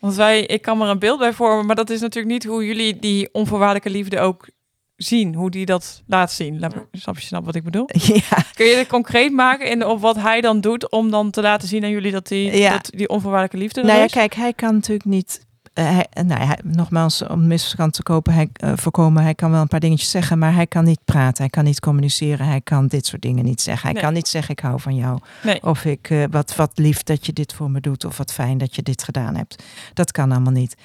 Want 0.00 0.14
wij, 0.14 0.40
ik 0.46 0.62
kan 0.62 0.78
me 0.78 0.84
er 0.84 0.90
een 0.90 0.98
beeld 0.98 1.18
bij 1.18 1.32
vormen, 1.32 1.66
maar 1.66 1.76
dat 1.76 1.90
is 1.90 2.00
natuurlijk 2.00 2.32
niet 2.32 2.44
hoe 2.44 2.66
jullie 2.66 2.98
die 2.98 3.28
onvoorwaardelijke 3.32 3.90
liefde 3.90 4.20
ook 4.20 4.48
zien, 4.96 5.34
hoe 5.34 5.50
die 5.50 5.66
dat 5.66 6.02
laat 6.06 6.32
zien. 6.32 6.58
Laat 6.58 6.74
Snap 6.92 7.18
je 7.18 7.26
snap 7.26 7.44
wat 7.44 7.54
ik 7.54 7.64
bedoel? 7.64 7.88
ja, 8.30 8.44
Kun 8.54 8.66
je 8.66 8.76
het 8.76 8.88
concreet 8.88 9.32
maken 9.32 9.70
in 9.70 9.86
op 9.86 10.00
wat 10.00 10.16
hij 10.16 10.40
dan 10.40 10.60
doet 10.60 10.90
om 10.90 11.10
dan 11.10 11.30
te 11.30 11.42
laten 11.42 11.68
zien 11.68 11.84
aan 11.84 11.90
jullie 11.90 12.12
dat 12.12 12.28
die, 12.28 12.56
Ja. 12.58 12.70
dat 12.70 12.90
die 12.94 13.08
onvoorwaardelijke 13.08 13.58
liefde 13.64 13.82
nou 13.82 13.98
ja, 13.98 14.06
kijk, 14.06 14.34
hij 14.34 14.52
kan 14.52 14.74
natuurlijk 14.74 15.04
niet. 15.08 15.48
Eh, 15.80 15.86
hij, 16.10 16.24
nou, 16.24 16.42
hij, 16.44 16.58
nogmaals, 16.64 17.26
om 17.26 17.46
misverstand 17.46 17.92
te 17.92 18.02
kopen, 18.02 18.32
hij, 18.32 18.48
eh, 18.52 18.72
voorkomen, 18.76 19.22
hij 19.22 19.34
kan 19.34 19.50
wel 19.50 19.60
een 19.60 19.68
paar 19.68 19.80
dingetjes 19.80 20.10
zeggen, 20.10 20.38
maar 20.38 20.54
hij 20.54 20.66
kan 20.66 20.84
niet 20.84 21.00
praten, 21.04 21.42
hij 21.42 21.50
kan 21.50 21.64
niet 21.64 21.80
communiceren, 21.80 22.46
hij 22.46 22.60
kan 22.60 22.86
dit 22.86 23.06
soort 23.06 23.22
dingen 23.22 23.44
niet 23.44 23.60
zeggen. 23.60 23.82
Hij 23.84 23.92
Nee. 23.92 24.02
kan 24.02 24.12
niet 24.12 24.28
zeggen, 24.28 24.50
ik 24.52 24.60
hou 24.60 24.80
van 24.80 24.94
jou. 24.94 25.18
Nee. 25.42 25.62
Of 25.62 25.84
ik, 25.84 26.10
eh, 26.10 26.24
wat, 26.30 26.54
wat 26.56 26.70
lief 26.74 27.02
dat 27.02 27.26
je 27.26 27.32
dit 27.32 27.52
voor 27.52 27.70
me 27.70 27.80
doet, 27.80 28.04
of 28.04 28.16
wat 28.16 28.32
fijn 28.32 28.58
dat 28.58 28.74
je 28.74 28.82
dit 28.82 29.02
gedaan 29.02 29.36
hebt. 29.36 29.62
Dat 29.94 30.12
kan 30.12 30.30
allemaal 30.32 30.52
niet. 30.52 30.76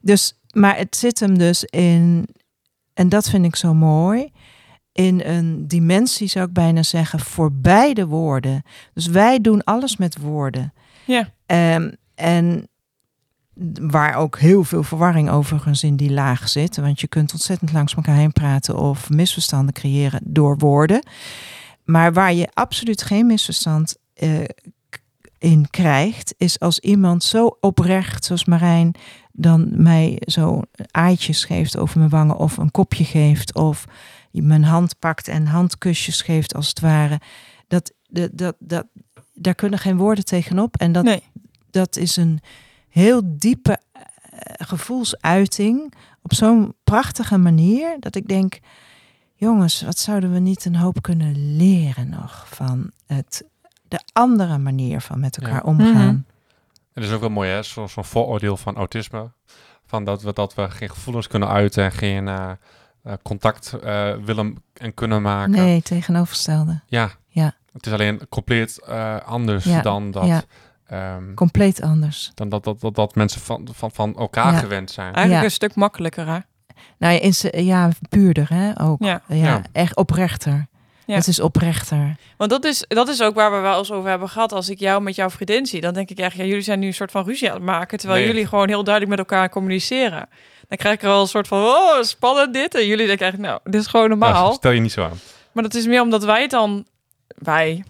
Dus, 0.00 0.38
maar 0.52 0.76
het 0.76 0.96
zit 0.96 1.20
hem 1.20 1.38
dus 1.38 1.64
in, 1.64 2.28
en 2.94 3.08
dat 3.08 3.30
vind 3.30 3.44
ik 3.44 3.56
zo 3.56 3.74
mooi, 3.74 4.32
in 4.92 5.20
een 5.24 5.68
dimensie 5.68 6.28
zou 6.28 6.46
ik 6.46 6.52
bijna 6.52 6.82
zeggen, 6.82 7.20
voorbij 7.20 7.94
de 7.94 8.06
woorden. 8.06 8.62
Dus 8.92 9.06
wij 9.06 9.40
doen 9.40 9.64
alles 9.64 9.96
met 9.96 10.18
woorden. 10.18 10.72
Ja. 11.04 11.28
Ehm, 11.46 11.90
en 12.14 12.68
waar 13.80 14.14
ook 14.14 14.38
heel 14.38 14.64
veel 14.64 14.82
verwarring 14.82 15.30
overigens 15.30 15.82
in 15.82 15.96
die 15.96 16.12
laag 16.12 16.48
zit. 16.48 16.76
Want 16.76 17.00
je 17.00 17.08
kunt 17.08 17.32
ontzettend 17.32 17.72
langs 17.72 17.94
elkaar 17.94 18.16
heen 18.16 18.32
praten 18.32 18.76
of 18.76 19.10
misverstanden 19.10 19.74
creëren 19.74 20.20
door 20.24 20.58
woorden. 20.58 21.06
Maar 21.84 22.12
waar 22.12 22.34
je 22.34 22.48
absoluut 22.52 23.02
geen 23.02 23.26
misverstand 23.26 23.96
eh, 24.14 24.44
in 25.38 25.70
krijgt, 25.70 26.34
is 26.38 26.60
als 26.60 26.78
iemand 26.78 27.24
zo 27.24 27.56
oprecht, 27.60 28.24
zoals 28.24 28.44
Marijn, 28.44 28.94
dan 29.32 29.82
mij 29.82 30.22
zo 30.26 30.62
aaitjes 30.90 31.44
geeft 31.44 31.76
over 31.76 31.98
mijn 31.98 32.10
wangen 32.10 32.36
of 32.36 32.56
een 32.56 32.70
kopje 32.70 33.04
geeft 33.04 33.54
of 33.54 33.84
mijn 34.30 34.64
hand 34.64 34.98
pakt 34.98 35.28
en 35.28 35.46
handkusjes 35.46 36.22
geeft 36.22 36.54
als 36.54 36.68
het 36.68 36.80
ware. 36.80 37.20
Dat, 37.68 37.92
dat, 38.08 38.30
dat, 38.32 38.56
dat, 38.58 38.86
daar 39.34 39.54
kunnen 39.54 39.78
geen 39.78 39.96
woorden 39.96 40.24
tegenop. 40.24 40.76
En 40.76 40.92
dat, 40.92 41.04
Nee. 41.04 41.22
dat 41.70 41.96
is 41.96 42.16
een 42.16 42.40
heel 42.94 43.20
diepe 43.24 43.78
eh, 43.92 44.02
gevoelsuiting 44.66 45.94
op 46.22 46.34
zo'n 46.34 46.74
prachtige 46.84 47.38
manier 47.38 47.96
dat 48.00 48.14
ik 48.16 48.28
denk, 48.28 48.58
jongens, 49.34 49.82
wat 49.82 49.98
zouden 49.98 50.32
we 50.32 50.38
niet 50.38 50.64
een 50.64 50.76
hoop 50.76 51.02
kunnen 51.02 51.56
leren 51.56 52.08
nog 52.08 52.44
van 52.48 52.90
het, 53.06 53.44
de 53.88 54.00
andere 54.12 54.58
manier 54.58 55.00
van 55.00 55.20
met 55.20 55.36
elkaar 55.36 55.54
Ja. 55.54 55.60
omgaan. 55.70 55.92
Mhm. 55.92 56.00
En 56.92 57.02
dat 57.02 57.04
is 57.04 57.12
ook 57.12 57.20
wel 57.20 57.30
mooi, 57.30 57.50
hè? 57.50 57.62
Zo- 57.62 57.86
Zo'n 57.86 58.04
vooroordeel 58.04 58.56
van 58.56 58.76
autisme. 58.76 59.30
Van 59.86 60.04
dat 60.04 60.22
we, 60.22 60.32
dat 60.32 60.54
we 60.54 60.70
geen 60.70 60.90
gevoelens 60.90 61.26
kunnen 61.26 61.48
uiten 61.48 61.84
en 61.84 61.92
geen 61.92 62.28
eh, 62.28 62.50
eh, 63.02 63.12
contact 63.22 63.72
eh, 63.72 64.14
willen 64.24 64.62
en 64.72 64.94
kunnen 64.94 65.22
maken. 65.22 65.50
Nee, 65.50 65.82
tegenovergestelde. 65.82 66.80
Ja. 66.86 67.10
Ja. 67.28 67.54
Het 67.72 67.86
is 67.86 67.92
alleen 67.92 68.28
compleet 68.28 68.82
anders 69.24 69.64
Ja, 69.64 69.82
dan 69.82 70.10
dat. 70.10 70.26
ja. 70.26 70.42
Ehm, 70.86 71.34
Compleet 71.34 71.82
anders. 71.82 72.30
dan 72.34 72.48
dat, 72.48 72.64
dat, 72.64 72.80
dat, 72.80 72.94
dat 72.94 73.14
mensen 73.14 73.40
van, 73.40 73.68
van, 73.72 73.90
van 73.92 74.16
elkaar 74.18 74.52
Ja. 74.52 74.58
gewend 74.58 74.90
zijn. 74.90 75.06
Eigenlijk 75.06 75.38
Ja. 75.38 75.44
een 75.44 75.50
stuk 75.50 75.74
makkelijker, 75.74 76.26
hè? 76.26 76.38
Nou 76.98 77.12
ja, 77.14 77.20
in 77.20 77.64
ja 77.64 77.88
puurder 78.08 78.46
hè, 78.48 78.80
ook. 78.80 79.02
Ja. 79.04 79.22
Ja, 79.28 79.34
Ja. 79.36 79.62
echt 79.72 79.96
oprechter. 79.96 80.66
Ja. 81.06 81.14
Het 81.14 81.26
is 81.26 81.40
oprechter. 81.40 82.16
Want 82.36 82.50
dat 82.50 82.64
is, 82.64 82.84
dat 82.88 83.08
is 83.08 83.22
ook 83.22 83.34
waar 83.34 83.52
we 83.52 83.58
wel 83.58 83.78
eens 83.78 83.92
over 83.92 84.08
hebben 84.10 84.28
gehad. 84.28 84.52
Als 84.52 84.68
ik 84.68 84.78
jou 84.78 85.02
met 85.02 85.14
jouw 85.14 85.30
vriendin 85.30 85.66
zie, 85.66 85.80
dan 85.80 85.94
denk 85.94 86.10
ik 86.10 86.18
echt, 86.18 86.36
ja, 86.36 86.44
jullie 86.44 86.62
zijn 86.62 86.78
nu 86.78 86.86
een 86.86 86.94
soort 86.94 87.10
van 87.10 87.24
ruzie 87.24 87.48
aan 87.48 87.54
het 87.56 87.64
maken. 87.64 87.98
Terwijl 87.98 88.20
Nee. 88.20 88.28
jullie 88.30 88.46
gewoon 88.46 88.68
heel 88.68 88.84
duidelijk 88.84 89.16
met 89.16 89.26
elkaar 89.30 89.48
communiceren. 89.48 90.28
Dan 90.68 90.78
krijg 90.78 90.94
ik 90.94 91.02
er 91.02 91.08
al 91.08 91.20
een 91.20 91.26
soort 91.28 91.48
van, 91.48 91.58
oh, 91.62 92.02
spannend 92.02 92.54
dit. 92.54 92.74
En 92.74 92.86
jullie 92.86 93.06
denken 93.06 93.26
echt, 93.26 93.38
nou, 93.38 93.60
dit 93.64 93.80
is 93.80 93.86
gewoon 93.86 94.08
normaal. 94.08 94.32
Nou, 94.42 94.54
stel 94.54 94.70
je 94.70 94.80
niet 94.80 94.92
zo 94.92 95.04
aan. 95.04 95.18
Maar 95.52 95.62
dat 95.62 95.74
is 95.74 95.86
meer 95.86 96.02
omdat 96.02 96.24
wij 96.24 96.40
het 96.42 96.50
dan, 96.50 96.86
wij, 97.28 97.84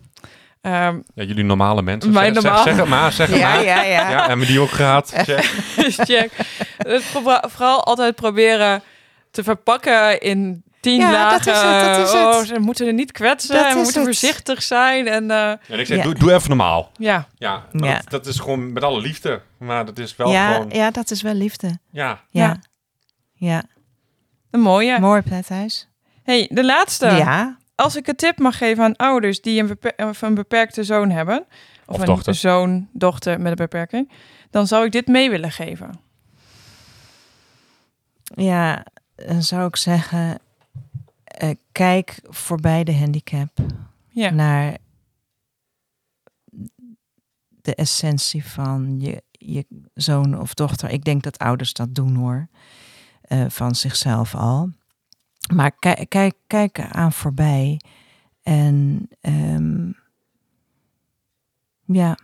ehm, 0.64 0.98
Ja, 1.14 1.22
jullie 1.24 1.44
normale 1.44 1.82
mensen. 1.82 2.12
Wij 2.12 2.32
zeg, 2.34 2.42
normaal. 2.42 2.62
zeg 2.62 2.76
het 2.76 2.88
maar, 2.88 3.12
zeg 3.12 3.28
het 3.30 3.40
maar. 3.40 3.64
ja, 3.64 3.82
ja. 3.82 4.10
Ja, 4.10 4.36
we 4.36 4.46
die 4.46 4.60
ook 4.60 4.70
gehad? 4.70 5.10
Check. 5.26 5.50
dus 5.76 5.96
check. 5.96 6.30
Het 6.76 7.02
pro- 7.12 7.40
vooral 7.48 7.84
altijd 7.84 8.14
proberen 8.14 8.82
te 9.30 9.42
verpakken 9.42 10.20
in 10.20 10.62
tien 10.80 11.00
Ja, 11.00 11.12
lagen. 11.12 11.44
dat 11.44 11.54
is 11.54 11.62
het, 11.62 11.80
dat 11.96 12.06
is 12.06 12.12
het. 12.12 12.34
Oh, 12.34 12.42
ze 12.42 12.58
moeten 12.58 12.86
er 12.86 12.92
niet 12.92 13.12
kwetsen. 13.12 13.54
Dat 13.54 13.64
en 13.64 13.70
we 13.70 13.76
moeten 13.76 13.94
het. 13.94 14.04
voorzichtig 14.04 14.62
zijn. 14.62 15.06
En 15.08 15.30
eh, 15.30 15.48
En 15.50 15.78
ik 15.78 15.86
zeg, 15.86 15.96
Ja. 15.96 16.02
doe, 16.02 16.14
doe 16.14 16.32
even 16.32 16.48
normaal. 16.48 16.90
ja, 16.96 17.26
Ja, 17.38 17.64
Ja. 17.72 17.94
Dat, 17.94 18.10
dat 18.10 18.26
is 18.26 18.38
gewoon 18.38 18.72
met 18.72 18.82
alle 18.82 19.00
liefde. 19.00 19.40
Maar 19.58 19.84
dat 19.84 19.98
is 19.98 20.16
wel 20.16 20.30
ja, 20.30 20.52
gewoon... 20.52 20.70
ja, 20.72 20.90
dat 20.90 21.10
is 21.10 21.22
wel 21.22 21.34
liefde. 21.34 21.78
Ja, 21.90 22.20
Ja, 22.30 22.44
Ja. 22.44 22.56
ja. 23.34 23.62
een 24.50 24.60
mooie. 24.60 24.98
mooi 25.00 25.22
Pethuis. 25.22 25.88
hey, 26.24 26.48
de 26.52 26.64
laatste. 26.64 27.06
Ja, 27.06 27.56
Als 27.74 27.96
ik 27.96 28.06
een 28.06 28.16
tip 28.16 28.38
mag 28.38 28.58
geven 28.58 28.84
aan 28.84 28.96
ouders 28.96 29.40
die 29.40 29.60
een, 29.60 29.66
beper- 29.66 30.08
of 30.08 30.22
een 30.22 30.34
beperkte 30.34 30.84
zoon 30.84 31.10
hebben, 31.10 31.46
of, 31.86 31.94
Of 31.94 32.00
een 32.00 32.06
dochter. 32.06 32.34
zoon, 32.34 32.88
dochter 32.92 33.40
met 33.40 33.50
een 33.50 33.56
beperking, 33.56 34.10
dan 34.50 34.66
zou 34.66 34.84
ik 34.84 34.92
dit 34.92 35.06
mee 35.06 35.30
willen 35.30 35.50
geven. 35.52 36.00
ja, 38.34 38.84
dan 39.14 39.42
zou 39.42 39.66
ik 39.66 39.76
zeggen, 39.76 40.38
eh, 41.24 41.50
kijk 41.72 42.20
voorbij 42.22 42.84
de 42.84 42.96
handicap 42.96 43.48
Ja, 44.08 44.30
naar 44.30 44.76
de 47.48 47.74
essentie 47.74 48.44
van 48.44 49.00
je, 49.00 49.22
je 49.30 49.66
zoon 49.94 50.40
of 50.40 50.54
dochter. 50.54 50.90
Ik 50.90 51.04
denk 51.04 51.22
dat 51.22 51.38
ouders 51.38 51.72
dat 51.72 51.94
doen 51.94 52.14
hoor, 52.14 52.48
eh, 53.20 53.44
van 53.48 53.74
zichzelf 53.74 54.34
al. 54.34 54.70
Maar 55.52 55.72
kijk, 55.78 56.08
kijk, 56.08 56.34
kijk 56.46 56.80
aan 56.80 57.12
voorbij 57.12 57.80
en 58.42 59.08
ehm, 59.20 59.90
ja, 61.84 62.18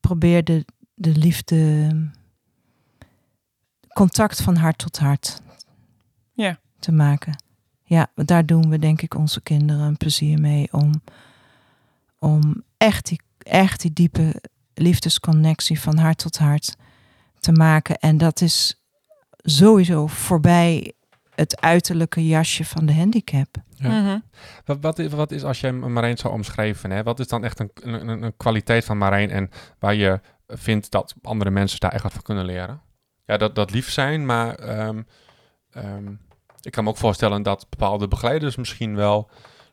probeer 0.00 0.44
de, 0.44 0.64
de 0.94 1.16
liefde, 1.16 1.90
contact 3.92 4.40
van 4.42 4.56
hart 4.56 4.78
tot 4.78 4.98
hart 4.98 5.40
Ja. 6.32 6.58
te 6.78 6.92
maken. 6.92 7.42
Ja, 7.82 8.10
daar 8.14 8.46
doen 8.46 8.70
we 8.70 8.78
denk 8.78 9.02
ik 9.02 9.14
onze 9.14 9.40
kinderen 9.40 9.82
een 9.82 9.96
plezier 9.96 10.40
mee 10.40 10.72
om, 10.72 11.02
om 12.18 12.62
echt, 12.76 13.06
die, 13.06 13.20
echt 13.38 13.80
die 13.80 13.92
diepe 13.92 14.42
liefdesconnectie 14.74 15.80
van 15.80 15.96
hart 15.98 16.18
tot 16.18 16.38
hart 16.38 16.76
te 17.38 17.52
maken. 17.52 17.98
En 17.98 18.18
dat 18.18 18.40
is 18.40 18.77
sowieso 19.50 20.06
voorbij 20.06 20.92
het 21.34 21.60
uiterlijke 21.60 22.26
jasje 22.26 22.64
van 22.64 22.86
de 22.86 22.94
handicap. 22.94 23.56
Ja. 23.74 24.00
Mhm. 24.00 24.18
Wat, 24.64 24.78
wat, 24.80 24.98
is, 24.98 25.12
wat 25.12 25.30
is 25.30 25.44
als 25.44 25.60
jij 25.60 25.72
Marijn 25.72 26.18
zou 26.18 26.34
omschrijven? 26.34 26.90
Hè? 26.90 27.02
Wat 27.02 27.20
is 27.20 27.28
dan 27.28 27.44
echt 27.44 27.60
een, 27.60 27.70
een, 27.82 28.22
een 28.22 28.36
kwaliteit 28.36 28.84
van 28.84 28.98
Marijn 28.98 29.30
en 29.30 29.50
waar 29.78 29.94
je 29.94 30.20
vindt 30.46 30.90
dat 30.90 31.14
andere 31.22 31.50
mensen 31.50 31.80
daar 31.80 31.92
echt 31.92 32.02
wat 32.02 32.12
van 32.12 32.22
kunnen 32.22 32.44
leren? 32.44 32.80
Ja, 33.26 33.36
dat, 33.36 33.54
dat 33.54 33.70
lief 33.70 33.90
zijn, 33.90 34.26
maar 34.26 34.54
ehm, 34.54 35.02
ehm, 35.70 36.12
ik 36.60 36.72
kan 36.72 36.84
me 36.84 36.90
ook 36.90 36.96
voorstellen 36.96 37.42
dat 37.42 37.66
bepaalde 37.70 38.08
begeleiders 38.08 38.56
misschien 38.56 38.96
wel 38.96 39.30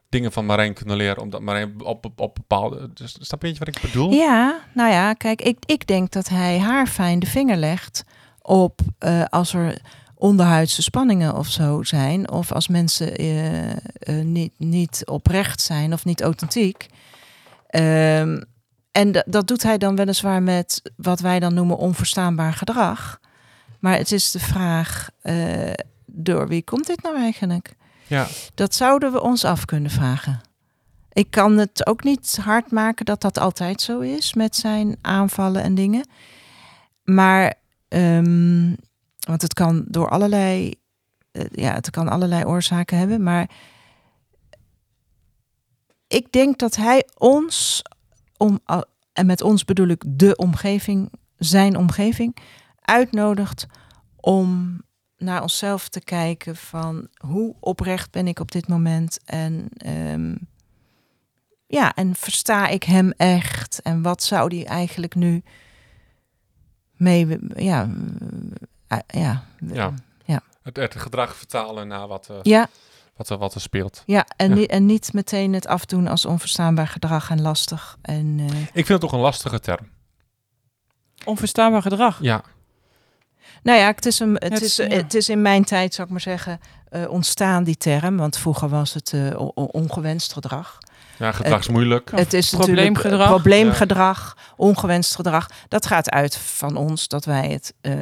dingen 0.10 0.32
van 0.32 0.46
Marijn 0.46 0.74
kunnen 0.74 0.96
leren, 0.96 1.22
omdat 1.22 1.42
Marijn 1.42 1.84
op, 1.84 2.06
op, 2.06 2.20
op 2.20 2.36
bepaalde... 2.36 2.94
Dus, 2.94 3.18
snap 3.20 3.42
je 3.42 3.56
wat 3.58 3.68
ik 3.68 3.82
bedoel? 3.82 4.12
Ja, 4.12 4.60
nou 4.74 4.92
ja, 4.92 5.14
kijk, 5.14 5.42
ik, 5.42 5.58
ik 5.66 5.88
denk 5.88 6.12
dat 6.12 6.30
hij 6.30 6.60
haar 6.60 6.88
fijn 6.88 7.20
de 7.20 7.26
vinger 7.26 7.58
legt 7.58 8.04
op 8.46 8.80
eh, 8.98 9.24
als 9.30 9.54
er 9.54 9.82
onderhuidse 10.16 10.82
spanningen 10.82 11.36
of 11.36 11.48
zo 11.48 11.84
zijn, 11.84 12.32
of 12.32 12.52
als 12.52 12.68
mensen 12.68 13.16
eh, 13.16 13.72
eh, 13.72 13.78
niet, 14.24 14.54
niet 14.58 15.02
oprecht 15.06 15.62
zijn 15.62 15.94
of 15.94 16.06
niet 16.06 16.22
authentiek. 16.22 16.88
Ehm, 17.68 18.42
en 18.92 19.24
dat 19.26 19.48
doet 19.48 19.64
hij 19.64 19.78
dan 19.78 19.96
weliswaar 19.96 20.44
met 20.44 20.92
wat 20.96 21.20
wij 21.20 21.40
dan 21.40 21.54
noemen 21.54 21.78
onverstaanbaar 21.78 22.54
gedrag. 22.54 23.20
Maar 23.80 23.98
het 23.98 24.12
is 24.12 24.32
de 24.32 24.40
vraag, 24.40 25.10
door 26.06 26.48
wie 26.48 26.64
komt 26.64 26.88
dit 26.88 27.02
nou 27.02 27.18
eigenlijk? 27.18 27.76
Ja. 28.08 28.28
Dat 28.54 28.76
zouden 28.76 29.12
we 29.12 29.22
ons 29.22 29.46
af 29.46 29.66
kunnen 29.66 29.92
vragen. 29.92 30.42
Ik 31.12 31.32
kan 31.32 31.58
het 31.58 31.88
ook 31.88 32.04
niet 32.04 32.38
hard 32.42 32.72
maken 32.72 33.06
dat 33.06 33.22
dat 33.22 33.38
altijd 33.38 33.82
zo 33.82 34.00
is 34.00 34.34
met 34.34 34.56
zijn 34.56 34.98
aanvallen 35.02 35.64
en 35.64 35.76
dingen. 35.76 36.08
Maar, 37.04 37.54
ehm, 37.96 38.74
want 39.20 39.42
het 39.42 39.54
kan 39.54 39.86
door 39.88 40.10
allerlei, 40.10 40.74
eh, 41.32 41.46
ja, 41.52 41.74
het 41.74 41.90
kan 41.90 42.08
allerlei 42.08 42.46
oorzaken 42.46 42.98
hebben. 42.98 43.24
Maar 43.24 43.50
ik 46.08 46.32
denk 46.32 46.58
dat 46.60 46.76
hij 46.76 47.08
ons, 47.18 47.82
om, 48.38 48.60
en 49.14 49.26
met 49.26 49.42
ons 49.42 49.66
bedoel 49.66 49.88
ik 49.88 50.04
de 50.08 50.36
omgeving, 50.36 51.12
zijn 51.38 51.78
omgeving, 51.78 52.38
uitnodigt 52.82 53.68
om 54.16 54.82
naar 55.18 55.42
onszelf 55.42 55.90
te 55.90 56.02
kijken 56.02 56.56
van 56.56 57.08
hoe 57.18 57.56
oprecht 57.60 58.12
ben 58.12 58.28
ik 58.28 58.40
op 58.40 58.52
dit 58.52 58.68
moment 58.68 59.20
en 59.26 59.68
ehm, 59.78 60.36
ja 61.68 61.94
en 61.94 62.16
versta 62.16 62.68
ik 62.68 62.84
hem 62.84 63.12
echt 63.12 63.82
en 63.82 64.02
wat 64.02 64.24
zou 64.24 64.50
die 64.50 64.66
eigenlijk 64.66 65.16
nu 65.16 65.44
mee 66.96 67.38
ja 67.56 67.90
ja 69.08 69.44
Ja. 69.68 69.94
Het, 70.64 70.76
het 70.78 70.96
gedrag 70.96 71.36
vertalen 71.36 71.88
naar 71.88 72.08
wat, 72.08 72.28
eh, 72.30 72.36
ja 72.42 72.68
wat, 73.16 73.30
er, 73.30 73.38
wat 73.38 73.54
er 73.54 73.62
speelt. 73.62 74.04
ja 74.06 74.26
en, 74.38 74.50
Ja. 74.50 74.56
Niet, 74.56 74.70
en 74.70 74.86
niet 74.86 75.14
meteen 75.14 75.54
het 75.54 75.68
afdoen 75.68 76.08
als 76.08 76.26
onverstaanbaar 76.26 76.88
gedrag 76.88 77.30
en 77.30 77.42
lastig 77.42 77.98
en 78.02 78.36
eh, 78.40 78.62
Ik 78.62 78.68
vind 78.74 78.88
het 78.88 79.02
toch 79.02 79.12
een 79.12 79.20
lastige 79.20 79.60
term. 79.60 79.90
Onverstaanbaar 81.26 81.82
gedrag. 81.82 82.18
Ja, 82.22 82.44
Nou 83.64 83.80
ja, 83.80 83.86
het 83.88 84.06
is, 84.06 84.20
een, 84.20 84.34
het, 84.34 84.44
Het- 84.54 84.62
is, 84.62 84.76
ja. 84.76 84.88
het 84.88 85.14
is 85.14 85.30
in 85.30 85.42
mijn 85.42 85.64
tijd, 85.64 85.94
zou 85.94 86.08
ik 86.08 86.14
maar 86.14 86.22
zeggen, 86.22 86.60
eh, 86.90 87.10
ontstaan 87.10 87.64
die 87.64 87.78
term. 87.78 88.18
Want 88.18 88.38
vroeger 88.38 88.70
was 88.70 88.94
het 88.94 89.14
eh, 89.14 89.40
ongewenst 89.56 90.34
gedrag. 90.34 90.78
Ja 91.18 91.32
gedrag 91.32 91.60
is 91.60 91.68
moeilijk. 91.68 92.12
Het 92.16 92.34
is 92.34 92.50
probleemgedrag. 92.50 92.94
natuurlijk 92.94 93.30
probleemgedrag, 93.30 94.38
ongewenst 94.56 95.16
gedrag. 95.16 95.50
Dat 95.68 95.86
gaat 95.86 96.10
uit 96.10 96.38
van 96.38 96.76
ons 96.76 97.08
dat 97.08 97.26
wij 97.26 97.50
het 97.50 97.74
eh, 97.82 97.94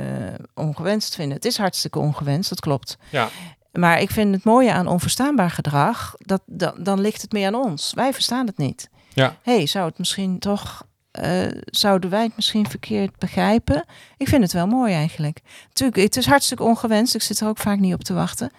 ongewenst 0.53 1.15
vinden. 1.15 1.35
Het 1.35 1.45
is 1.45 1.57
hartstikke 1.57 1.99
ongewenst, 1.99 2.49
dat 2.49 2.59
klopt. 2.59 2.97
Ja. 3.09 3.29
Maar 3.71 4.01
ik 4.01 4.11
vind 4.11 4.35
het 4.35 4.43
mooie 4.43 4.71
aan 4.71 4.87
onverstaanbaar 4.87 5.49
gedrag, 5.49 6.13
dat, 6.17 6.41
dat, 6.45 6.85
dan 6.85 7.01
ligt 7.01 7.21
het 7.21 7.31
meer 7.31 7.47
aan 7.47 7.55
ons. 7.55 7.93
Wij 7.93 8.13
verstaan 8.13 8.45
het 8.45 8.57
niet. 8.57 8.89
Ja. 9.13 9.35
hey, 9.41 9.65
zou 9.65 9.87
het 9.87 9.97
misschien 9.97 10.39
toch, 10.39 10.83
eh, 11.11 11.47
zouden 11.65 12.09
wij 12.09 12.23
het 12.23 12.35
misschien 12.35 12.69
verkeerd 12.69 13.17
begrijpen? 13.17 13.85
Ik 14.17 14.27
vind 14.27 14.43
het 14.43 14.53
wel 14.53 14.67
mooi 14.67 14.93
eigenlijk. 14.93 15.39
Tuurlijk, 15.73 16.01
het 16.01 16.17
is 16.17 16.25
hartstikke 16.25 16.63
ongewenst. 16.63 17.15
Ik 17.15 17.21
zit 17.21 17.39
er 17.39 17.47
ook 17.47 17.57
vaak 17.57 17.79
niet 17.79 17.93
op 17.93 18.03
te 18.03 18.13
wachten. 18.13 18.51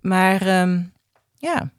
Maar 0.00 0.46
ehm, 0.46 0.82
ja, 1.34 1.70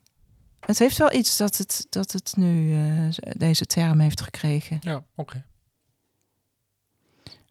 het 0.60 0.80
heeft 0.80 0.98
wel 0.98 1.14
iets 1.14 1.38
dat 1.38 1.58
het, 1.58 1.88
dat 1.90 2.12
het 2.12 2.34
nu 2.38 2.74
eh, 2.74 3.08
deze 3.38 3.66
term 3.66 4.00
heeft 4.00 4.22
gekregen. 4.22 4.78
Ja, 4.82 5.04
oké. 5.16 5.46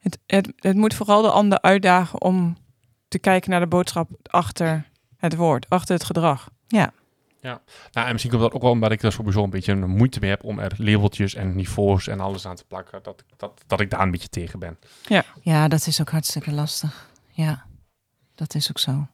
Het, 0.00 0.18
het, 0.26 0.52
het 0.57 0.76
moet 0.76 0.94
vooral 0.94 1.22
de 1.22 1.30
ander 1.30 1.61
uitdagen 1.61 2.20
om 2.22 2.57
te 3.09 3.18
kijken 3.18 3.50
naar 3.50 3.61
de 3.61 3.66
boodschap 3.66 4.11
achter 4.22 4.90
het 5.16 5.34
woord, 5.36 5.68
achter 5.68 5.94
het 5.94 6.04
gedrag. 6.04 6.48
Nou, 7.92 8.07
en 8.07 8.12
misschien 8.12 8.30
komt 8.32 8.42
dat 8.42 8.52
ook 8.52 8.62
wel 8.62 8.70
omdat 8.70 8.92
ik 8.92 9.02
er 9.02 9.12
sowieso 9.12 9.42
een 9.44 9.50
beetje 9.50 9.72
een 9.72 9.90
moeite 9.90 10.20
mee 10.20 10.30
heb 10.30 10.44
om 10.44 10.59
er 10.59 10.72
labeltjes 10.76 11.34
en 11.34 11.57
niveaus 11.57 12.07
en 12.09 12.20
alles 12.20 12.46
aan 12.46 12.57
te 12.57 12.64
plakken. 12.64 13.02
Dat, 13.02 13.20
ik- 13.20 13.38
dat, 13.38 13.62
dat 13.66 13.80
ik 13.80 13.90
daar 13.90 14.00
een 14.00 14.11
beetje 14.11 14.28
tegen 14.28 14.59
ben. 14.59 14.78
Ja, 15.42 15.68
dat 15.68 15.86
is 15.86 16.00
ook 16.00 16.11
hartstikke 16.11 16.52
lastig. 16.52 17.11
Ja, 17.30 17.66
dat 18.34 18.54
is 18.54 18.68
ook 18.70 18.78
zo. 18.78 19.07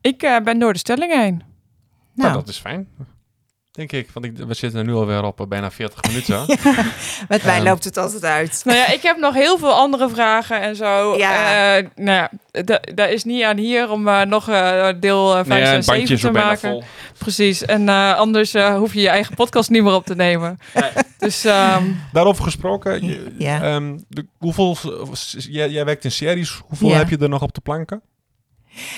Ik 0.00 0.22
eh, 0.22 0.40
ben 0.40 0.58
door 0.58 0.72
de 0.72 0.78
stelling 0.78 1.12
heen. 1.14 1.42
Nou, 2.20 2.32
Nou, 2.32 2.44
dat 2.44 2.48
is 2.54 2.58
fijn. 2.60 2.88
Denk 3.70 3.92
ik, 3.92 4.08
want 4.12 4.26
ik, 4.26 4.36
we 4.36 4.54
zitten 4.54 4.86
nu 4.86 4.92
alweer 4.94 5.22
op 5.24 5.40
eh, 5.40 5.46
bijna 5.46 5.70
40 5.70 6.02
minuten. 6.08 6.44
met 7.28 7.42
mij 7.44 7.56
Ehm, 7.56 7.62
loopt 7.64 7.84
het 7.84 7.96
altijd 7.96 8.24
uit. 8.24 8.60
Nou 8.64 8.78
ja, 8.78 8.88
ik 8.88 9.02
heb 9.02 9.16
nog 9.16 9.34
heel 9.34 9.58
veel 9.58 9.72
andere 9.72 10.08
vragen 10.08 10.60
en 10.60 10.76
zo. 10.76 11.16
Ja. 11.16 11.76
Eh, 11.76 11.86
nou 11.94 12.10
ja, 12.10 12.30
da- 12.64 12.80
daar 12.94 13.10
is 13.10 13.24
niet 13.24 13.42
aan 13.44 13.56
hier 13.56 13.90
om 13.90 14.08
eh, 14.08 14.22
nog 14.22 14.44
deel 15.00 15.36
eh, 15.36 15.44
5 15.44 15.46
Nee, 15.48 15.62
en 15.62 15.74
het 15.74 15.84
7 15.84 15.96
bandje 15.98 16.14
is 16.14 16.20
te 16.20 16.30
bijna 16.30 16.48
maken. 16.48 16.70
vol. 16.70 16.82
Precies. 17.18 17.64
En 17.64 17.88
eh, 17.88 18.14
anders 18.16 18.54
eh, 18.54 18.76
hoef 18.76 18.94
je 18.94 19.00
je 19.00 19.08
eigen 19.08 19.34
podcast 19.34 19.70
niet 19.70 19.82
meer 19.82 19.94
op 19.94 20.06
te 20.06 20.14
nemen. 20.14 20.58
Nee. 20.74 20.90
Dus 21.18 21.44
ehm, 21.44 21.84
Daarover 22.12 22.44
gesproken, 22.44 23.06
je- 23.06 23.34
Ja. 23.38 23.62
ehm, 23.62 23.98
de, 24.08 24.26
hoeveel, 24.38 24.76
jij, 25.36 25.70
jij 25.70 25.84
werkt 25.84 26.04
in 26.04 26.12
series, 26.12 26.60
hoeveel 26.66 26.88
Ja. 26.88 26.96
heb 26.96 27.08
je 27.08 27.18
er 27.18 27.28
nog 27.28 27.42
op 27.42 27.54
de 27.54 27.60
planken? 27.60 28.02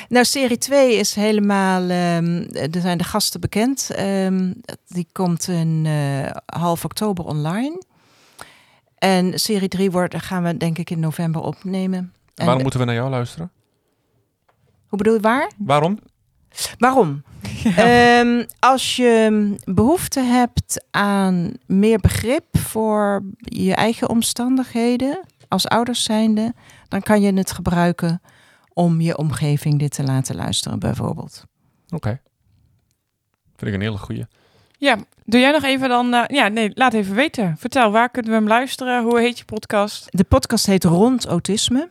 Nou, 0.08 0.24
serie 0.24 0.58
2 0.58 0.96
is 0.96 1.14
helemaal. 1.14 1.82
ehm, 1.88 2.44
er 2.52 2.80
zijn 2.80 2.98
de 2.98 3.04
gasten 3.04 3.40
bekend. 3.40 3.90
Ehm, 3.94 4.52
die 4.88 5.06
komt 5.12 5.48
in 5.48 5.82
eh, 5.86 6.30
half 6.46 6.84
oktober 6.84 7.24
online. 7.24 7.82
En 8.98 9.40
serie 9.40 9.68
3 9.68 9.90
wordt, 9.90 10.14
gaan 10.22 10.42
we 10.42 10.56
denk 10.56 10.78
ik 10.78 10.90
in 10.90 11.00
november 11.00 11.40
opnemen. 11.42 12.12
En 12.34 12.44
Waarom 12.44 12.62
moeten 12.62 12.80
we 12.80 12.86
naar 12.86 12.94
jou 12.94 13.10
luisteren? 13.10 13.50
Hoe 14.86 14.98
bedoel 14.98 15.14
je 15.14 15.20
waar? 15.20 15.50
Waarom? 15.58 15.98
Waarom? 16.78 17.22
Ehm, 17.76 18.44
als 18.58 18.96
je 18.96 19.54
behoefte 19.64 20.20
hebt 20.20 20.84
aan 20.90 21.52
meer 21.66 21.98
begrip 21.98 22.44
voor 22.58 23.22
je 23.38 23.74
eigen 23.74 24.08
omstandigheden 24.08 25.20
als 25.48 25.68
ouders 25.68 26.02
zijnde, 26.02 26.54
dan 26.88 27.00
kan 27.02 27.20
je 27.20 27.32
het 27.32 27.52
gebruiken 27.52 28.20
om 28.74 29.00
je 29.00 29.16
omgeving 29.18 29.78
dit 29.78 29.92
te 29.94 30.04
laten 30.04 30.36
luisteren, 30.36 30.78
bijvoorbeeld. 30.78 31.44
Oké. 31.94 32.20
Vind 33.56 33.70
ik 33.70 33.74
een 33.74 33.80
hele 33.86 33.98
goeie. 33.98 34.26
ja, 34.78 34.96
doe 35.24 35.40
jij 35.40 35.50
nog 35.50 35.62
even 35.62 35.88
dan... 35.88 36.14
eh, 36.14 36.22
ja, 36.26 36.48
nee, 36.48 36.70
laat 36.74 36.92
even 36.94 37.14
weten. 37.14 37.56
Vertel, 37.58 37.90
waar 37.90 38.10
kunnen 38.10 38.30
we 38.30 38.36
hem 38.36 38.46
luisteren? 38.48 39.02
Hoe 39.04 39.20
heet 39.20 39.38
je 39.38 39.44
podcast? 39.44 40.06
De 40.10 40.24
podcast 40.24 40.66
heet 40.66 40.84
Rond 40.84 41.26
Autisme. 41.26 41.88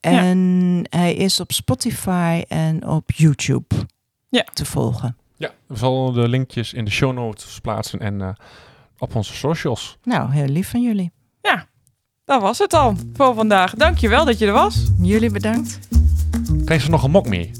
En 0.00 0.38
hij 0.90 1.14
is 1.14 1.40
op 1.40 1.52
Spotify 1.52 2.42
en 2.48 2.86
op 2.86 3.10
YouTube 3.10 3.74
Ja. 4.28 4.44
te 4.52 4.64
volgen. 4.64 5.16
Ja, 5.36 5.50
we 5.66 5.76
zullen 5.76 6.12
de 6.14 6.28
linkjes 6.28 6.72
in 6.72 6.84
de 6.84 6.90
show 6.90 7.12
notes 7.12 7.60
plaatsen 7.60 7.98
en 8.00 8.20
eh, 8.20 8.28
op 8.98 9.14
onze 9.14 9.34
socials. 9.34 9.98
Nou, 10.02 10.32
heel 10.32 10.46
lief 10.46 10.70
van 10.70 10.82
jullie. 10.82 11.12
Dat 12.24 12.40
was 12.40 12.58
het 12.58 12.72
al 12.74 12.94
voor 13.14 13.34
vandaag. 13.34 13.74
Dankjewel 13.74 14.24
dat 14.24 14.38
je 14.38 14.46
er 14.46 14.52
was. 14.52 14.86
Jullie 15.00 15.30
bedankt. 15.30 15.78
Krijg 16.64 16.82
ze 16.82 16.90
nog 16.90 17.02
een 17.02 17.10
mok 17.10 17.28
mee? 17.28 17.50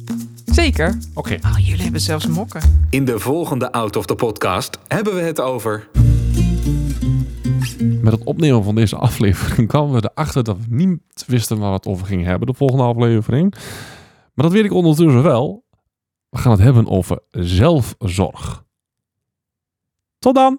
Zeker. 0.44 0.98
Oké. 1.14 1.38
Oh, 1.44 1.58
jullie 1.58 1.82
hebben 1.82 2.00
zelfs 2.00 2.26
mokken. 2.26 2.86
In 2.90 3.04
de 3.04 3.18
volgende 3.18 3.72
Out 3.72 3.96
of 3.96 4.06
the 4.06 4.14
Podcast 4.14 4.78
hebben 4.88 5.14
we 5.14 5.20
het 5.20 5.40
over... 5.40 5.88
Met 8.02 8.12
het 8.12 8.24
opnemen 8.24 8.64
van 8.64 8.74
deze 8.74 8.96
aflevering 8.96 9.68
kwamen 9.68 9.92
we 9.92 10.10
erachter 10.12 10.44
dat 10.44 10.56
we 10.56 10.66
niet 10.68 11.00
wisten 11.26 11.58
waar 11.58 11.68
we 11.68 11.74
het 11.74 11.86
over 11.86 12.06
gingen 12.06 12.26
hebben. 12.26 12.46
De 12.46 12.54
volgende 12.54 12.84
aflevering. 12.84 13.54
Maar 14.34 14.44
dat 14.44 14.52
weet 14.52 14.64
ik 14.64 14.72
ondertussen 14.72 15.22
wel. 15.22 15.64
We 16.28 16.38
gaan 16.38 16.52
het 16.52 16.60
hebben 16.60 16.88
over 16.88 17.18
zelfzorg. 17.30 18.64
Tot 20.18 20.34
dan! 20.34 20.58